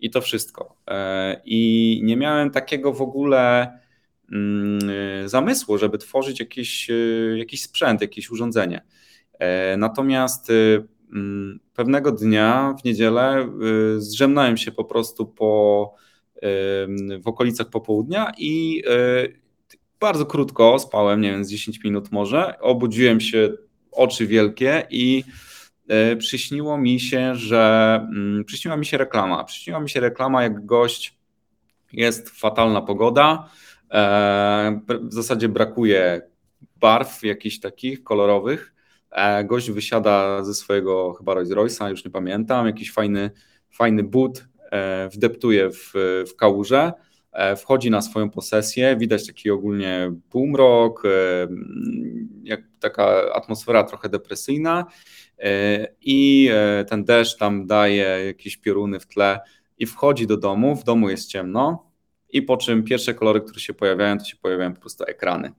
I 0.00 0.10
to 0.10 0.20
wszystko. 0.20 0.76
E, 0.88 1.40
I 1.44 2.00
nie 2.04 2.16
miałem 2.16 2.50
takiego 2.50 2.92
w 2.92 3.02
ogóle 3.02 3.66
y, 3.66 3.83
zamysłu, 5.24 5.78
żeby 5.78 5.98
tworzyć 5.98 6.40
jakiś, 6.40 6.90
y, 6.90 7.36
jakiś 7.38 7.62
sprzęt, 7.62 8.00
jakieś 8.00 8.30
urządzenie. 8.30 8.82
E, 9.38 9.76
natomiast 9.76 10.48
mm, 11.12 11.60
pewnego 11.74 12.12
dnia 12.12 12.74
w 12.80 12.84
niedzielę 12.84 13.48
zrzemnąłem 13.96 14.56
się 14.56 14.72
po 14.72 14.84
prostu 14.84 15.26
po, 15.26 15.94
w 17.20 17.28
okolicach 17.28 17.70
popołudnia 17.70 18.32
i 18.38 18.82
bardzo 20.00 20.26
krótko 20.26 20.78
spałem, 20.78 21.20
nie 21.20 21.30
wiem, 21.30 21.44
z 21.44 21.50
10 21.50 21.84
minut 21.84 22.12
może. 22.12 22.58
Obudziłem 22.60 23.20
się, 23.20 23.52
oczy 23.92 24.26
wielkie 24.26 24.86
i 24.90 25.24
przyśniło 26.18 26.78
mi 26.78 27.00
się, 27.00 27.34
że 27.34 27.94
mm, 28.10 28.44
przyśniła 28.44 28.76
mi 28.76 28.86
się 28.86 28.98
reklama. 28.98 29.44
Przyśniła 29.44 29.80
mi 29.80 29.90
się 29.90 30.00
reklama, 30.00 30.42
jak 30.42 30.66
gość 30.66 31.18
jest 31.92 32.30
fatalna 32.30 32.82
pogoda, 32.82 33.48
E, 33.48 33.63
w 35.02 35.12
zasadzie 35.12 35.48
brakuje 35.48 36.22
barw 36.80 37.22
jakichś 37.22 37.60
takich 37.60 38.04
kolorowych. 38.04 38.74
E, 39.10 39.44
gość 39.44 39.70
wysiada 39.70 40.44
ze 40.44 40.54
swojego 40.54 41.12
chyba 41.12 41.34
Rolls 41.34 41.50
Royce'a, 41.50 41.90
już 41.90 42.04
nie 42.04 42.10
pamiętam, 42.10 42.66
jakiś 42.66 42.92
fajny, 42.92 43.30
fajny 43.70 44.02
but, 44.02 44.44
e, 44.70 45.08
wdeptuje 45.08 45.70
w, 45.70 45.92
w 46.28 46.36
kałużę, 46.36 46.92
wchodzi 47.56 47.90
na 47.90 48.02
swoją 48.02 48.30
posesję, 48.30 48.96
widać 48.96 49.26
taki 49.26 49.50
ogólnie 49.50 50.12
półmrok, 50.30 51.02
jak 52.42 52.60
taka 52.80 53.32
atmosfera 53.32 53.84
trochę 53.84 54.08
depresyjna. 54.08 54.86
I 56.00 56.50
ten 56.88 57.04
deszcz 57.04 57.38
tam 57.38 57.66
daje 57.66 58.26
jakieś 58.26 58.56
pioruny 58.56 59.00
w 59.00 59.06
tle 59.06 59.40
i 59.78 59.86
wchodzi 59.86 60.26
do 60.26 60.36
domu, 60.36 60.76
w 60.76 60.84
domu 60.84 61.10
jest 61.10 61.28
ciemno, 61.28 61.93
i 62.34 62.42
po 62.42 62.56
czym 62.56 62.82
pierwsze 62.82 63.14
kolory, 63.14 63.40
które 63.40 63.60
się 63.60 63.74
pojawiają, 63.74 64.18
to 64.18 64.24
się 64.24 64.36
pojawiają 64.36 64.74
po 64.74 64.80
prostu 64.80 65.04
ekrany. 65.04 65.52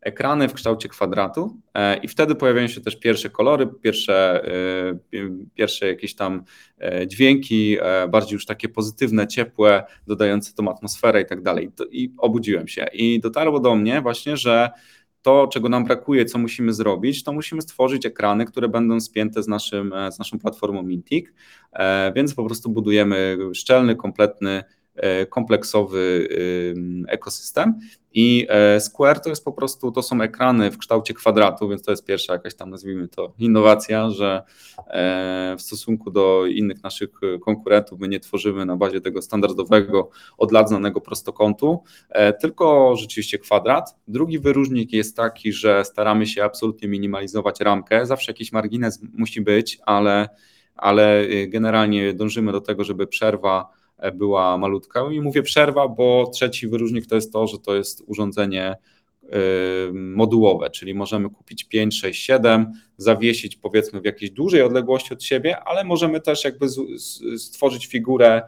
Ekrany 0.00 0.48
w 0.48 0.52
kształcie 0.52 0.88
kwadratu 0.88 1.56
e, 1.74 1.96
i 1.96 2.08
wtedy 2.08 2.34
pojawiają 2.34 2.68
się 2.68 2.80
też 2.80 2.96
pierwsze 2.96 3.30
kolory, 3.30 3.66
pierwsze, 3.82 4.44
e, 5.12 5.38
pierwsze 5.54 5.86
jakieś 5.86 6.14
tam 6.14 6.44
e, 6.78 7.06
dźwięki, 7.06 7.76
bardziej 8.08 8.34
już 8.34 8.46
takie 8.46 8.68
pozytywne, 8.68 9.26
ciepłe, 9.26 9.84
dodające 10.06 10.54
tą 10.54 10.70
atmosferę 10.70 11.20
i 11.20 11.26
tak 11.26 11.42
dalej. 11.42 11.70
I 11.90 12.12
obudziłem 12.18 12.68
się 12.68 12.86
i 12.92 13.20
dotarło 13.20 13.60
do 13.60 13.74
mnie 13.74 14.00
właśnie, 14.00 14.36
że 14.36 14.70
to, 15.22 15.48
czego 15.52 15.68
nam 15.68 15.84
brakuje, 15.84 16.24
co 16.24 16.38
musimy 16.38 16.72
zrobić, 16.72 17.24
to 17.24 17.32
musimy 17.32 17.62
stworzyć 17.62 18.06
ekrany, 18.06 18.44
które 18.44 18.68
będą 18.68 19.00
spięte 19.00 19.42
z, 19.42 19.48
naszym, 19.48 19.94
z 20.10 20.18
naszą 20.18 20.38
platformą 20.38 20.82
Mintic, 20.82 21.26
więc 22.16 22.34
po 22.34 22.44
prostu 22.44 22.70
budujemy 22.70 23.38
szczelny, 23.54 23.96
kompletny 23.96 24.64
kompleksowy 25.30 26.28
ekosystem. 27.08 27.74
I 28.20 28.46
e, 28.48 28.80
Square 28.80 29.20
to 29.20 29.30
jest 29.30 29.44
po 29.44 29.52
prostu, 29.52 29.92
to 29.92 30.02
są 30.02 30.22
ekrany 30.22 30.70
w 30.70 30.78
kształcie 30.78 31.14
kwadratu, 31.14 31.68
więc 31.68 31.82
to 31.82 31.90
jest 31.90 32.04
pierwsza 32.04 32.32
jakaś 32.32 32.54
tam, 32.54 32.70
nazwijmy 32.70 33.08
to, 33.08 33.32
innowacja, 33.38 34.10
że 34.10 34.42
e, 34.86 35.56
w 35.58 35.62
stosunku 35.62 36.10
do 36.10 36.46
innych 36.46 36.82
naszych 36.82 37.10
konkurentów 37.44 38.00
my 38.00 38.08
nie 38.08 38.20
tworzymy 38.20 38.66
na 38.66 38.76
bazie 38.76 39.00
tego 39.00 39.22
standardowego, 39.22 40.10
od 40.38 40.52
lat 40.52 40.68
znanego 40.68 41.00
prostokątu, 41.00 41.82
tylko 42.40 42.96
rzeczywiście 42.96 43.38
kwadrat. 43.38 43.96
Drugi 44.08 44.38
wyróżnik 44.38 44.92
jest 44.92 45.16
taki, 45.16 45.52
że 45.52 45.84
staramy 45.84 46.26
się 46.26 46.44
absolutnie 46.44 46.88
minimalizować 46.88 47.60
ramkę. 47.60 48.06
Zawsze 48.06 48.32
jakiś 48.32 48.52
margines 48.52 49.00
musi 49.12 49.40
być, 49.40 49.78
ale, 49.86 50.28
ale 50.74 51.26
generalnie 51.48 52.14
dążymy 52.14 52.52
do 52.52 52.60
tego, 52.60 52.84
żeby 52.84 53.06
przerwa 53.06 53.77
była 54.14 54.58
malutka. 54.58 55.04
I 55.12 55.20
mówię 55.20 55.42
przerwa, 55.42 55.88
bo 55.88 56.30
trzeci 56.34 56.68
wyróżnik 56.68 57.06
to 57.06 57.14
jest 57.14 57.32
to, 57.32 57.46
że 57.46 57.58
to 57.58 57.74
jest 57.74 58.02
urządzenie 58.06 58.76
y, 59.24 59.92
modułowe, 59.92 60.70
czyli 60.70 60.94
możemy 60.94 61.30
kupić 61.30 61.64
5, 61.64 62.00
6, 62.00 62.24
7, 62.24 62.72
zawiesić 62.96 63.56
powiedzmy 63.56 64.00
w 64.00 64.04
jakiejś 64.04 64.30
dużej 64.30 64.62
odległości 64.62 65.14
od 65.14 65.22
siebie, 65.22 65.58
ale 65.58 65.84
możemy 65.84 66.20
też 66.20 66.44
jakby 66.44 66.66
stworzyć 67.38 67.86
figurę 67.86 68.42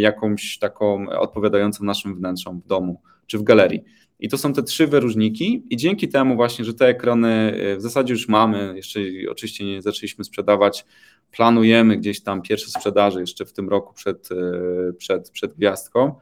jakąś 0.00 0.58
taką 0.58 1.08
odpowiadającą 1.08 1.84
naszym 1.84 2.16
wnętrzom 2.16 2.60
w 2.60 2.66
domu 2.66 3.00
czy 3.26 3.38
w 3.38 3.42
galerii. 3.42 3.84
I 4.20 4.28
to 4.28 4.38
są 4.38 4.52
te 4.52 4.62
trzy 4.62 4.86
wyróżniki, 4.86 5.66
i 5.70 5.76
dzięki 5.76 6.08
temu 6.08 6.36
właśnie, 6.36 6.64
że 6.64 6.74
te 6.74 6.86
ekrany 6.86 7.60
w 7.76 7.82
zasadzie 7.82 8.12
już 8.12 8.28
mamy, 8.28 8.72
jeszcze 8.76 9.00
oczywiście 9.30 9.64
nie 9.64 9.82
zaczęliśmy 9.82 10.24
sprzedawać, 10.24 10.84
planujemy 11.30 11.96
gdzieś 11.96 12.22
tam 12.22 12.42
pierwsze 12.42 12.70
sprzedaże 12.70 13.20
jeszcze 13.20 13.44
w 13.44 13.52
tym 13.52 13.68
roku 13.68 13.94
przed, 13.94 14.28
przed, 14.98 15.30
przed 15.30 15.54
gwiazdką 15.54 16.14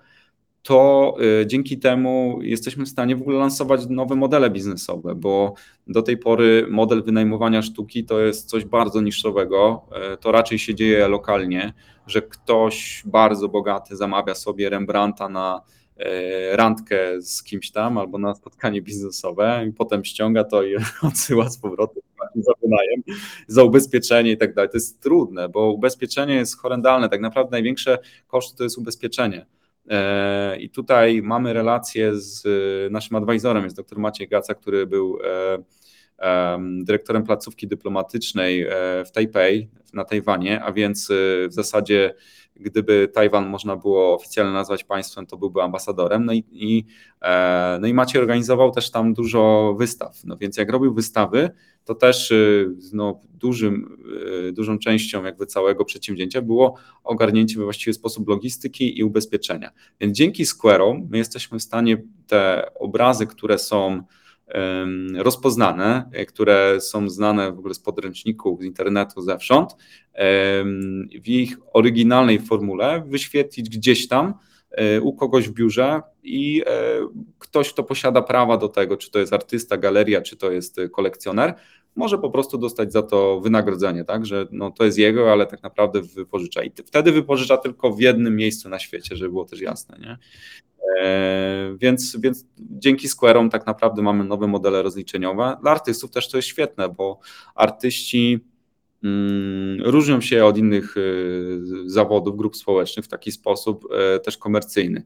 to 0.66 1.16
y, 1.42 1.46
dzięki 1.46 1.78
temu 1.78 2.38
jesteśmy 2.42 2.84
w 2.84 2.88
stanie 2.88 3.16
w 3.16 3.20
ogóle 3.20 3.38
lansować 3.38 3.80
nowe 3.88 4.14
modele 4.14 4.50
biznesowe, 4.50 5.14
bo 5.14 5.54
do 5.86 6.02
tej 6.02 6.16
pory 6.18 6.66
model 6.70 7.02
wynajmowania 7.02 7.62
sztuki 7.62 8.04
to 8.04 8.20
jest 8.20 8.48
coś 8.48 8.64
bardzo 8.64 9.00
niszowego. 9.00 9.86
To 10.20 10.32
raczej 10.32 10.58
się 10.58 10.74
dzieje 10.74 11.08
lokalnie, 11.08 11.72
że 12.06 12.22
ktoś 12.22 13.02
bardzo 13.06 13.48
bogaty 13.48 13.96
zamawia 13.96 14.34
sobie 14.34 14.70
Rembrandta 14.70 15.28
na 15.28 15.60
randkę 16.52 17.22
z 17.22 17.42
kimś 17.42 17.70
tam 17.70 17.98
albo 17.98 18.18
na 18.18 18.34
spotkanie 18.34 18.82
biznesowe 18.82 19.66
i 19.68 19.72
potem 19.72 20.04
ściąga 20.04 20.44
to 20.44 20.62
i 20.62 20.76
odsyła 21.08 21.50
z 21.50 21.58
powrotem 21.58 22.02
za 22.34 22.52
wynajem, 22.62 23.02
za 23.46 23.62
ubezpieczenie 23.62 24.32
i 24.32 24.36
tak 24.36 24.54
dalej. 24.54 24.70
To 24.70 24.76
jest 24.76 25.00
trudne, 25.00 25.48
bo 25.48 25.72
ubezpieczenie 25.72 26.34
jest 26.34 26.58
horrendalne. 26.58 27.08
Tak 27.08 27.20
naprawdę 27.20 27.50
największe 27.50 27.98
koszty 28.26 28.56
to 28.56 28.64
jest 28.64 28.78
ubezpieczenie 28.78 29.46
E, 29.90 30.56
I 30.60 30.70
tutaj 30.70 31.22
mamy 31.22 31.52
relację 31.52 32.14
z 32.14 32.46
e, 32.46 32.90
naszym 32.90 33.16
adwajzorem, 33.16 33.64
jest 33.64 33.76
dr 33.76 33.98
Maciej 33.98 34.28
Gaca, 34.28 34.54
który 34.54 34.86
był 34.86 35.18
e, 35.24 35.58
dyrektorem 36.82 37.24
placówki 37.24 37.68
dyplomatycznej 37.68 38.66
w 39.06 39.10
Tajpej, 39.10 39.70
na 39.92 40.04
Tajwanie, 40.04 40.62
a 40.62 40.72
więc 40.72 41.08
w 41.48 41.52
zasadzie 41.52 42.14
gdyby 42.60 43.08
Tajwan 43.14 43.48
można 43.48 43.76
było 43.76 44.14
oficjalnie 44.14 44.52
nazwać 44.52 44.84
państwem, 44.84 45.26
to 45.26 45.36
byłby 45.36 45.62
ambasadorem. 45.62 46.24
No 46.24 46.32
i, 46.32 46.44
i, 46.52 46.84
no 47.80 47.86
i 47.86 47.94
Maciej 47.94 48.20
organizował 48.20 48.70
też 48.70 48.90
tam 48.90 49.14
dużo 49.14 49.74
wystaw. 49.78 50.24
No 50.24 50.36
więc 50.36 50.56
jak 50.56 50.70
robił 50.70 50.94
wystawy, 50.94 51.50
to 51.84 51.94
też 51.94 52.30
y, 52.30 52.68
no, 52.92 53.20
dużym, 53.34 53.98
y, 54.48 54.52
dużą 54.52 54.78
częścią 54.78 55.24
jakby 55.24 55.46
całego 55.46 55.84
przedsięwzięcia 55.84 56.42
było 56.42 56.76
ogarnięcie 57.04 57.58
we 57.58 57.64
właściwy 57.64 57.94
sposób 57.94 58.28
logistyki 58.28 58.98
i 58.98 59.04
ubezpieczenia. 59.04 59.70
Więc 60.00 60.16
dzięki 60.16 60.44
Square'om 60.44 61.06
my 61.10 61.18
jesteśmy 61.18 61.58
w 61.58 61.62
stanie 61.62 62.02
te 62.26 62.70
obrazy, 62.74 63.26
które 63.26 63.58
są 63.58 64.02
rozpoznane, 65.14 66.10
które 66.28 66.80
są 66.80 67.08
znane 67.08 67.52
w 67.52 67.58
ogóle 67.58 67.74
z 67.74 67.78
podręczników, 67.80 68.60
z 68.60 68.64
internetu, 68.64 69.22
zewsząd, 69.22 69.76
w 71.22 71.28
ich 71.28 71.56
oryginalnej 71.72 72.40
formule 72.40 73.02
wyświetlić 73.06 73.68
gdzieś 73.68 74.08
tam 74.08 74.34
e, 74.70 75.00
u 75.00 75.12
kogoś 75.12 75.48
w 75.48 75.52
biurze 75.52 76.02
i 76.22 76.62
e, 76.66 76.72
ktoś, 77.38 77.72
kto 77.72 77.82
posiada 77.82 78.22
prawa 78.22 78.56
do 78.56 78.68
tego, 78.68 78.96
czy 78.96 79.10
to 79.10 79.18
jest 79.18 79.32
artysta, 79.32 79.76
galeria, 79.76 80.22
czy 80.22 80.36
to 80.36 80.50
jest 80.50 80.80
kolekcjoner, 80.92 81.54
może 81.96 82.18
po 82.18 82.30
prostu 82.30 82.58
dostać 82.58 82.92
za 82.92 83.02
to 83.02 83.40
wynagrodzenie, 83.40 84.04
tak, 84.04 84.26
że 84.26 84.46
no, 84.50 84.70
to 84.70 84.84
jest 84.84 84.98
jego, 84.98 85.32
ale 85.32 85.46
tak 85.46 85.62
naprawdę 85.62 86.02
wypożycza. 86.02 86.62
I 86.62 86.72
wtedy 86.86 87.12
wypożycza 87.12 87.56
tylko 87.56 87.92
w 87.92 88.00
jednym 88.00 88.36
miejscu 88.36 88.68
na 88.68 88.78
świecie, 88.78 89.16
żeby 89.16 89.30
było 89.30 89.44
też 89.44 89.60
jasne. 89.60 89.98
Nie? 89.98 90.18
E, 91.02 91.76
więc, 91.78 92.16
więc 92.20 92.44
dzięki 92.58 93.08
Square'om 93.08 93.50
tak 93.50 93.66
naprawdę 93.66 94.02
mamy 94.02 94.24
nowe 94.24 94.46
modele 94.46 94.82
rozliczeniowe. 94.82 95.56
Dla 95.62 95.70
artystów 95.70 96.10
też 96.10 96.30
to 96.30 96.38
jest 96.38 96.48
świetne, 96.48 96.88
bo 96.88 97.18
artyści 97.54 98.40
różnią 99.84 100.20
się 100.20 100.44
od 100.44 100.58
innych 100.58 100.94
e, 100.96 101.00
zawodów, 101.86 102.36
grup 102.36 102.56
społecznych 102.56 103.04
w 103.04 103.08
taki 103.08 103.32
sposób 103.32 103.88
e, 103.92 104.20
też 104.20 104.38
komercyjny. 104.38 105.02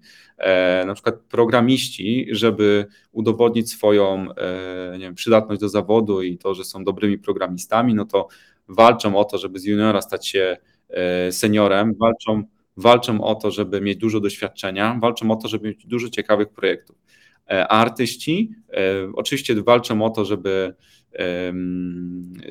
Na 0.86 0.94
przykład 0.94 1.14
programiści, 1.20 2.26
żeby 2.30 2.86
udowodnić 3.12 3.70
swoją 3.70 4.26
nie 4.92 4.98
wiem, 4.98 5.14
przydatność 5.14 5.60
do 5.60 5.68
zawodu 5.68 6.22
i 6.22 6.38
to, 6.38 6.54
że 6.54 6.64
są 6.64 6.84
dobrymi 6.84 7.18
programistami, 7.18 7.94
no 7.94 8.04
to 8.04 8.28
walczą 8.68 9.16
o 9.16 9.24
to, 9.24 9.38
żeby 9.38 9.58
z 9.58 9.64
juniora 9.64 10.02
stać 10.02 10.28
się 10.28 10.56
seniorem, 11.30 11.94
walczą 11.94 12.44
walczą 12.76 13.24
o 13.24 13.34
to, 13.34 13.50
żeby 13.50 13.80
mieć 13.80 13.98
dużo 13.98 14.20
doświadczenia, 14.20 14.98
walczą 15.00 15.30
o 15.30 15.36
to, 15.36 15.48
żeby 15.48 15.68
mieć 15.68 15.86
dużo 15.86 16.08
ciekawych 16.08 16.48
projektów. 16.48 16.96
E, 17.50 17.68
a 17.68 17.78
artyści 17.78 18.50
e, 18.72 18.76
oczywiście 19.14 19.62
walczą 19.62 20.02
o 20.02 20.10
to, 20.10 20.24
żeby, 20.24 20.74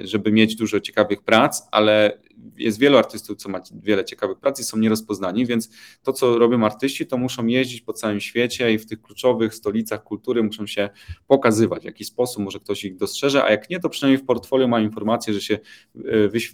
żeby 0.03 0.31
mieć 0.31 0.55
dużo 0.55 0.79
ciekawych 0.79 1.21
prac, 1.21 1.67
ale 1.71 2.19
jest 2.57 2.79
wielu 2.79 2.97
artystów, 2.97 3.37
co 3.37 3.49
ma 3.49 3.61
wiele 3.83 4.05
ciekawych 4.05 4.39
prac 4.39 4.59
i 4.59 4.63
są 4.63 4.77
nierozpoznani, 4.77 5.45
więc 5.45 5.69
to, 6.03 6.13
co 6.13 6.37
robią 6.37 6.65
artyści, 6.65 7.07
to 7.07 7.17
muszą 7.17 7.45
jeździć 7.45 7.81
po 7.81 7.93
całym 7.93 8.19
świecie 8.19 8.73
i 8.73 8.77
w 8.77 8.85
tych 8.85 9.01
kluczowych 9.01 9.55
stolicach 9.55 10.03
kultury 10.03 10.43
muszą 10.43 10.67
się 10.67 10.89
pokazywać 11.27 11.81
w 11.81 11.85
jakiś 11.85 12.07
sposób, 12.07 12.43
może 12.43 12.59
ktoś 12.59 12.83
ich 12.85 12.95
dostrzeże, 12.95 13.43
a 13.43 13.51
jak 13.51 13.69
nie, 13.69 13.79
to 13.79 13.89
przynajmniej 13.89 14.23
w 14.23 14.25
portfolio 14.25 14.67
mają 14.67 14.85
informację, 14.85 15.33
że 15.33 15.41
się 15.41 15.59
e, 15.95 15.99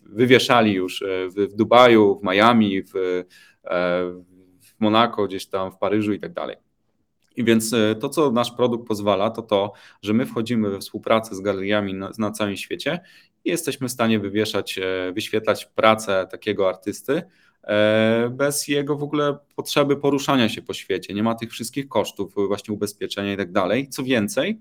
wywieszali 0.06 0.74
już 0.74 1.04
w 1.30 1.56
Dubaju, 1.56 2.20
w 2.20 2.24
Miami, 2.24 2.84
w 2.84 3.24
w 4.76 4.80
Monako, 4.80 5.28
gdzieś 5.28 5.48
tam 5.48 5.72
w 5.72 5.78
Paryżu 5.78 6.14
i 6.14 6.20
tak 6.20 6.34
dalej. 6.34 6.56
I 7.36 7.44
więc 7.44 7.74
e, 7.74 7.96
to, 7.96 8.10
co 8.10 8.32
nasz 8.32 8.52
produkt 8.52 8.88
pozwala, 8.88 9.30
to 9.30 9.42
to, 9.42 9.74
że 10.02 10.14
my 10.14 10.26
wchodzimy 10.26 10.70
we 10.70 10.80
współpracę 10.80 11.36
z 11.36 11.42
galeriami 11.42 11.94
na, 11.94 12.12
na 12.18 12.32
całym 12.32 12.58
świecie 12.58 13.00
i 13.46 13.50
jesteśmy 13.50 13.88
w 13.88 13.92
stanie 13.92 14.20
wywieszać, 14.20 14.78
e, 14.78 15.12
wyświetlać 15.14 15.66
pracę 15.66 16.28
takiego 16.32 16.70
artysty 16.70 17.24
e, 17.64 18.30
bez 18.32 18.68
jego 18.68 18.96
w 18.96 19.04
ogóle 19.04 19.38
potrzeby 19.56 19.98
poruszania 19.98 20.50
się 20.50 20.62
po 20.62 20.74
świecie. 20.74 21.14
Nie 21.14 21.24
ma 21.24 21.36
tych 21.36 21.52
wszystkich 21.52 21.88
kosztów, 21.88 22.34
właśnie 22.48 22.74
ubezpieczenia 22.74 23.34
i 23.34 23.38
tak 23.38 23.52
dalej. 23.52 23.90
Co 23.90 24.04
więcej, 24.04 24.60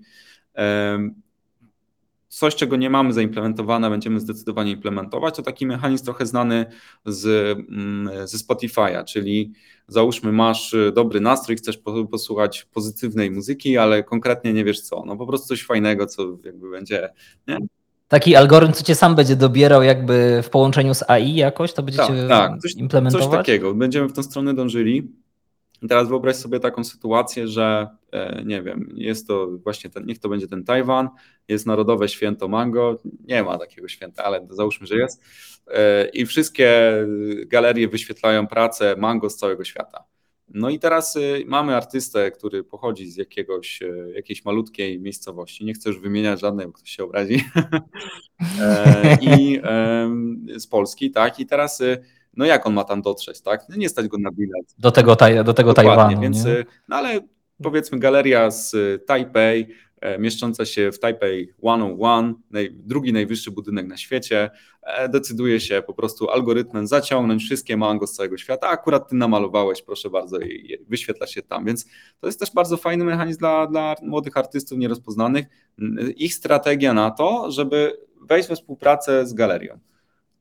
coś, 2.35 2.55
czego 2.55 2.75
nie 2.75 2.89
mamy 2.89 3.13
zaimplementowane, 3.13 3.89
będziemy 3.89 4.19
zdecydowanie 4.19 4.71
implementować, 4.71 5.35
to 5.35 5.41
taki 5.41 5.65
mechanizm 5.65 6.05
trochę 6.05 6.25
znany 6.25 6.65
z, 7.05 7.25
mm, 7.69 8.27
ze 8.27 8.37
Spotify'a, 8.37 9.03
czyli 9.03 9.53
załóżmy 9.87 10.31
masz 10.31 10.73
y, 10.73 10.91
dobry 10.95 11.21
nastrój, 11.21 11.55
chcesz 11.55 11.79
posłuchać 12.11 12.67
pozytywnej 12.73 13.31
muzyki, 13.31 13.77
ale 13.77 14.03
konkretnie 14.03 14.53
nie 14.53 14.63
wiesz 14.63 14.81
co, 14.81 15.03
no 15.05 15.17
po 15.17 15.27
prostu 15.27 15.47
coś 15.47 15.63
fajnego, 15.63 16.05
co 16.05 16.37
jakby 16.43 16.71
będzie, 16.71 17.09
nie? 17.47 17.57
Taki 18.07 18.35
algorytm, 18.35 18.73
co 18.73 18.83
cię 18.83 18.95
sam 18.95 19.15
będzie 19.15 19.35
dobierał 19.35 19.83
jakby 19.83 20.41
w 20.43 20.49
połączeniu 20.49 20.93
z 20.93 21.09
AI 21.09 21.35
jakoś, 21.35 21.73
to 21.73 21.83
będziecie 21.83 22.27
tak, 22.27 22.49
tak. 22.51 22.59
Coś, 22.61 22.75
implementować? 22.75 23.27
Coś 23.27 23.37
takiego, 23.37 23.73
będziemy 23.73 24.07
w 24.07 24.13
tą 24.13 24.23
stronę 24.23 24.53
dążyli. 24.53 25.11
Teraz 25.89 26.09
wyobraź 26.09 26.35
sobie 26.35 26.59
taką 26.59 26.83
sytuację, 26.83 27.47
że 27.47 27.87
e, 28.11 28.43
nie 28.45 28.61
wiem, 28.61 28.93
jest 28.95 29.27
to 29.27 29.47
właśnie 29.47 29.89
ten, 29.89 30.05
niech 30.05 30.19
to 30.19 30.29
będzie 30.29 30.47
ten 30.47 30.63
Tajwan, 30.63 31.09
jest 31.47 31.65
Narodowe 31.65 32.09
Święto 32.09 32.47
Mango, 32.47 32.99
nie 33.23 33.43
ma 33.43 33.57
takiego 33.57 33.87
święta, 33.87 34.23
ale 34.23 34.47
załóżmy, 34.49 34.87
że 34.87 34.95
jest, 34.95 35.21
e, 35.67 36.09
i 36.09 36.25
wszystkie 36.25 36.93
galerie 37.47 37.87
wyświetlają 37.87 38.47
pracę 38.47 38.95
mango 38.97 39.29
z 39.29 39.35
całego 39.35 39.63
świata. 39.63 40.03
No 40.49 40.69
i 40.69 40.79
teraz 40.79 41.15
y, 41.15 41.43
mamy 41.47 41.75
artystę, 41.75 42.31
który 42.31 42.63
pochodzi 42.63 43.11
z 43.11 43.15
jakiegoś, 43.17 43.81
e, 43.81 44.11
jakiejś 44.15 44.45
malutkiej 44.45 44.99
miejscowości, 44.99 45.65
nie 45.65 45.73
chcę 45.73 45.89
już 45.89 45.99
wymieniać 45.99 46.39
żadnej, 46.39 46.67
bo 46.67 46.73
ktoś 46.73 46.89
się 46.89 47.03
obrazi, 47.03 47.43
i 49.21 49.61
z 50.57 50.67
Polski, 50.67 51.11
tak, 51.11 51.39
i 51.39 51.45
teraz 51.45 51.81
no 52.37 52.45
jak 52.45 52.67
on 52.67 52.73
ma 52.73 52.83
tam 52.83 53.01
dotrzeć, 53.01 53.41
tak? 53.41 53.61
No 53.69 53.75
nie 53.75 53.89
stać 53.89 54.07
go 54.07 54.17
na 54.17 54.31
bilet. 54.31 54.75
Do 54.77 54.91
tego, 54.91 55.15
taj, 55.15 55.43
do 55.43 55.53
tego 55.53 55.73
Tajwanu. 55.73 56.21
Więc, 56.21 56.45
nie? 56.45 56.51
Y, 56.51 56.65
no 56.87 56.95
ale 56.95 57.19
powiedzmy 57.63 57.99
galeria 57.99 58.51
z 58.51 58.73
y, 58.73 58.99
Taipei, 59.07 59.67
e, 60.01 60.19
mieszcząca 60.19 60.65
się 60.65 60.91
w 60.91 60.99
Taipei 60.99 61.47
101, 61.57 62.35
naj, 62.51 62.71
drugi 62.73 63.13
najwyższy 63.13 63.51
budynek 63.51 63.87
na 63.87 63.97
świecie, 63.97 64.51
e, 64.81 65.09
decyduje 65.09 65.59
się 65.59 65.83
po 65.87 65.93
prostu 65.93 66.29
algorytmem 66.29 66.87
zaciągnąć 66.87 67.43
wszystkie 67.43 67.77
mango 67.77 68.07
z 68.07 68.13
całego 68.13 68.37
świata. 68.37 68.67
Akurat 68.67 69.09
ty 69.09 69.15
namalowałeś, 69.15 69.81
proszę 69.81 70.09
bardzo, 70.09 70.39
i 70.39 70.77
wyświetla 70.87 71.27
się 71.27 71.41
tam. 71.41 71.65
Więc 71.65 71.85
to 72.19 72.27
jest 72.27 72.39
też 72.39 72.51
bardzo 72.51 72.77
fajny 72.77 73.05
mechanizm 73.05 73.39
dla, 73.39 73.67
dla 73.67 73.95
młodych 74.01 74.37
artystów 74.37 74.77
nierozpoznanych. 74.77 75.45
Ich 76.15 76.33
strategia 76.33 76.93
na 76.93 77.11
to, 77.11 77.51
żeby 77.51 77.97
wejść 78.21 78.49
we 78.49 78.55
współpracę 78.55 79.27
z 79.27 79.33
galerią. 79.33 79.79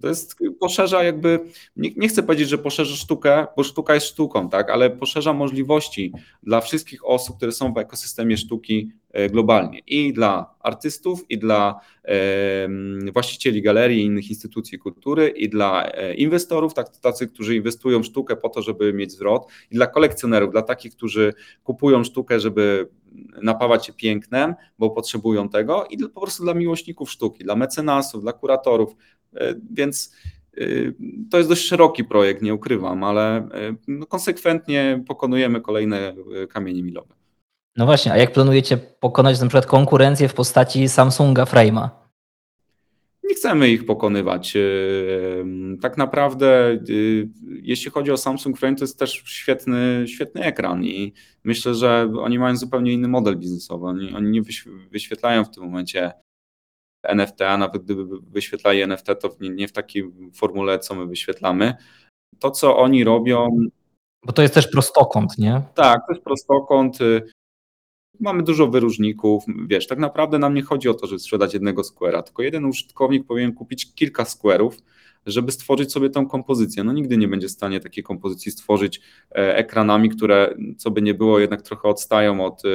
To 0.00 0.08
jest, 0.08 0.36
poszerza 0.60 1.02
jakby, 1.02 1.40
nie, 1.76 1.90
nie, 1.96 2.08
chcę 2.08 2.22
powiedzieć, 2.22 2.48
że 2.48 2.58
poszerza 2.58 2.96
sztukę, 2.96 3.46
bo 3.56 3.64
sztuka 3.64 3.94
jest 3.94 4.06
sztuką, 4.06 4.48
tak, 4.48 4.70
ale 4.70 4.90
poszerza 4.90 5.32
możliwości 5.32 6.12
dla 6.42 6.60
wszystkich 6.60 7.06
osób, 7.06 7.36
które 7.36 7.52
są 7.52 7.72
w 7.72 7.78
ekosystemie 7.78 8.36
sztuki 8.36 8.90
e, 9.10 9.30
globalnie. 9.30 9.78
I 9.86 10.12
dla 10.12 10.54
artystów, 10.60 11.24
i 11.28 11.38
dla 11.38 11.80
e, 12.04 12.68
właścicieli 13.12 13.62
galerii 13.62 14.02
i 14.02 14.04
innych 14.04 14.30
instytucji 14.30 14.78
kultury, 14.78 15.28
i 15.28 15.48
dla 15.48 15.86
e, 15.86 16.14
inwestorów, 16.14 16.74
tak, 16.74 16.96
tacy, 16.96 17.26
którzy 17.26 17.56
inwestują 17.56 18.02
w 18.02 18.06
sztukę 18.06 18.36
po 18.36 18.48
to, 18.48 18.62
żeby 18.62 18.92
mieć 18.92 19.12
zwrot, 19.12 19.46
i 19.70 19.74
dla 19.74 19.86
kolekcjonerów, 19.86 20.52
dla 20.52 20.62
takich, 20.62 20.96
którzy 20.96 21.34
kupują 21.64 22.04
sztukę, 22.04 22.40
żeby 22.40 22.88
napawać 23.42 23.86
się 23.86 23.92
pięknem, 23.92 24.54
bo 24.78 24.90
potrzebują 24.90 25.48
tego, 25.48 25.86
i 25.90 25.98
po 25.98 26.20
prostu 26.20 26.42
dla 26.42 26.54
miłośników 26.54 27.10
sztuki, 27.10 27.44
dla 27.44 27.56
mecenasów, 27.56 28.22
dla 28.22 28.32
kuratorów, 28.32 28.96
E, 29.36 29.54
więc 29.70 30.12
to 31.30 31.38
jest 31.38 31.48
dość 31.48 31.66
szeroki 31.66 32.04
projekt, 32.04 32.42
nie 32.42 32.54
ukrywam, 32.54 33.04
ale 33.04 33.48
no, 33.88 34.06
konsekwentnie 34.06 35.04
pokonujemy 35.08 35.60
kolejne 35.60 36.14
kamienie 36.50 36.82
milowe. 36.82 37.14
No 37.76 37.86
właśnie, 37.86 38.12
a 38.12 38.16
jak 38.16 38.32
planujecie 38.32 38.76
pokonać 38.76 39.40
na 39.40 39.46
przykład 39.46 39.66
konkurencję 39.66 40.28
w 40.28 40.34
postaci 40.34 40.88
Samsunga 40.88 41.44
Frame'a? 41.44 41.88
Nie 43.24 43.34
chcemy 43.34 43.68
ich 43.68 43.86
pokonywać. 43.86 44.54
Tak 45.80 45.96
naprawdę, 45.96 46.78
jeśli 47.62 47.90
chodzi 47.90 48.10
o 48.10 48.16
Samsung 48.16 48.58
Frame, 48.58 48.76
to 48.76 48.84
jest 48.84 48.98
też 48.98 49.22
świetny, 49.26 50.04
świetny 50.08 50.42
ekran 50.42 50.84
i 50.84 51.12
myślę, 51.44 51.74
że 51.74 52.12
oni 52.18 52.38
mają 52.38 52.56
zupełnie 52.56 52.92
inny 52.92 53.08
model 53.08 53.36
biznesowy. 53.36 53.86
Oni, 53.86 54.14
oni 54.14 54.30
nie 54.30 54.42
wyświetlają 54.90 55.44
w 55.44 55.50
tym 55.50 55.64
momencie 55.64 56.12
NFT, 57.02 57.42
a 57.42 57.58
nawet 57.58 57.82
gdyby 57.82 58.20
wyświetlali 58.20 58.82
NFT, 58.82 59.06
to 59.20 59.36
nie, 59.40 59.50
nie 59.50 59.68
w 59.68 59.72
takiej 59.72 60.04
formule, 60.34 60.78
co 60.78 60.94
my 60.94 61.06
wyświetlamy. 61.06 61.74
To, 62.38 62.50
co 62.50 62.76
oni 62.76 63.04
robią. 63.04 63.48
Bo 64.26 64.32
to 64.32 64.42
jest 64.42 64.54
też 64.54 64.68
prostokąt, 64.68 65.38
nie? 65.38 65.62
Tak, 65.74 66.00
to 66.06 66.12
jest 66.12 66.24
prostokąt. 66.24 66.98
Mamy 68.20 68.42
dużo 68.42 68.66
wyróżników. 68.66 69.44
Wiesz, 69.66 69.86
tak 69.86 69.98
naprawdę 69.98 70.38
nam 70.38 70.54
nie 70.54 70.62
chodzi 70.62 70.88
o 70.88 70.94
to, 70.94 71.06
żeby 71.06 71.18
sprzedać 71.18 71.54
jednego 71.54 71.82
square'a, 71.82 72.22
tylko 72.22 72.42
jeden 72.42 72.64
użytkownik 72.64 73.26
powinien 73.26 73.52
kupić 73.52 73.94
kilka 73.94 74.22
square'ów, 74.24 74.70
żeby 75.26 75.52
stworzyć 75.52 75.92
sobie 75.92 76.10
tą 76.10 76.26
kompozycję. 76.26 76.84
No 76.84 76.92
nigdy 76.92 77.16
nie 77.16 77.28
będzie 77.28 77.48
w 77.48 77.50
stanie 77.50 77.80
takiej 77.80 78.04
kompozycji 78.04 78.52
stworzyć 78.52 79.00
e, 79.30 79.56
ekranami, 79.56 80.10
które 80.10 80.54
co 80.76 80.90
by 80.90 81.02
nie 81.02 81.14
było 81.14 81.38
jednak 81.38 81.62
trochę 81.62 81.88
odstają 81.88 82.44
od, 82.44 82.64
e, 82.64 82.68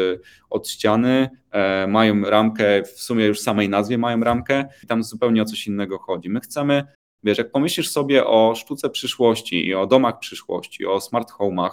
od 0.49 0.69
ściany, 0.69 1.29
e, 1.51 1.87
mają 1.87 2.21
ramkę, 2.21 2.83
w 2.83 3.01
sumie 3.01 3.25
już 3.25 3.39
samej 3.39 3.69
nazwie 3.69 3.97
mają 3.97 4.19
ramkę 4.19 4.65
i 4.83 4.87
tam 4.87 5.03
zupełnie 5.03 5.41
o 5.41 5.45
coś 5.45 5.67
innego 5.67 5.97
chodzi. 5.97 6.29
My 6.29 6.39
chcemy, 6.39 6.83
wiesz, 7.23 7.37
jak 7.37 7.51
pomyślisz 7.51 7.89
sobie 7.89 8.27
o 8.27 8.55
sztuce 8.55 8.89
przyszłości 8.89 9.65
i 9.65 9.75
o 9.75 9.87
domach 9.87 10.19
przyszłości, 10.19 10.85
o 10.85 11.01
smart 11.01 11.31
home'ach, 11.31 11.71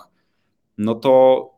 no 0.78 0.94
to 0.94 1.55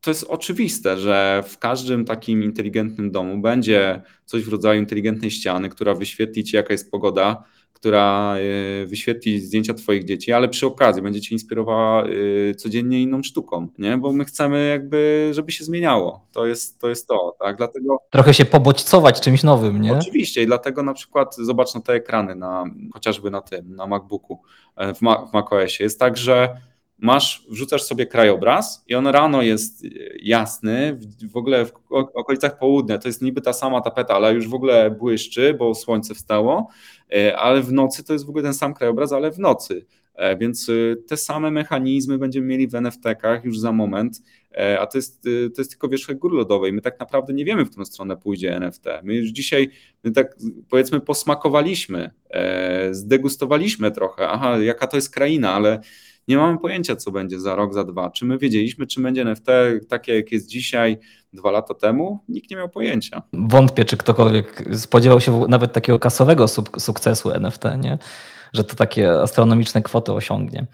to 0.00 0.10
jest 0.10 0.24
oczywiste, 0.28 0.98
że 0.98 1.42
w 1.46 1.58
każdym 1.58 2.04
takim 2.04 2.42
inteligentnym 2.42 3.10
domu 3.10 3.38
będzie 3.38 4.02
coś 4.24 4.42
w 4.42 4.48
rodzaju 4.48 4.80
inteligentnej 4.80 5.30
ściany, 5.30 5.68
która 5.68 5.94
wyświetli 5.94 6.44
ci, 6.44 6.56
jaka 6.56 6.72
jest 6.74 6.90
pogoda, 6.90 7.44
która 7.72 8.36
e, 8.36 8.86
wyświetli 8.86 9.40
zdjęcia 9.40 9.74
Twoich 9.74 10.04
dzieci, 10.04 10.32
ale 10.32 10.48
przy 10.48 10.66
okazji 10.66 11.02
będzie 11.02 11.20
Cię 11.20 11.34
inspirowała 11.34 12.04
e, 12.04 12.54
codziennie 12.54 13.02
inną 13.02 13.22
sztuką, 13.22 13.68
nie? 13.78 13.98
bo 13.98 14.12
my 14.12 14.24
chcemy 14.24 14.68
jakby, 14.68 15.30
żeby 15.32 15.52
się 15.52 15.64
zmieniało. 15.64 16.26
To 16.32 16.46
jest 16.46 16.80
to, 16.80 16.88
jest 16.88 17.08
to 17.08 17.36
tak? 17.40 17.56
Dlatego... 17.56 17.98
Trochę 18.10 18.34
się 18.34 18.44
pobodźcować 18.44 19.20
czymś 19.20 19.42
nowym, 19.42 19.80
nie? 19.80 19.92
Oczywiście 19.92 20.42
i 20.42 20.46
dlatego 20.46 20.82
na 20.82 20.94
przykład 20.94 21.36
zobacz 21.36 21.74
na 21.74 21.80
te 21.80 21.92
ekrany, 21.92 22.34
na, 22.34 22.64
chociażby 22.92 23.30
na 23.30 23.40
tym, 23.40 23.76
na 23.76 23.86
MacBooku, 23.86 24.42
e, 24.76 24.94
w, 24.94 25.02
Ma 25.02 25.26
w 25.26 25.32
macOSie. 25.32 25.84
Jest 25.84 26.00
tak, 26.00 26.16
że 26.16 26.60
masz, 26.98 27.46
wrzucasz 27.48 27.82
sobie 27.82 28.06
krajobraz 28.06 28.84
i 28.86 28.94
on 28.94 29.06
rano 29.06 29.42
jest 29.42 29.86
jasny, 30.22 30.98
w 31.32 31.36
ogóle 31.36 31.66
w 31.66 31.72
okolicach 32.14 32.58
południa 32.58 32.98
to 32.98 33.08
jest 33.08 33.22
niby 33.22 33.40
ta 33.40 33.52
sama 33.52 33.80
tapeta, 33.80 34.14
ale 34.14 34.34
już 34.34 34.48
w 34.48 34.54
ogóle 34.54 34.90
błyszczy, 34.90 35.54
bo 35.54 35.74
słońce 35.74 36.14
wstało, 36.14 36.68
e, 37.12 37.36
ale 37.36 37.62
w 37.62 37.72
nocy 37.72 38.04
to 38.04 38.12
jest 38.12 38.26
w 38.26 38.28
ogóle 38.28 38.44
ten 38.44 38.54
sam 38.54 38.74
krajobraz, 38.74 39.12
ale 39.12 39.30
w 39.30 39.38
nocy. 39.38 39.86
E, 40.14 40.36
więc 40.36 40.68
e, 40.68 40.96
te 40.96 41.16
same 41.16 41.50
mechanizmy 41.50 42.18
będziemy 42.18 42.46
mieli 42.46 42.68
w 42.68 42.72
NFT-kach 42.72 43.44
już 43.44 43.58
za 43.58 43.72
moment, 43.72 44.22
a 44.78 44.86
to 44.86 44.98
jest, 44.98 45.22
to 45.54 45.60
jest 45.60 45.70
tylko 45.70 45.88
wierzch 45.88 46.14
góry 46.14 46.36
lodowej. 46.36 46.72
My 46.72 46.80
tak 46.80 47.00
naprawdę 47.00 47.32
nie 47.32 47.44
wiemy, 47.44 47.64
w 47.64 47.70
którą 47.70 47.84
stronę 47.84 48.16
pójdzie 48.16 48.56
NFT. 48.56 48.84
My 49.02 49.14
już 49.14 49.28
dzisiaj, 49.28 49.70
my 50.04 50.10
tak 50.10 50.36
powiedzmy, 50.70 51.00
posmakowaliśmy, 51.00 52.10
zdegustowaliśmy 52.90 53.90
trochę, 53.90 54.28
aha, 54.28 54.58
jaka 54.58 54.86
to 54.86 54.96
jest 54.96 55.14
kraina, 55.14 55.52
ale 55.52 55.80
nie 56.28 56.36
mamy 56.36 56.58
pojęcia, 56.58 56.96
co 56.96 57.10
będzie 57.10 57.40
za 57.40 57.54
rok, 57.54 57.74
za 57.74 57.84
dwa. 57.84 58.10
Czy 58.10 58.24
my 58.24 58.38
wiedzieliśmy, 58.38 58.86
czy 58.86 59.02
będzie 59.02 59.22
NFT 59.22 59.46
takie, 59.88 60.14
jak 60.14 60.32
jest 60.32 60.48
dzisiaj, 60.48 60.98
dwa 61.32 61.50
lata 61.50 61.74
temu? 61.74 62.18
Nikt 62.28 62.50
nie 62.50 62.56
miał 62.56 62.68
pojęcia. 62.68 63.22
Wątpię, 63.32 63.84
czy 63.84 63.96
ktokolwiek 63.96 64.64
spodziewał 64.74 65.20
się 65.20 65.44
nawet 65.48 65.72
takiego 65.72 65.98
kasowego 65.98 66.48
suk 66.48 66.80
sukcesu 66.80 67.30
NFT, 67.30 67.64
nie? 67.78 67.98
że 68.52 68.64
to 68.64 68.76
takie 68.76 69.12
astronomiczne 69.12 69.82
kwoty 69.82 70.12
osiągnie. 70.12 70.66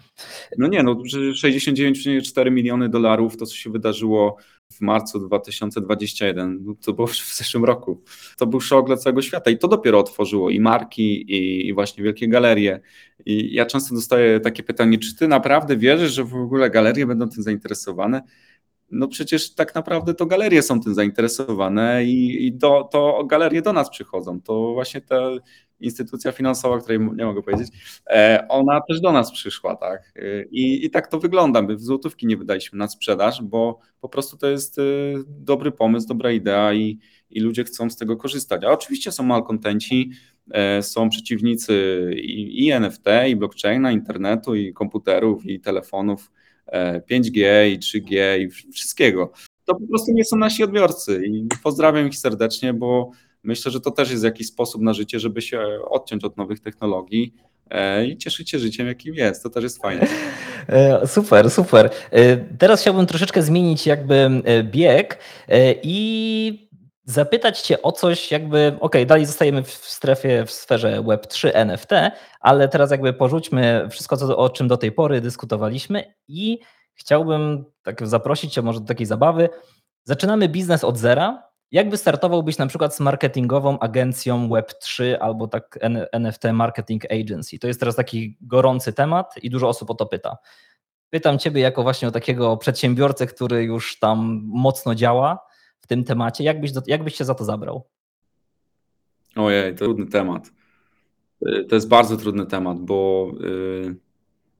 No 0.57 0.67
nie, 0.67 0.83
no 0.83 0.95
69,4 0.95 2.51
miliony 2.51 2.89
dolarów, 2.89 3.37
to 3.37 3.45
co 3.45 3.55
się 3.55 3.69
wydarzyło 3.69 4.37
w 4.73 4.81
marcu 4.81 5.19
2021, 5.19 6.59
no 6.65 6.75
to 6.85 6.93
było 6.93 7.07
w 7.07 7.35
zeszłym 7.37 7.65
roku. 7.65 8.01
To 8.37 8.47
był 8.47 8.61
szok 8.61 8.87
dla 8.87 8.97
całego 8.97 9.21
świata 9.21 9.51
i 9.51 9.57
to 9.57 9.67
dopiero 9.67 9.99
otworzyło 9.99 10.49
i 10.49 10.59
marki, 10.59 11.21
i, 11.31 11.67
i 11.67 11.73
właśnie 11.73 12.03
wielkie 12.03 12.27
galerie. 12.27 12.79
I 13.25 13.53
ja 13.53 13.65
często 13.65 13.95
dostaję 13.95 14.39
takie 14.39 14.63
pytanie, 14.63 14.97
czy 14.97 15.15
ty 15.15 15.27
naprawdę 15.27 15.77
wierzysz, 15.77 16.13
że 16.13 16.23
w 16.23 16.35
ogóle 16.35 16.69
galerie 16.69 17.05
będą 17.05 17.29
tym 17.29 17.43
zainteresowane? 17.43 18.21
No 18.91 19.07
przecież 19.07 19.55
tak 19.55 19.75
naprawdę 19.75 20.13
to 20.13 20.25
galerie 20.25 20.61
są 20.61 20.81
tym 20.81 20.93
zainteresowane 20.93 22.05
i, 22.05 22.45
i 22.45 22.53
do, 22.53 22.89
to 22.91 23.23
galerie 23.25 23.61
do 23.61 23.73
nas 23.73 23.89
przychodzą. 23.89 24.41
To 24.41 24.73
właśnie 24.73 25.01
ta 25.01 25.19
instytucja 25.79 26.31
finansowa, 26.31 26.79
której 26.79 26.99
nie 26.99 27.25
mogę 27.25 27.41
powiedzieć, 27.41 27.67
e, 28.07 28.45
ona 28.49 28.81
też 28.81 29.01
do 29.01 29.11
nas 29.11 29.31
przyszła, 29.31 29.75
tak. 29.75 30.13
I, 30.51 30.85
i 30.85 30.89
tak 30.89 31.07
to 31.07 31.19
wygląda. 31.19 31.61
My 31.61 31.75
w 31.75 31.81
złotówki 31.81 32.27
nie 32.27 32.37
wydaliśmy 32.37 32.79
na 32.79 32.87
sprzedaż, 32.87 33.41
bo 33.43 33.79
po 34.01 34.09
prostu 34.09 34.37
to 34.37 34.47
jest 34.47 34.79
e, 34.79 34.81
dobry 35.27 35.71
pomysł, 35.71 36.07
dobra 36.07 36.31
idea 36.31 36.73
i, 36.73 36.99
i 37.29 37.39
ludzie 37.39 37.63
chcą 37.63 37.89
z 37.89 37.97
tego 37.97 38.17
korzystać. 38.17 38.63
A 38.63 38.71
oczywiście 38.71 39.11
są 39.11 39.23
malkontenci, 39.23 40.11
e, 40.51 40.83
są 40.83 41.09
przeciwnicy 41.09 42.05
i, 42.17 42.65
i 42.65 42.71
NFT, 42.71 43.05
i 43.29 43.35
blockchaina, 43.35 43.91
internetu, 43.91 44.55
i 44.55 44.73
komputerów, 44.73 45.45
i 45.45 45.59
telefonów 45.59 46.31
5G 47.11 47.45
e, 47.45 47.69
i 47.69 47.79
3G 47.79 48.39
i 48.39 48.71
wszystkiego. 48.71 49.31
To 49.65 49.75
po 49.75 49.87
prostu 49.87 50.11
nie 50.11 50.25
są 50.25 50.37
nasi 50.37 50.63
odbiorcy 50.63 51.25
i 51.25 51.47
pozdrawiam 51.63 52.07
ich 52.07 52.17
serdecznie, 52.17 52.73
bo 52.73 53.11
myślę, 53.43 53.71
że 53.71 53.81
to 53.81 53.91
też 53.91 54.11
jest 54.11 54.23
jakiś 54.23 54.47
sposób 54.47 54.81
na 54.81 54.93
życie, 54.93 55.19
żeby 55.19 55.41
się 55.41 55.61
odciąć 55.89 56.23
od 56.23 56.37
nowych 56.37 56.59
technologii 56.59 57.33
e, 57.69 58.05
i 58.05 58.17
cieszyć 58.17 58.49
się 58.49 58.59
życiem, 58.59 58.87
jakim 58.87 59.15
jest. 59.15 59.43
To 59.43 59.49
też 59.49 59.63
jest 59.63 59.81
fajne. 59.81 60.07
E, 60.67 61.07
super, 61.07 61.51
super. 61.51 61.89
Teraz 62.59 62.81
chciałbym 62.81 63.05
troszeczkę 63.05 63.41
zmienić 63.41 63.87
jakby 63.87 64.29
bieg 64.63 65.19
i 65.83 66.64
zapytać 67.05 67.61
Cię 67.61 67.81
o 67.81 67.91
coś, 67.91 68.31
jakby, 68.31 68.77
ok, 68.79 68.95
dalej 69.07 69.25
zostajemy 69.25 69.63
w 69.63 69.71
strefie, 69.71 70.45
w 70.45 70.51
sferze 70.51 71.01
Web3 71.01 71.51
NFT, 71.53 71.89
ale 72.39 72.67
teraz 72.67 72.91
jakby 72.91 73.13
porzućmy 73.13 73.87
wszystko, 73.89 74.17
co, 74.17 74.37
o 74.37 74.49
czym 74.49 74.67
do 74.67 74.77
tej 74.77 74.91
pory 74.91 75.21
dyskutowaliśmy 75.21 76.13
i 76.27 76.59
chciałbym 76.93 77.65
tak 77.83 78.07
zaprosić 78.07 78.53
Cię 78.53 78.61
może 78.61 78.79
do 78.79 78.85
takiej 78.85 79.05
zabawy. 79.05 79.49
Zaczynamy 80.03 80.49
biznes 80.49 80.83
od 80.83 80.97
zera. 80.97 81.43
Jak 81.71 81.89
wystartowałbyś 81.89 82.57
na 82.57 82.67
przykład 82.67 82.95
z 82.95 82.99
marketingową 82.99 83.79
agencją 83.79 84.49
Web3 84.49 85.15
albo 85.19 85.47
tak 85.47 85.79
NFT 86.11 86.43
Marketing 86.53 87.05
Agency? 87.11 87.59
To 87.59 87.67
jest 87.67 87.79
teraz 87.79 87.95
taki 87.95 88.37
gorący 88.41 88.93
temat 88.93 89.33
i 89.43 89.49
dużo 89.49 89.69
osób 89.69 89.89
o 89.89 89.95
to 89.95 90.05
pyta. 90.05 90.37
Pytam 91.09 91.39
Ciebie 91.39 91.61
jako 91.61 91.83
właśnie 91.83 92.07
o 92.07 92.11
takiego 92.11 92.57
przedsiębiorcę, 92.57 93.27
który 93.27 93.63
już 93.63 93.99
tam 93.99 94.41
mocno 94.45 94.95
działa 94.95 95.39
w 95.85 95.87
tym 95.87 96.03
temacie. 96.03 96.43
Jak 96.43 96.61
byś, 96.61 96.71
jak 96.87 97.03
byś 97.03 97.15
się 97.15 97.25
za 97.25 97.35
to 97.35 97.45
zabrał? 97.45 97.83
Ojej, 99.35 99.75
to 99.75 99.85
trudny 99.85 100.05
temat. 100.05 100.51
Y, 101.47 101.65
to 101.69 101.75
jest 101.75 101.87
bardzo 101.87 102.17
trudny 102.17 102.45
temat, 102.45 102.79
bo 102.79 103.31
y, 103.43 103.95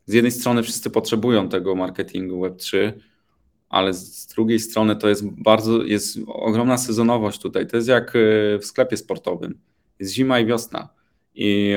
z 0.05 0.13
jednej 0.13 0.32
strony 0.32 0.63
wszyscy 0.63 0.89
potrzebują 0.89 1.49
tego 1.49 1.76
marketingu 1.76 2.45
Web3, 2.45 2.91
ale 3.69 3.93
z 3.93 4.28
drugiej 4.28 4.59
strony 4.59 4.95
to 4.95 5.09
jest 5.09 5.30
bardzo, 5.30 5.84
jest 5.84 6.17
ogromna 6.28 6.78
sezonowość 6.78 7.41
tutaj. 7.41 7.67
To 7.67 7.78
jest 7.78 7.88
jak 7.88 8.15
y, 8.15 8.59
w 8.61 8.65
sklepie 8.65 8.97
sportowym. 8.97 9.59
Jest 9.99 10.13
zima 10.13 10.39
i 10.39 10.45
wiosna. 10.45 10.89
I 11.36 11.76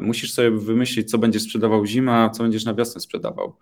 musisz 0.00 0.32
sobie 0.32 0.50
wymyślić, 0.50 1.10
co 1.10 1.18
będziesz 1.18 1.42
sprzedawał 1.42 1.86
zima, 1.86 2.24
a 2.24 2.30
co 2.30 2.42
będziesz 2.42 2.64
na 2.64 2.74
wiosnę 2.74 3.00
sprzedawał. 3.00 3.56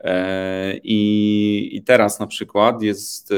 E, 0.00 0.76
I, 0.84 1.76
I 1.76 1.82
teraz 1.82 2.20
na 2.20 2.26
przykład 2.26 2.82
jest, 2.82 3.32
e, 3.32 3.36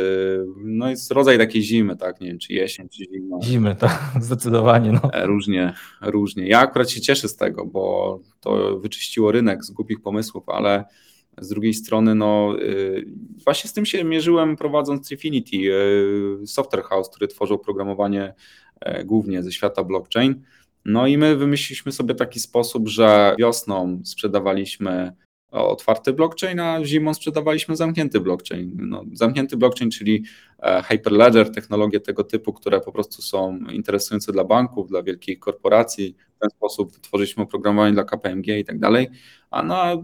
no 0.56 0.90
jest 0.90 1.12
rodzaj 1.12 1.38
takiej 1.38 1.62
zimy, 1.62 1.96
tak? 1.96 2.20
Nie 2.20 2.28
wiem, 2.28 2.38
czy 2.38 2.52
jesień, 2.52 2.88
czy 2.88 3.04
zima. 3.04 3.38
Zimy, 3.42 3.76
tak, 3.76 4.12
zdecydowanie. 4.20 4.92
No. 4.92 5.12
E, 5.12 5.26
różnie, 5.26 5.74
różnie. 6.00 6.48
Ja 6.48 6.60
akurat 6.60 6.90
się 6.90 7.00
cieszę 7.00 7.28
z 7.28 7.36
tego, 7.36 7.66
bo 7.66 8.20
to 8.40 8.78
wyczyściło 8.78 9.32
rynek 9.32 9.64
z 9.64 9.70
głupich 9.70 10.00
pomysłów, 10.00 10.48
ale 10.48 10.84
z 11.40 11.48
drugiej 11.48 11.74
strony, 11.74 12.14
no 12.14 12.56
właśnie 13.44 13.70
z 13.70 13.72
tym 13.72 13.86
się 13.86 14.04
mierzyłem 14.04 14.56
prowadząc 14.56 15.08
Trifinity, 15.08 15.56
software 16.46 16.82
house, 16.82 17.08
który 17.08 17.28
tworzył 17.28 17.58
programowanie 17.58 18.34
głównie 19.04 19.42
ze 19.42 19.52
świata 19.52 19.84
blockchain. 19.84 20.42
No 20.84 21.06
i 21.06 21.18
my 21.18 21.36
wymyśliliśmy 21.36 21.92
sobie 21.92 22.14
taki 22.14 22.40
sposób, 22.40 22.88
że 22.88 23.34
wiosną 23.38 24.00
sprzedawaliśmy 24.04 25.12
otwarty 25.52 26.12
blockchain, 26.12 26.60
a 26.60 26.84
zimą 26.84 27.14
sprzedawaliśmy 27.14 27.76
zamknięty 27.76 28.20
blockchain. 28.20 28.72
No, 28.76 29.04
zamknięty 29.12 29.56
blockchain, 29.56 29.90
czyli 29.90 30.24
e, 30.62 30.82
Hyperledger, 30.82 31.52
technologie 31.52 32.00
tego 32.00 32.24
typu, 32.24 32.52
które 32.52 32.80
po 32.80 32.92
prostu 32.92 33.22
są 33.22 33.58
interesujące 33.72 34.32
dla 34.32 34.44
banków, 34.44 34.88
dla 34.88 35.02
wielkich 35.02 35.38
korporacji, 35.38 36.16
ten 36.40 36.50
sposób 36.50 37.00
tworzyliśmy 37.00 37.42
oprogramowanie 37.42 37.94
dla 37.94 38.04
KPMG 38.04 38.58
i 38.58 38.64
tak 38.64 38.78
dalej, 38.78 39.10
a 39.50 39.62
na 39.62 39.96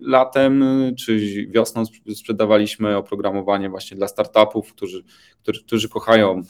latem 0.00 0.64
czy 0.98 1.18
wiosną 1.50 1.82
sprzedawaliśmy 2.14 2.96
oprogramowanie 2.96 3.70
właśnie 3.70 3.96
dla 3.96 4.08
startupów, 4.08 4.72
którzy, 4.72 5.04
którzy, 5.42 5.64
którzy 5.64 5.88
kochają 5.88 6.42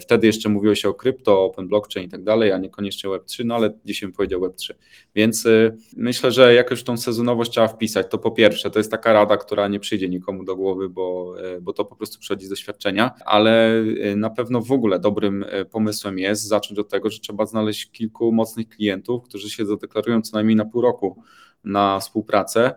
wtedy 0.00 0.26
jeszcze 0.26 0.48
mówiło 0.48 0.74
się 0.74 0.88
o 0.88 0.94
krypto, 0.94 1.44
open 1.44 1.68
blockchain 1.68 2.06
i 2.06 2.10
tak 2.10 2.24
dalej, 2.24 2.52
a 2.52 2.58
niekoniecznie 2.58 3.10
Web3, 3.10 3.44
no 3.44 3.54
ale 3.54 3.78
dzisiaj 3.84 4.08
bym 4.08 4.16
powiedział 4.16 4.40
Web3. 4.40 4.74
Więc 5.14 5.46
e, 5.46 5.76
myślę, 5.96 6.32
że 6.32 6.54
jakoś 6.54 6.82
tą 6.82 6.96
sezonowość 6.96 7.50
trzeba 7.50 7.68
wpisać. 7.68 8.06
To 8.10 8.18
po 8.18 8.30
pierwsze, 8.30 8.70
to 8.70 8.78
jest 8.78 8.90
taka 8.90 9.12
rada, 9.12 9.36
która 9.36 9.68
nie 9.68 9.80
przyjdzie 9.80 10.08
nikomu 10.08 10.44
do 10.44 10.56
głowy, 10.56 10.88
bo, 10.88 11.34
e, 11.40 11.60
bo 11.60 11.72
to 11.72 11.84
po 11.84 11.96
prostu 11.96 12.18
przychodzi 12.18 12.46
z 12.46 12.48
doświadczenia, 12.48 13.10
ale 13.26 13.84
na 14.16 14.30
pewno 14.30 14.60
w 14.60 14.72
ogóle 14.72 14.98
dobrym 14.98 15.44
pomysłem 15.70 16.18
jest 16.18 16.42
zacząć 16.42 16.78
od 16.78 16.88
tego, 16.88 17.10
że 17.10 17.18
trzeba 17.18 17.46
znaleźć 17.46 17.90
kilku 17.90 18.32
mocnych 18.32 18.68
klientów, 18.68 19.24
którzy 19.24 19.50
się 19.50 19.66
zadeklarują 19.66 20.22
co 20.22 20.36
najmniej 20.36 20.56
na 20.56 20.64
pół 20.64 20.80
roku 20.82 21.22
na 21.64 22.00
współpracę 22.00 22.74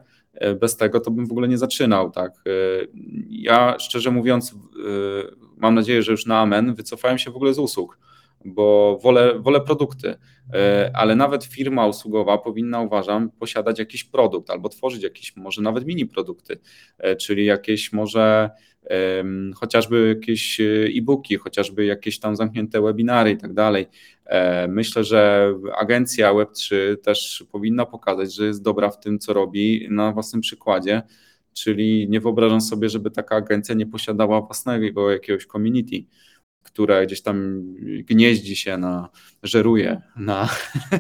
bez 0.60 0.78
tego 0.78 1.00
to 1.00 1.12
bym 1.12 1.28
w 1.28 1.32
ogóle 1.32 1.48
nie 1.48 1.58
zaczynał. 1.58 2.12
Tak. 2.12 2.32
Ja 3.30 3.80
szczerze 3.80 4.12
mówiąc, 4.12 4.56
mam 5.58 5.76
nadzieję, 5.76 6.04
że 6.04 6.12
już 6.12 6.26
na 6.26 6.40
amen, 6.40 6.76
wycofałem 6.76 7.18
się 7.18 7.32
w 7.32 7.36
ogóle 7.36 7.54
z 7.54 7.60
usług, 7.60 8.00
bo 8.46 8.98
wolę, 9.04 9.40
wolę 9.40 9.62
produkty, 9.62 10.16
e, 10.54 10.92
ale 10.94 11.16
nawet 11.16 11.44
firma 11.44 11.88
usługowa 11.88 12.38
powinna, 12.38 12.82
uważam, 12.82 13.32
posiadać 13.32 13.80
jakiś 13.80 14.04
produkt 14.04 14.50
albo 14.50 14.70
tworzyć 14.70 15.04
jakieś 15.04 15.36
może 15.36 15.62
nawet 15.62 15.86
mini 15.86 16.06
produkty, 16.06 16.60
e, 16.98 17.16
czyli 17.16 17.46
jakieś 17.46 17.94
może 17.94 18.50
chociażby 19.56 20.08
jakieś 20.08 20.60
e, 20.60 20.64
e-booki, 20.98 21.38
chociażby 21.38 21.86
jakieś 21.86 22.20
tam 22.20 22.36
zamknięte 22.36 22.82
webinary 22.82 23.32
i 23.32 23.38
tak 23.38 23.54
dalej. 23.54 23.86
Myślę, 24.68 25.04
że 25.04 25.54
agencja 25.78 26.34
Web3 26.34 26.98
też 26.98 27.46
powinna 27.52 27.86
pokazać, 27.86 28.36
że 28.36 28.46
jest 28.46 28.64
dobra 28.64 28.90
w 28.90 29.00
tym, 29.00 29.20
co 29.20 29.34
robi 29.34 29.88
na 29.90 30.12
własnym 30.12 30.42
przykładzie 30.42 31.02
Czyli 31.54 32.10
nie 32.10 32.20
wyobrażam 32.20 32.62
sobie, 32.62 32.90
żeby 32.90 33.12
taka 33.12 33.36
agencja 33.36 33.76
nie 33.76 33.86
posiadała 33.86 34.42
własnego 34.42 35.12
jakiegoś 35.12 35.46
community, 35.46 36.04
które 36.64 37.06
gdzieś 37.06 37.22
tam 37.22 37.64
gnieździ 37.82 38.56
się 38.56 38.78
na, 38.78 39.10
żeruje 39.44 40.02
na 40.16 40.50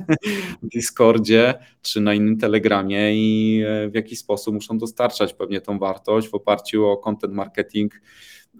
Discordzie 0.74 1.53
czy 1.82 2.01
na 2.01 2.14
innym 2.14 2.38
Telegramie 2.38 3.16
i 3.16 3.62
e, 3.68 3.89
w 3.89 3.95
jakiś 3.95 4.20
sposób 4.20 4.53
muszą 4.53 4.78
dostarczać 4.78 5.34
pewnie 5.34 5.62
tą 5.62 5.80
wartość 5.80 6.30
w 6.30 6.36
oparciu 6.36 6.88
o 6.88 6.97
content 6.97 7.34
marketing, 7.34 8.01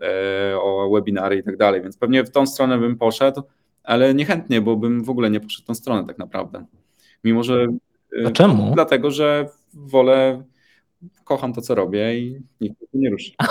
e, 0.02 0.60
o 0.60 0.90
webinary 0.94 1.38
i 1.38 1.44
tak 1.44 1.58
dalej. 1.58 1.82
Więc 1.82 1.98
pewnie 1.98 2.24
w 2.24 2.32
tą 2.32 2.46
stronę 2.46 2.78
bym 2.78 2.98
poszedł, 2.98 3.42
ale 3.84 4.14
niechętnie, 4.14 4.62
bo 4.62 4.76
bym 4.76 5.04
w 5.04 5.10
ogóle 5.10 5.30
nie 5.30 5.40
poszedł 5.40 5.64
w 5.64 5.68
tą 5.68 5.76
stronę 5.76 6.08
tak 6.08 6.18
naprawdę. 6.18 6.66
Mimo, 7.24 7.44
że. 7.44 7.68
E, 8.24 8.28
A 8.28 8.32
czemu? 8.32 8.72
Dlatego, 8.74 9.12
że 9.12 9.50
wolę 9.74 10.44
kocham 11.24 11.54
to, 11.54 11.62
co 11.62 11.76
robię 11.76 12.20
i 12.20 12.42
nikt 12.62 12.76
nie 12.94 13.10
ruszy. 13.10 13.32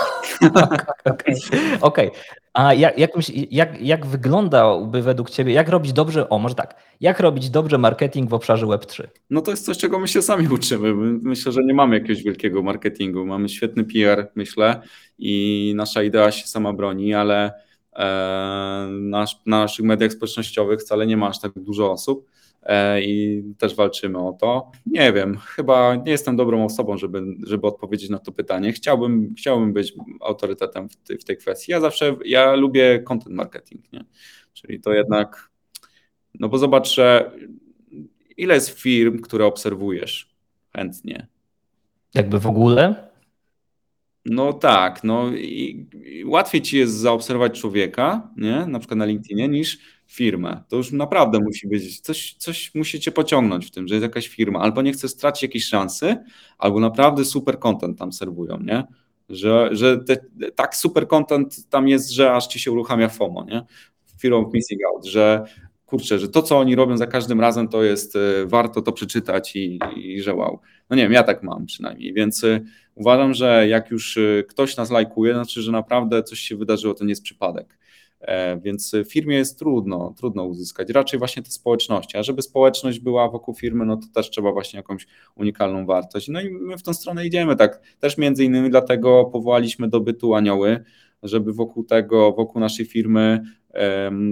Okej. 1.05 1.35
Okay. 1.81 1.81
okay. 1.81 2.11
A 2.53 2.73
jak, 2.73 2.97
jak, 2.97 3.11
jak, 3.51 3.81
jak 3.81 4.05
wyglądałby 4.05 5.01
według 5.01 5.29
Ciebie, 5.29 5.53
jak 5.53 5.69
robić 5.69 5.93
dobrze, 5.93 6.29
o 6.29 6.39
może 6.39 6.55
tak, 6.55 6.75
jak 7.01 7.19
robić 7.19 7.49
dobrze 7.49 7.77
marketing 7.77 8.29
w 8.29 8.33
obszarze 8.33 8.65
Web3? 8.65 9.03
No 9.29 9.41
to 9.41 9.51
jest 9.51 9.65
coś, 9.65 9.77
czego 9.77 9.99
my 9.99 10.07
się 10.07 10.21
sami 10.21 10.47
uczymy. 10.47 10.93
Myślę, 11.21 11.51
że 11.51 11.63
nie 11.63 11.73
mamy 11.73 11.95
jakiegoś 11.95 12.23
wielkiego 12.23 12.63
marketingu. 12.63 13.25
Mamy 13.25 13.49
świetny 13.49 13.83
PR, 13.83 14.31
myślę, 14.35 14.81
i 15.19 15.73
nasza 15.75 16.03
idea 16.03 16.31
się 16.31 16.47
sama 16.47 16.73
broni, 16.73 17.13
ale 17.13 17.51
e, 17.93 18.87
nasz, 18.91 19.35
na 19.45 19.59
naszych 19.59 19.85
mediach 19.85 20.11
społecznościowych 20.11 20.79
wcale 20.79 21.07
nie 21.07 21.17
ma 21.17 21.27
aż 21.27 21.39
tak 21.39 21.51
dużo 21.55 21.91
osób. 21.91 22.29
E, 22.63 23.01
i 23.01 23.43
też 23.57 23.75
walczymy 23.75 24.19
o 24.19 24.33
to. 24.33 24.71
Nie 24.85 25.13
wiem, 25.13 25.37
chyba 25.37 25.95
nie 25.95 26.11
jestem 26.11 26.35
dobrą 26.35 26.65
osobą, 26.65 26.97
żeby, 26.97 27.23
żeby 27.47 27.67
odpowiedzieć 27.67 28.09
na 28.09 28.19
to 28.19 28.31
pytanie. 28.31 28.73
Chciałbym, 28.73 29.33
chciałbym 29.37 29.73
być 29.73 29.93
autorytetem 30.21 30.89
w, 30.89 30.95
tej, 30.95 31.17
w 31.17 31.23
tej 31.23 31.37
kwestii. 31.37 31.71
Ja 31.71 31.79
zawsze, 31.79 32.15
ja 32.25 32.55
lubię 32.55 32.99
content 32.99 33.35
marketing, 33.35 33.93
nie? 33.93 34.05
czyli 34.53 34.81
to 34.81 34.93
jednak, 34.93 35.49
no 36.39 36.49
bo 36.49 36.57
zobacz, 36.57 36.95
że 36.95 37.31
ile 38.37 38.53
jest 38.53 38.79
firm, 38.79 39.21
które 39.21 39.45
obserwujesz 39.45 40.35
chętnie? 40.75 41.27
Jakby 42.13 42.39
w 42.39 42.47
ogóle? 42.47 43.11
No 44.25 44.53
tak, 44.53 45.03
no 45.03 45.31
i, 45.31 45.87
i 46.05 46.25
łatwiej 46.25 46.61
ci 46.61 46.77
jest 46.77 46.93
zaobserwować 46.93 47.59
człowieka, 47.61 48.29
nie? 48.37 48.65
na 48.65 48.79
przykład 48.79 48.97
na 48.97 49.05
LinkedInie, 49.05 49.47
niż 49.47 49.79
firmę. 50.11 50.63
To 50.67 50.77
już 50.77 50.91
naprawdę 50.91 51.39
musi 51.39 51.67
być, 51.67 51.99
coś, 51.99 52.33
coś 52.33 52.75
musicie 52.75 53.11
pociągnąć 53.11 53.67
w 53.67 53.71
tym, 53.71 53.87
że 53.87 53.95
jest 53.95 54.03
jakaś 54.03 54.27
firma, 54.27 54.59
albo 54.59 54.81
nie 54.81 54.93
chce 54.93 55.07
stracić 55.07 55.43
jakiejś 55.43 55.65
szansy, 55.65 56.17
albo 56.57 56.79
naprawdę 56.79 57.25
super 57.25 57.59
content 57.59 57.99
tam 57.99 58.13
serwują, 58.13 58.59
nie? 58.59 58.83
Że, 59.29 59.69
że 59.71 59.97
te, 59.97 60.17
tak 60.55 60.75
super 60.75 61.07
content 61.07 61.69
tam 61.69 61.87
jest, 61.87 62.11
że 62.11 62.33
aż 62.33 62.47
ci 62.47 62.59
się 62.59 62.71
uruchamia 62.71 63.09
FOMO, 63.09 63.43
nie? 63.43 63.61
Fear 64.21 64.33
of 64.33 64.53
missing 64.53 64.81
out, 64.85 65.05
że 65.05 65.45
kurczę, 65.85 66.19
że 66.19 66.29
to, 66.29 66.41
co 66.41 66.59
oni 66.59 66.75
robią 66.75 66.97
za 66.97 67.07
każdym 67.07 67.41
razem, 67.41 67.67
to 67.67 67.83
jest, 67.83 68.15
e, 68.15 68.45
warto 68.45 68.81
to 68.81 68.91
przeczytać 68.91 69.55
i, 69.55 69.79
i 69.95 70.21
że 70.21 70.33
wow. 70.33 70.59
No 70.89 70.95
nie 70.95 71.03
wiem, 71.03 71.11
ja 71.11 71.23
tak 71.23 71.43
mam 71.43 71.65
przynajmniej, 71.65 72.13
więc 72.13 72.43
e, 72.43 72.59
uważam, 72.95 73.33
że 73.33 73.67
jak 73.67 73.91
już 73.91 74.17
e, 74.17 74.43
ktoś 74.43 74.77
nas 74.77 74.91
lajkuje, 74.91 75.33
znaczy, 75.33 75.61
że 75.61 75.71
naprawdę 75.71 76.23
coś 76.23 76.39
się 76.39 76.55
wydarzyło, 76.55 76.93
to 76.93 77.03
nie 77.03 77.09
jest 77.09 77.23
przypadek. 77.23 77.77
Więc 78.61 78.91
w 79.05 79.11
firmie 79.11 79.35
jest 79.35 79.59
trudno, 79.59 80.13
trudno 80.17 80.43
uzyskać. 80.43 80.89
Raczej 80.89 81.19
właśnie 81.19 81.43
te 81.43 81.51
społeczności. 81.51 82.17
A 82.17 82.23
żeby 82.23 82.41
społeczność 82.41 82.99
była 82.99 83.29
wokół 83.29 83.53
firmy, 83.53 83.85
no 83.85 83.97
to 83.97 84.07
też 84.13 84.29
trzeba 84.29 84.51
właśnie 84.51 84.77
jakąś 84.77 85.07
unikalną 85.35 85.85
wartość. 85.85 86.27
No 86.27 86.41
i 86.41 86.51
my 86.51 86.77
w 86.77 86.83
tą 86.83 86.93
stronę 86.93 87.25
idziemy 87.25 87.55
tak. 87.55 87.81
Też 87.99 88.17
między 88.17 88.43
innymi 88.43 88.69
dlatego 88.69 89.25
powołaliśmy 89.25 89.87
do 89.87 89.99
bytu 89.99 90.33
anioły, 90.33 90.83
żeby 91.23 91.53
wokół 91.53 91.83
tego, 91.83 92.31
wokół 92.31 92.61
naszej 92.61 92.85
firmy 92.85 93.41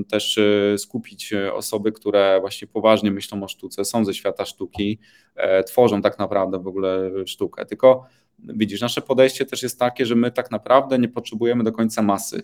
też 0.10 0.38
e, 0.38 0.78
skupić 0.78 1.34
osoby, 1.54 1.92
które 1.92 2.38
właśnie 2.42 2.68
poważnie 2.68 3.12
myślą 3.12 3.44
o 3.44 3.48
sztuce, 3.48 3.86
są 3.86 4.06
ze 4.06 4.14
świata 4.14 4.46
sztuki, 4.46 5.00
e, 5.36 5.64
tworzą 5.64 6.02
tak 6.02 6.20
naprawdę 6.20 6.60
w 6.60 6.68
ogóle 6.68 7.12
sztukę. 7.26 7.66
Tylko 7.66 8.06
widzisz, 8.40 8.82
nasze 8.82 9.02
podejście 9.02 9.46
też 9.46 9.64
jest 9.64 9.80
takie, 9.80 10.06
że 10.06 10.16
my 10.16 10.32
tak 10.32 10.52
naprawdę 10.52 11.00
nie 11.00 11.08
potrzebujemy 11.08 11.64
do 11.64 11.72
końca 11.72 12.02
masy. 12.02 12.44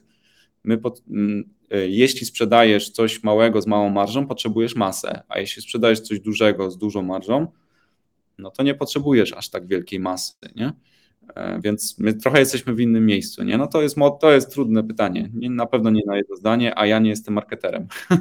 My 0.65 0.77
pod, 0.77 1.03
e, 1.71 1.87
jeśli 1.87 2.25
sprzedajesz 2.25 2.89
coś 2.89 3.23
małego 3.23 3.61
z 3.61 3.67
małą 3.67 3.89
marżą, 3.89 4.27
potrzebujesz 4.27 4.75
masę, 4.75 5.21
a 5.29 5.39
jeśli 5.39 5.61
sprzedajesz 5.61 5.99
coś 5.99 6.19
dużego 6.19 6.71
z 6.71 6.77
dużą 6.77 7.01
marżą, 7.01 7.47
no 8.37 8.51
to 8.51 8.63
nie 8.63 8.75
potrzebujesz 8.75 9.33
aż 9.33 9.49
tak 9.49 9.67
wielkiej 9.67 9.99
masy, 9.99 10.33
nie? 10.55 10.73
E, 11.35 11.59
więc 11.61 11.99
my 11.99 12.13
trochę 12.13 12.39
jesteśmy 12.39 12.73
w 12.73 12.79
innym 12.79 13.05
miejscu, 13.05 13.43
nie? 13.43 13.57
No 13.57 13.67
to 13.67 13.81
jest, 13.81 13.95
to 14.21 14.31
jest 14.31 14.51
trudne 14.53 14.83
pytanie. 14.83 15.29
Nie, 15.33 15.49
na 15.49 15.65
pewno 15.65 15.89
nie 15.89 16.01
na 16.07 16.17
jedno 16.17 16.35
zdanie, 16.35 16.79
a 16.79 16.85
ja 16.85 16.99
nie 16.99 17.09
jestem 17.09 17.33
marketerem. 17.33 17.87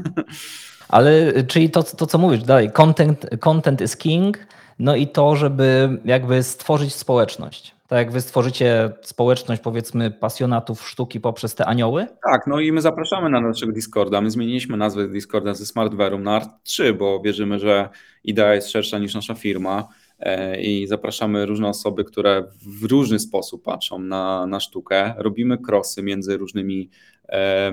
Ale 0.88 1.44
czyli 1.44 1.70
to, 1.70 1.82
to 1.82 2.06
co 2.06 2.18
mówisz 2.18 2.42
dalej, 2.42 2.70
content, 2.70 3.26
content 3.40 3.80
is 3.80 3.96
king, 3.96 4.46
no 4.78 4.96
i 4.96 5.06
to, 5.06 5.36
żeby 5.36 5.98
jakby 6.04 6.42
stworzyć 6.42 6.94
społeczność. 6.94 7.73
Tak 7.88 7.98
jak 7.98 8.12
wy 8.12 8.20
stworzycie 8.20 8.92
społeczność, 9.02 9.62
powiedzmy, 9.62 10.10
pasjonatów 10.10 10.88
sztuki 10.88 11.20
poprzez 11.20 11.54
te 11.54 11.66
anioły? 11.66 12.06
Tak, 12.32 12.46
no 12.46 12.60
i 12.60 12.72
my 12.72 12.80
zapraszamy 12.80 13.30
na 13.30 13.40
naszego 13.40 13.72
Discorda. 13.72 14.20
My 14.20 14.30
zmieniliśmy 14.30 14.76
nazwę 14.76 15.08
Discorda 15.08 15.54
ze 15.54 15.66
Smartverum 15.66 16.22
na 16.22 16.40
Art3, 16.40 16.92
bo 16.92 17.20
wierzymy, 17.20 17.58
że 17.58 17.88
idea 18.24 18.54
jest 18.54 18.70
szersza 18.70 18.98
niż 18.98 19.14
nasza 19.14 19.34
firma 19.34 19.88
E, 20.24 20.60
i 20.60 20.86
zapraszamy 20.86 21.46
różne 21.46 21.68
osoby, 21.68 22.04
które 22.04 22.44
w 22.62 22.84
różny 22.84 23.18
sposób 23.18 23.64
patrzą 23.64 23.98
na, 23.98 24.46
na 24.46 24.60
sztukę. 24.60 25.14
Robimy 25.16 25.58
krosy 25.58 26.02
między 26.02 26.36
różnymi 26.36 26.90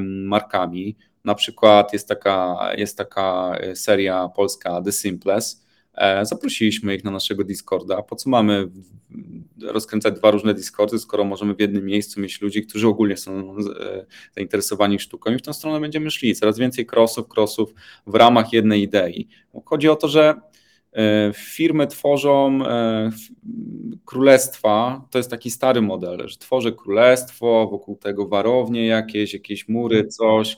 markami. 0.07 0.97
Na 1.25 1.35
przykład 1.35 1.93
jest 1.93 2.07
taka, 2.07 2.57
jest 2.77 2.97
taka 2.97 3.55
seria 3.75 4.29
polska 4.29 4.81
The 4.81 4.91
Simples. 4.91 5.60
E, 5.93 6.25
zaprosiliśmy 6.25 6.95
ich 6.95 7.03
na 7.03 7.11
naszego 7.11 7.43
Discorda. 7.43 8.01
Po 8.01 8.15
co 8.15 8.29
mamy 8.29 8.67
rozkręcać 9.63 10.15
dwa 10.15 10.31
różne 10.31 10.53
Discordy, 10.53 10.99
skoro 10.99 11.23
możemy 11.23 11.53
w 11.55 11.59
jednym 11.59 11.85
miejscu 11.85 12.21
mieć 12.21 12.41
ludzi, 12.41 12.67
którzy 12.67 12.87
ogólnie 12.87 13.17
są 13.17 13.55
e, 13.57 14.05
zainteresowani 14.35 14.99
sztuką 14.99 15.31
i 15.31 15.37
w 15.37 15.41
tą 15.41 15.53
stronę 15.53 15.79
będziemy 15.79 16.11
szli. 16.11 16.35
Coraz 16.35 16.57
więcej 16.59 16.85
crossów, 16.85 17.27
crossów 17.27 17.73
w 18.07 18.15
ramach 18.15 18.53
jednej 18.53 18.81
idei. 18.81 19.27
Chodzi 19.65 19.89
o 19.89 19.95
to, 19.95 20.07
że 20.07 20.41
E, 20.93 21.31
firmy 21.35 21.87
tworzą 21.87 22.59
królestwa, 24.05 25.07
to 25.11 25.17
jest 25.19 25.29
taki 25.29 25.51
stary 25.51 25.81
model, 25.81 26.27
że 26.27 26.37
tworzę 26.37 26.71
królestwo, 26.71 27.67
wokół 27.71 27.95
tego 27.95 28.27
warownie 28.27 28.85
jakieś, 28.85 29.33
jakieś 29.33 29.67
mury, 29.67 30.07
coś, 30.07 30.57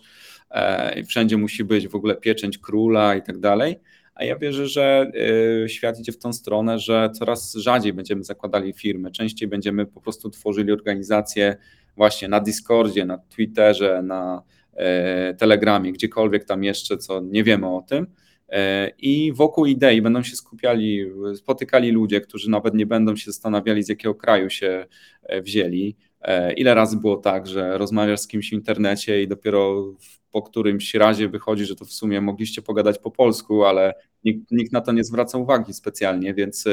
wszędzie 1.07 1.37
musi 1.37 1.63
być 1.63 1.87
w 1.87 1.95
ogóle 1.95 2.15
pieczęć 2.15 2.57
króla 2.57 3.15
i 3.15 3.21
tak 3.21 3.39
dalej. 3.39 3.75
A 4.15 4.23
ja 4.23 4.37
wierzę, 4.37 4.67
że 4.67 5.11
świat 5.67 5.99
idzie 5.99 6.11
w 6.11 6.17
tą 6.17 6.33
stronę, 6.33 6.79
że 6.79 7.09
coraz 7.13 7.53
rzadziej 7.53 7.93
będziemy 7.93 8.23
zakładali 8.23 8.73
firmy, 8.73 9.11
częściej 9.11 9.47
będziemy 9.47 9.85
po 9.85 10.01
prostu 10.01 10.29
tworzyli 10.29 10.71
organizacje 10.71 11.55
właśnie 11.97 12.27
na 12.27 12.39
Discordzie, 12.39 13.05
na 13.05 13.17
Twitterze, 13.17 14.01
na 14.03 14.43
Telegramie, 15.37 15.91
gdziekolwiek 15.93 16.45
tam 16.45 16.63
jeszcze, 16.63 16.97
co 16.97 17.21
nie 17.21 17.43
wiemy 17.43 17.67
o 17.67 17.81
tym 17.81 18.07
I 18.97 19.33
wokół 19.35 19.65
idei 19.65 20.01
będą 20.01 20.23
się 20.23 20.35
skupiali, 20.35 21.05
spotykali 21.35 21.91
ludzie, 21.91 22.21
którzy 22.21 22.49
nawet 22.49 22.73
nie 22.73 22.85
będą 22.85 23.15
się 23.15 23.31
zastanawiali, 23.31 23.83
z 23.83 23.89
jakiego 23.89 24.15
kraju 24.15 24.49
się 24.49 24.85
wzięli. 25.41 25.95
Ile 26.57 26.73
razy 26.73 26.97
było 26.97 27.17
tak, 27.17 27.47
że 27.47 27.77
rozmawiasz 27.77 28.19
z 28.19 28.27
kimś 28.27 28.49
w 28.49 28.53
internecie 28.53 29.23
i 29.23 29.27
dopiero 29.27 29.93
po 30.31 30.41
którymś 30.41 30.93
razie 30.93 31.29
wychodzi, 31.29 31.65
że 31.65 31.75
to 31.75 31.85
w 31.85 31.91
sumie 31.91 32.21
mogliście 32.21 32.61
pogadać 32.61 32.99
po 32.99 33.11
polsku, 33.11 33.65
ale 33.65 33.93
nikt, 34.23 34.51
nikt 34.51 34.73
na 34.73 34.81
to 34.81 34.91
nie 34.91 35.03
zwraca 35.03 35.37
uwagi 35.37 35.73
specjalnie, 35.73 36.33
więc 36.33 36.65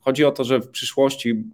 chodzi 0.00 0.24
o 0.24 0.32
to, 0.32 0.44
że 0.44 0.60
w 0.60 0.68
przyszłości 0.68 1.44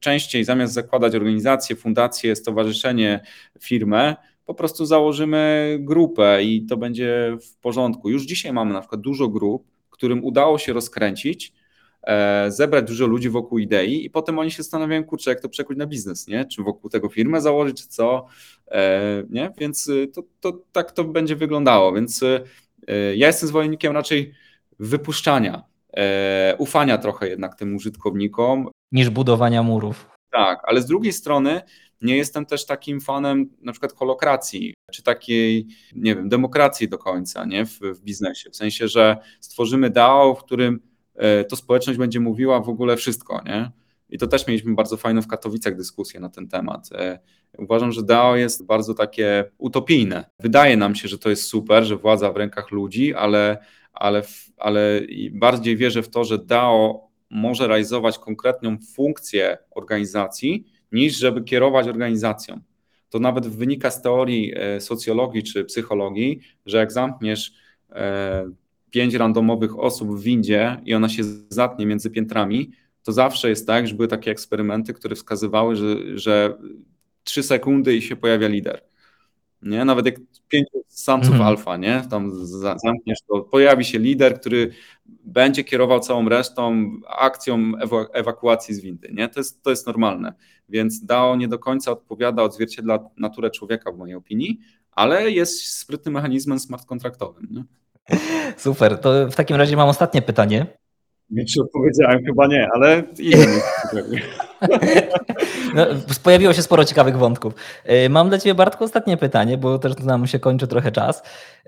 częściej 0.00 0.44
zamiast 0.44 0.72
zakładać 0.72 1.14
organizację, 1.14 1.76
fundację, 1.76 2.36
stowarzyszenie, 2.36 3.20
firmę, 3.60 4.16
po 4.44 4.54
prostu 4.54 4.86
założymy 4.86 5.76
grupę 5.80 6.44
i 6.44 6.66
to 6.66 6.76
będzie 6.76 7.36
w 7.42 7.56
porządku. 7.56 8.10
Już 8.10 8.22
dzisiaj 8.22 8.52
mamy 8.52 8.72
na 8.72 8.80
przykład 8.80 9.00
dużo 9.00 9.28
grup, 9.28 9.70
którym 9.90 10.24
udało 10.24 10.58
się 10.58 10.72
rozkręcić, 10.72 11.52
e, 11.52 11.52
zebrać 12.48 12.84
dużo 12.84 13.06
ludzi 13.06 13.30
wokół 13.30 13.58
idei 13.58 14.04
i 14.04 14.10
potem 14.10 14.38
oni 14.38 14.50
się 14.50 14.62
zastanawiają, 14.62 15.04
kurczę, 15.04 15.30
jak 15.30 15.40
to 15.40 15.48
przekuć 15.48 15.78
na 15.78 15.86
biznes, 15.86 16.26
nie? 16.26 16.44
Czy 16.44 16.62
wokół 16.62 16.90
tego 16.90 17.08
firmę 17.08 17.40
założyć, 17.40 17.82
czy 17.82 17.88
co, 17.88 18.26
e, 18.70 19.22
nie? 19.30 19.52
Więc 19.58 19.88
y, 19.88 20.08
to, 20.14 20.22
to 20.40 20.62
tak 20.72 20.92
to 20.92 21.04
będzie 21.04 21.36
wyglądało, 21.36 21.92
więc 21.92 22.22
y, 22.22 22.42
y, 22.90 23.16
ja 23.16 23.26
jestem 23.26 23.48
zwolennikiem 23.48 23.92
raczej 23.92 24.34
wypuszczania, 24.78 25.64
e, 25.96 26.54
ufania 26.58 26.98
trochę 26.98 27.28
jednak 27.28 27.54
tym 27.54 27.76
użytkownikom, 27.76 28.68
niż 28.92 29.10
budowania 29.10 29.62
murów. 29.62 30.10
Tak, 30.30 30.60
ale 30.62 30.82
z 30.82 30.86
drugiej 30.86 31.12
strony 31.12 31.62
nie 32.02 32.16
jestem 32.16 32.46
też 32.46 32.66
takim 32.66 33.00
fanem 33.00 33.50
na 33.62 33.72
przykład 33.72 33.92
holokracji, 33.92 34.74
czy 34.92 35.02
takiej, 35.02 35.66
nie 35.94 36.16
wiem, 36.16 36.28
demokracji 36.28 36.88
do 36.88 36.98
końca 36.98 37.44
nie? 37.44 37.66
W, 37.66 37.80
w 37.80 38.00
biznesie. 38.00 38.50
W 38.50 38.56
sensie, 38.56 38.88
że 38.88 39.16
stworzymy 39.40 39.90
DAO, 39.90 40.34
w 40.34 40.44
którym 40.44 40.74
e, 40.74 40.87
to 41.48 41.56
społeczność 41.56 41.98
będzie 41.98 42.20
mówiła 42.20 42.60
w 42.60 42.68
ogóle 42.68 42.96
wszystko, 42.96 43.42
nie? 43.46 43.70
I 44.10 44.18
to 44.18 44.26
też 44.26 44.46
mieliśmy 44.46 44.74
bardzo 44.74 44.96
fajną 44.96 45.22
w 45.22 45.26
Katowicach 45.26 45.76
dyskusję 45.76 46.20
na 46.20 46.28
ten 46.28 46.48
temat. 46.48 46.88
E, 46.92 47.18
uważam, 47.58 47.92
że 47.92 48.02
DAO 48.02 48.36
jest 48.36 48.66
bardzo 48.66 48.94
takie 48.94 49.44
utopijne. 49.58 50.24
Wydaje 50.40 50.76
nam 50.76 50.94
się, 50.94 51.08
że 51.08 51.18
to 51.18 51.30
jest 51.30 51.42
super, 51.42 51.84
że 51.84 51.96
władza 51.96 52.32
w 52.32 52.36
rękach 52.36 52.70
ludzi, 52.70 53.14
ale, 53.14 53.58
ale, 53.92 54.22
ale 54.56 55.00
bardziej 55.32 55.76
wierzę 55.76 56.02
w 56.02 56.08
to, 56.08 56.24
że 56.24 56.38
DAO 56.38 57.08
może 57.30 57.68
realizować 57.68 58.18
konkretną 58.18 58.76
funkcję 58.94 59.58
organizacji, 59.70 60.66
niż 60.92 61.16
żeby 61.16 61.44
kierować 61.44 61.88
organizacją. 61.88 62.60
To 63.10 63.18
nawet 63.18 63.46
wynika 63.46 63.90
z 63.90 64.02
teorii 64.02 64.52
e, 64.56 64.80
socjologii 64.80 65.42
czy 65.42 65.64
psychologii, 65.64 66.40
że 66.66 66.78
jak 66.78 66.92
zamkniesz 66.92 67.52
e, 67.90 68.50
pięć 68.90 69.14
randomowych 69.14 69.78
osób 69.78 70.18
w 70.18 70.22
windzie 70.22 70.80
i 70.84 70.94
ona 70.94 71.08
się 71.08 71.22
zatnie 71.48 71.86
między 71.86 72.10
piętrami, 72.10 72.70
to 73.02 73.12
zawsze 73.12 73.48
jest 73.48 73.66
tak, 73.66 73.88
że 73.88 73.94
były 73.94 74.08
takie 74.08 74.30
eksperymenty, 74.30 74.94
które 74.94 75.16
wskazywały, 75.16 75.76
że, 75.76 76.18
że 76.18 76.58
trzy 77.24 77.42
sekundy 77.42 77.96
i 77.96 78.02
się 78.02 78.16
pojawia 78.16 78.48
lider. 78.48 78.82
Nie? 79.62 79.84
Nawet 79.84 80.06
jak 80.06 80.14
pięciu 80.48 80.78
samców 80.88 81.32
mhm. 81.32 81.48
alfa, 81.48 81.76
nie? 81.76 82.02
Tam 82.10 82.46
zamkniesz, 82.84 83.18
to 83.28 83.40
pojawi 83.40 83.84
się 83.84 83.98
lider, 83.98 84.40
który 84.40 84.70
będzie 85.06 85.64
kierował 85.64 86.00
całą 86.00 86.28
resztą 86.28 86.90
akcją 87.08 87.72
ewakuacji 88.12 88.74
z 88.74 88.80
windy, 88.80 89.10
nie? 89.12 89.28
To 89.28 89.40
jest, 89.40 89.62
to 89.62 89.70
jest 89.70 89.86
normalne. 89.86 90.32
Więc 90.68 91.04
DAO 91.04 91.36
nie 91.36 91.48
do 91.48 91.58
końca 91.58 91.92
odpowiada, 91.92 92.42
odzwierciedla 92.42 92.98
naturę 93.16 93.50
człowieka 93.50 93.92
w 93.92 93.98
mojej 93.98 94.14
opinii, 94.14 94.58
ale 94.90 95.30
jest 95.30 95.66
sprytnym 95.66 96.14
mechanizmem 96.14 96.58
smart 96.58 96.86
kontraktowym. 96.86 97.46
Nie? 97.50 97.64
Super, 98.56 98.98
to 98.98 99.26
w 99.26 99.34
takim 99.34 99.56
razie 99.56 99.76
mam 99.76 99.88
ostatnie 99.88 100.22
pytanie. 100.22 100.66
Więcej 101.30 101.62
odpowiedziałem, 101.62 102.24
chyba 102.24 102.46
nie, 102.46 102.68
ale 102.74 103.02
inny. 103.18 103.60
no, 105.74 105.86
pojawiło 106.22 106.52
się 106.52 106.62
sporo 106.62 106.84
ciekawych 106.84 107.18
wątków. 107.18 107.54
Y, 107.90 108.08
mam 108.08 108.28
dla 108.28 108.38
Ciebie, 108.38 108.54
Bartku, 108.54 108.84
ostatnie 108.84 109.16
pytanie, 109.16 109.58
bo 109.58 109.78
też 109.78 109.98
nam 109.98 110.26
się 110.26 110.38
kończy 110.38 110.66
trochę 110.66 110.92
czas. 110.92 111.22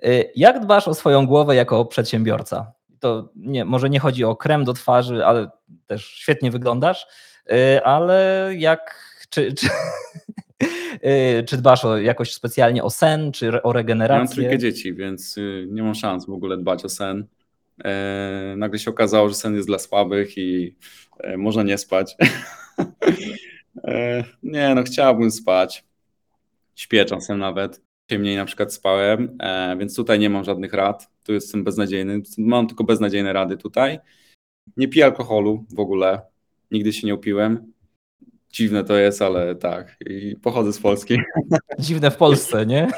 Y, 0.05 0.32
jak 0.36 0.61
dbasz 0.61 0.88
o 0.88 0.95
swoją 0.95 1.26
głowę 1.26 1.57
jako 1.57 1.84
przedsiębiorca? 1.84 2.72
To 3.01 3.28
nie, 3.36 3.64
może 3.64 3.91
nie 3.91 4.01
chodzi 4.01 4.24
o 4.24 4.36
krem 4.36 4.64
do 4.64 4.72
twarzy, 4.72 5.26
ale 5.26 5.51
też 5.86 6.07
świetnie 6.07 6.51
wyglądasz, 6.51 7.07
y, 7.53 7.84
ale 7.84 8.49
jak, 8.57 9.05
czy, 9.30 9.53
czy, 9.53 9.68
czy 11.49 11.57
dbasz 11.57 11.85
o, 11.85 11.99
jakoś 11.99 12.33
specjalnie 12.33 12.83
o 12.83 12.91
sen, 12.91 13.33
czy 13.33 13.63
o 13.63 13.73
regenerację? 13.73 14.25
Mam 14.25 14.29
trójkę 14.29 14.59
dzieci, 14.59 14.95
więc 14.95 15.37
nie 15.67 15.83
mam 15.83 15.95
szans 15.95 16.27
w 16.27 16.31
ogóle 16.31 16.57
dbać 16.57 16.85
o 16.85 16.89
sen. 16.89 17.27
E, 17.85 18.55
nagle 18.57 18.79
się 18.79 18.91
okazało, 18.91 19.29
że 19.29 19.35
sen 19.35 19.55
jest 19.55 19.69
dla 19.69 19.79
słabych 19.79 20.39
i 20.39 20.77
e, 21.19 21.37
można 21.37 21.63
nie 21.63 21.79
spać. 21.79 22.17
E, 23.85 24.25
nie, 24.43 24.75
no 24.75 24.83
chciałbym 24.83 25.31
spać. 25.31 25.85
Śpię 26.75 27.05
czasem 27.05 27.39
nawet. 27.39 27.83
Mniej 28.11 28.37
na 28.37 28.45
przykład 28.45 28.75
spałem, 28.75 29.39
więc 29.79 29.97
tutaj 29.97 30.19
nie 30.19 30.31
mam 30.31 30.45
żadnych 30.45 30.73
rad. 30.73 31.11
Tu 31.23 31.33
jestem 31.33 31.65
beznadziejny. 31.65 32.23
Mam 32.39 32.67
tylko 32.67 32.85
beznadziejne 32.85 33.33
rady 33.33 33.57
tutaj. 33.57 33.99
Nie 34.77 34.89
piję 34.89 35.05
alkoholu 35.05 35.65
w 35.77 35.81
ogóle. 35.81 36.21
Nigdy 36.71 36.93
się 36.93 37.07
nie 37.07 37.15
upiłem. 37.15 37.73
Dziwne 38.53 38.84
to 38.84 38.96
jest, 38.96 39.22
ale 39.22 39.55
tak. 39.55 39.96
I 40.07 40.36
pochodzę 40.42 40.72
z 40.72 40.78
Polski. 40.78 41.18
Dziwne 41.78 42.11
w 42.11 42.16
Polsce, 42.16 42.66
nie? 42.66 42.88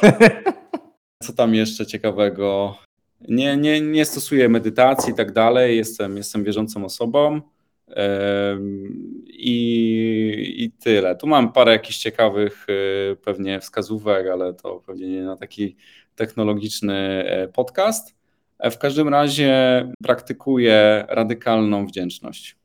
Co 1.23 1.33
tam 1.33 1.55
jeszcze 1.55 1.87
ciekawego? 1.87 2.77
Nie, 3.29 3.57
nie, 3.57 3.81
nie 3.81 4.05
stosuję 4.05 4.49
medytacji 4.49 5.13
i 5.13 5.17
tak 5.17 5.33
dalej. 5.33 5.77
Jestem, 5.77 6.17
jestem 6.17 6.45
wierzącą 6.45 6.85
osobą. 6.85 7.41
I, 9.27 10.55
I 10.65 10.71
tyle. 10.71 11.17
Tu 11.17 11.27
mam 11.27 11.53
parę 11.53 11.73
jakichś 11.73 11.99
ciekawych 11.99 12.67
y, 12.69 13.17
pewnie 13.17 13.61
wskazówek, 13.61 14.27
ale 14.29 14.55
to 14.55 14.83
pewnie 14.87 15.09
nie 15.09 15.23
na 15.23 15.37
taki 15.37 15.77
technologiczny 16.15 17.25
e, 17.27 17.49
podcast. 17.49 18.17
E, 18.59 18.71
w 18.71 18.79
każdym 18.79 19.09
razie 19.09 19.53
praktykuję 20.03 21.05
radykalną 21.09 21.87
wdzięczność. 21.87 22.57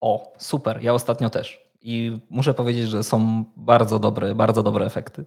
O, 0.00 0.32
super. 0.38 0.82
Ja 0.82 0.94
ostatnio 0.94 1.30
też. 1.30 1.67
I 1.82 2.18
muszę 2.30 2.54
powiedzieć, 2.54 2.88
że 2.88 3.02
są 3.02 3.44
bardzo 3.56 3.98
dobre, 3.98 4.34
bardzo 4.34 4.62
dobre 4.62 4.86
efekty. 4.86 5.24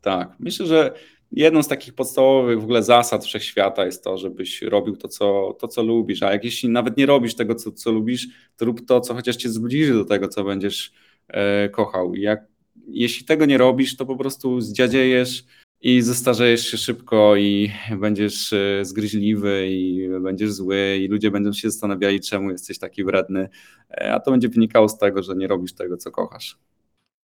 Tak. 0.00 0.36
Myślę, 0.38 0.66
że 0.66 0.94
jedną 1.32 1.62
z 1.62 1.68
takich 1.68 1.94
podstawowych 1.94 2.60
w 2.60 2.64
ogóle 2.64 2.82
zasad 2.82 3.24
wszechświata 3.24 3.84
jest 3.84 4.04
to, 4.04 4.18
żebyś 4.18 4.62
robił 4.62 4.96
to, 4.96 5.08
co, 5.08 5.56
to, 5.60 5.68
co 5.68 5.82
lubisz, 5.82 6.22
a 6.22 6.32
jak 6.32 6.44
jeśli 6.44 6.68
nawet 6.68 6.96
nie 6.96 7.06
robisz 7.06 7.34
tego, 7.34 7.54
co, 7.54 7.72
co 7.72 7.92
lubisz, 7.92 8.28
to 8.56 8.64
rób 8.64 8.86
to, 8.86 9.00
co 9.00 9.14
chociaż 9.14 9.36
cię 9.36 9.48
zbliży 9.48 9.94
do 9.94 10.04
tego, 10.04 10.28
co 10.28 10.44
będziesz 10.44 10.92
e, 11.28 11.68
kochał. 11.68 12.14
Jak, 12.14 12.46
jeśli 12.88 13.26
tego 13.26 13.46
nie 13.46 13.58
robisz, 13.58 13.96
to 13.96 14.06
po 14.06 14.16
prostu 14.16 14.60
zdziadziejesz 14.60 15.44
i 15.82 16.02
zestarzejesz 16.02 16.66
się 16.66 16.76
szybko 16.76 17.36
i 17.36 17.72
będziesz 18.00 18.52
e, 18.52 18.84
zgryźliwy 18.84 19.68
i 19.70 20.08
będziesz 20.20 20.52
zły 20.52 20.98
i 21.00 21.08
ludzie 21.08 21.30
będą 21.30 21.52
się 21.52 21.70
zastanawiali, 21.70 22.20
czemu 22.20 22.50
jesteś 22.50 22.78
taki 22.78 23.04
wredny, 23.04 23.48
e, 23.90 24.12
a 24.12 24.20
to 24.20 24.30
będzie 24.30 24.48
wynikało 24.48 24.88
z 24.88 24.98
tego, 24.98 25.22
że 25.22 25.36
nie 25.36 25.46
robisz 25.46 25.72
tego, 25.72 25.96
co 25.96 26.10
kochasz. 26.10 26.58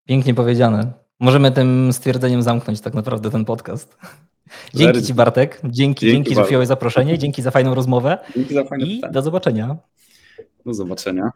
Pięknie 0.04 0.34
powiedziane. 0.34 0.92
Możemy 1.20 1.52
tym 1.52 1.92
stwierdzeniem 1.92 2.42
zamknąć 2.42 2.80
tak 2.80 2.94
naprawdę 2.94 3.30
ten 3.30 3.44
podcast. 3.44 3.96
Dzięki 4.74 5.02
Ci 5.02 5.14
Bartek, 5.14 5.60
dzięki, 5.64 5.74
dzięki, 5.74 6.06
dzięki 6.06 6.34
że 6.34 6.44
przyjąłeś 6.44 6.68
zaproszenie, 6.68 7.18
dzięki 7.18 7.42
za 7.42 7.50
fajną 7.50 7.74
rozmowę 7.74 8.18
dzięki 8.36 8.54
za 8.54 8.64
fajne 8.64 8.86
i 8.86 8.96
pytanie. 8.96 9.12
do 9.12 9.22
zobaczenia. 9.22 9.76
Do 10.66 10.74
zobaczenia. 10.74 11.30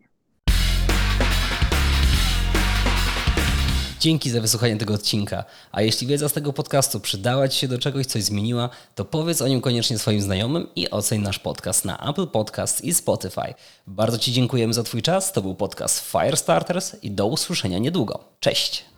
Dzięki 4.03 4.31
za 4.31 4.41
wysłuchanie 4.41 4.77
tego 4.77 4.95
odcinka. 4.95 5.45
A 5.73 5.83
jeśli 5.83 6.07
wiedza 6.07 6.29
z 6.29 6.33
tego 6.33 6.53
podcastu 6.53 7.01
przydała 7.01 7.49
Ci 7.49 7.59
się 7.59 7.69
do 7.69 7.79
czegoś, 7.79 8.07
coś 8.07 8.23
zmieniła, 8.23 8.69
to 8.95 9.05
powiedz 9.05 9.43
o 9.43 9.49
nim 9.49 9.61
koniecznie 9.61 9.99
swoim 9.99 10.21
znajomym 10.21 10.67
i 10.77 10.91
oceń 10.91 11.21
nasz 11.21 11.39
podcast 11.39 11.85
na 11.85 12.11
Apple 12.11 12.27
Podcast 12.27 12.85
i 12.85 12.95
Spotify. 12.95 13.55
Bardzo 13.87 14.19
Ci 14.19 14.33
dziękujemy 14.33 14.75
za 14.75 14.83
Twój 14.83 15.03
czas. 15.03 15.33
To 15.33 15.43
był 15.43 15.55
podcast 15.55 16.13
Firestarters 16.13 16.97
i 17.03 17.11
do 17.11 17.27
usłyszenia 17.27 17.79
niedługo. 17.79 18.25
Cześć! 18.41 18.92